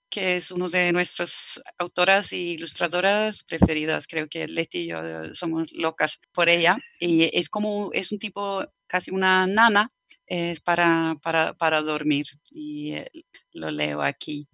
que 0.08 0.38
es 0.38 0.50
uno 0.52 0.70
de 0.70 0.90
nuestras 0.90 1.62
autoras 1.76 2.32
e 2.32 2.38
ilustradoras 2.38 3.44
preferidas. 3.44 4.06
Creo 4.06 4.26
que 4.26 4.48
Leti 4.48 4.78
y 4.78 4.86
yo 4.86 5.02
eh, 5.02 5.34
somos 5.34 5.70
locas 5.74 6.18
por 6.32 6.48
ella. 6.48 6.78
Y 6.98 7.28
es 7.38 7.50
como, 7.50 7.90
es 7.92 8.10
un 8.10 8.18
tipo, 8.18 8.64
casi 8.86 9.10
una 9.10 9.46
nana, 9.46 9.92
es 10.24 10.60
para, 10.62 11.16
para, 11.22 11.52
para 11.52 11.82
dormir. 11.82 12.24
Y 12.50 12.92
eh, 12.94 13.10
lo 13.52 13.70
leo 13.70 14.00
aquí. 14.00 14.48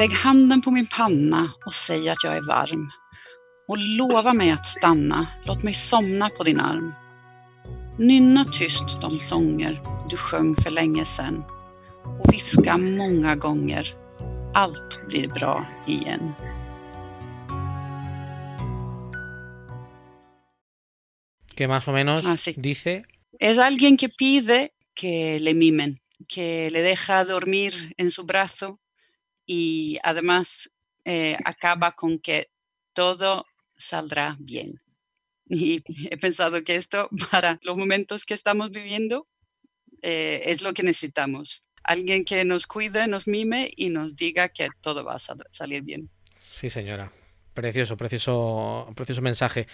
Lägg 0.00 0.12
handen 0.12 0.62
på 0.62 0.70
min 0.70 0.86
panna 0.86 1.52
och 1.66 1.74
säg 1.74 2.08
att 2.08 2.24
jag 2.24 2.36
är 2.36 2.40
varm. 2.40 2.90
Och 3.68 3.78
lova 3.78 4.32
mig 4.32 4.50
att 4.50 4.66
stanna, 4.66 5.26
låt 5.44 5.62
mig 5.62 5.74
somna 5.74 6.30
på 6.30 6.44
din 6.44 6.60
arm. 6.60 6.92
Nynna 7.98 8.44
tyst 8.44 9.00
de 9.00 9.20
sånger 9.20 9.82
du 10.10 10.16
sjöng 10.16 10.56
för 10.56 10.70
länge 10.70 11.04
sen 11.04 11.42
och 12.20 12.32
viska 12.32 12.76
många 12.76 13.36
gånger 13.36 13.94
allt 14.54 15.00
blir 15.08 15.28
bra 15.28 15.66
igen. 15.86 16.32
Que 21.54 21.68
más 21.68 21.88
o 21.88 21.92
menos 21.92 22.26
ah, 22.26 22.36
sí. 22.36 22.54
dice. 22.56 23.04
Es 23.40 23.58
alguien 23.58 23.96
que 23.96 24.08
pide 24.08 24.68
que 24.94 25.38
le 25.40 25.54
mimen, 25.54 25.98
que 26.28 26.70
le 26.70 26.80
deja 26.82 27.24
dormir 27.24 27.74
en 27.96 28.10
su 28.10 28.24
brazo 28.24 28.78
y 29.52 29.98
además 30.04 30.70
eh, 31.04 31.36
acaba 31.44 31.90
con 31.96 32.20
que 32.20 32.50
todo 32.92 33.46
saldrá 33.76 34.36
bien. 34.38 34.80
Y 35.52 35.82
he 36.08 36.16
pensado 36.16 36.62
que 36.62 36.76
esto 36.76 37.08
para 37.32 37.58
los 37.62 37.76
momentos 37.76 38.24
que 38.24 38.34
estamos 38.34 38.70
viviendo 38.70 39.26
eh, 40.02 40.42
es 40.44 40.62
lo 40.62 40.72
que 40.72 40.84
necesitamos 40.84 41.64
alguien 41.82 42.24
que 42.24 42.44
nos 42.44 42.68
cuide, 42.68 43.08
nos 43.08 43.26
mime 43.26 43.68
y 43.74 43.88
nos 43.88 44.14
diga 44.14 44.50
que 44.50 44.68
todo 44.80 45.04
va 45.04 45.16
a 45.16 45.18
salir 45.18 45.82
bien. 45.82 46.04
Sí, 46.38 46.70
señora. 46.70 47.10
Precioso, 47.52 47.96
precioso, 47.96 48.92
precioso 48.94 49.22
mensaje. 49.22 49.66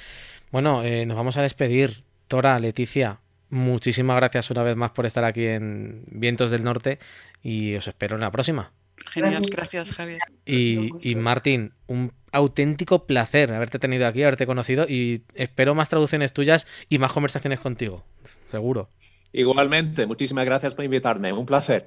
Bueno, 0.50 0.82
eh, 0.82 1.04
nos 1.04 1.16
vamos 1.18 1.36
a 1.36 1.42
despedir. 1.42 2.04
Tora, 2.28 2.58
Leticia, 2.58 3.20
muchísimas 3.50 4.16
gracias 4.16 4.50
una 4.50 4.62
vez 4.62 4.76
más 4.76 4.92
por 4.92 5.04
estar 5.04 5.24
aquí 5.24 5.44
en 5.44 6.04
Vientos 6.06 6.50
del 6.50 6.64
Norte 6.64 6.98
y 7.42 7.74
os 7.74 7.86
espero 7.86 8.14
en 8.14 8.22
la 8.22 8.30
próxima. 8.30 8.72
Genial, 8.96 9.44
gracias 9.50 9.92
Javier. 9.92 10.20
Y, 10.44 10.90
y 11.08 11.14
Martín, 11.16 11.74
un 11.86 12.12
auténtico 12.32 13.06
placer 13.06 13.52
haberte 13.52 13.78
tenido 13.78 14.06
aquí, 14.06 14.22
haberte 14.22 14.46
conocido 14.46 14.86
y 14.88 15.22
espero 15.34 15.74
más 15.74 15.88
traducciones 15.88 16.32
tuyas 16.32 16.66
y 16.88 16.98
más 16.98 17.12
conversaciones 17.12 17.60
contigo, 17.60 18.04
seguro. 18.50 18.90
Igualmente, 19.32 20.06
muchísimas 20.06 20.46
gracias 20.46 20.74
por 20.74 20.84
invitarme. 20.84 21.32
Un 21.32 21.46
placer. 21.46 21.86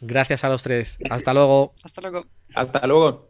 Gracias 0.00 0.44
a 0.44 0.48
los 0.48 0.62
tres. 0.62 0.98
Hasta 1.10 1.32
luego. 1.34 1.74
Hasta 1.84 2.00
luego. 2.00 2.26
Hasta 2.54 2.86
luego. 2.86 3.28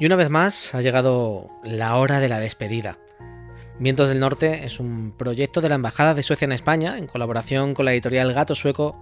Y 0.00 0.06
una 0.06 0.16
vez 0.16 0.30
más 0.30 0.74
ha 0.74 0.82
llegado 0.82 1.48
la 1.64 1.96
hora 1.96 2.20
de 2.20 2.28
la 2.28 2.38
despedida. 2.38 2.98
Vientos 3.80 4.08
del 4.08 4.18
Norte 4.18 4.64
es 4.64 4.80
un 4.80 5.14
proyecto 5.16 5.60
de 5.60 5.68
la 5.68 5.76
Embajada 5.76 6.12
de 6.12 6.24
Suecia 6.24 6.46
en 6.46 6.50
España 6.50 6.98
en 6.98 7.06
colaboración 7.06 7.74
con 7.74 7.84
la 7.84 7.92
editorial 7.92 8.32
Gato 8.32 8.56
Sueco 8.56 8.96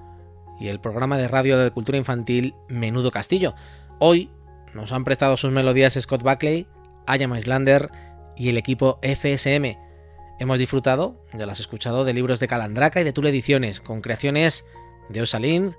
y 0.60 0.68
el 0.68 0.80
programa 0.80 1.16
de 1.16 1.28
radio 1.28 1.58
de 1.58 1.70
cultura 1.70 1.96
infantil 1.96 2.54
Menudo 2.68 3.10
Castillo. 3.10 3.54
Hoy 4.00 4.30
nos 4.74 4.92
han 4.92 5.04
prestado 5.04 5.38
sus 5.38 5.50
melodías 5.50 5.96
Scott 5.98 6.22
Buckley, 6.22 6.66
Ayam 7.06 7.34
Islander 7.34 7.90
y 8.36 8.50
el 8.50 8.58
equipo 8.58 8.98
FSM. 9.00 9.78
Hemos 10.38 10.58
disfrutado, 10.58 11.24
ya 11.32 11.46
lo 11.46 11.52
has 11.52 11.60
escuchado, 11.60 12.04
de 12.04 12.12
libros 12.12 12.38
de 12.38 12.48
Calandraca 12.48 13.00
y 13.00 13.04
de 13.04 13.14
Tule 13.14 13.30
Ediciones, 13.30 13.80
con 13.80 14.02
creaciones 14.02 14.66
de 15.08 15.22
Osalín, 15.22 15.74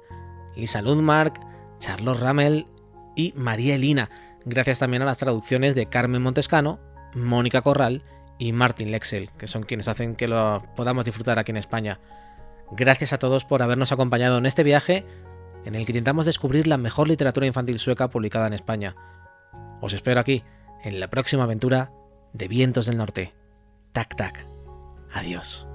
Lisa 0.56 0.82
Ludmark, 0.82 1.40
Charlos 1.78 2.20
Ramel 2.20 2.66
y 3.16 3.32
María 3.36 3.76
Elina, 3.76 4.10
gracias 4.46 4.80
también 4.80 5.04
a 5.04 5.06
las 5.06 5.20
traducciones 5.20 5.76
de 5.76 5.86
Carmen 5.86 6.24
Montescano, 6.24 6.80
Mónica 7.14 7.62
Corral 7.62 8.02
y 8.40 8.52
Martin 8.52 8.92
Lexel, 8.92 9.30
que 9.38 9.48
son 9.48 9.64
quienes 9.64 9.88
hacen 9.88 10.16
que 10.16 10.28
lo 10.28 10.64
podamos 10.76 11.06
disfrutar 11.06 11.40
aquí 11.40 11.52
en 11.52 11.58
España. 11.58 12.00
Gracias 12.72 13.14
a 13.14 13.20
todos 13.20 13.46
por 13.46 13.62
habernos 13.62 13.92
acompañado 13.92 14.38
en 14.38 14.46
este 14.46 14.64
viaje 14.64 15.06
en 15.66 15.76
el 15.76 15.86
que 15.86 15.92
intentamos 15.92 16.26
descubrir 16.26 16.68
la 16.68 16.78
mejor 16.78 17.08
literatura 17.08 17.48
infantil 17.48 17.80
sueca 17.80 18.10
publicada 18.10 18.48
en 18.48 18.54
España. 18.54 18.96
Os 19.82 19.94
espero 19.94 20.20
aquí, 20.20 20.44
en 20.84 21.00
la 21.00 21.10
próxima 21.10 21.44
aventura 21.44 21.92
de 22.34 22.48
Vientos 22.48 22.86
del 22.86 22.98
Norte. 22.98 23.34
Tac, 23.92 24.16
tac. 24.16 24.48
Adiós. 25.14 25.68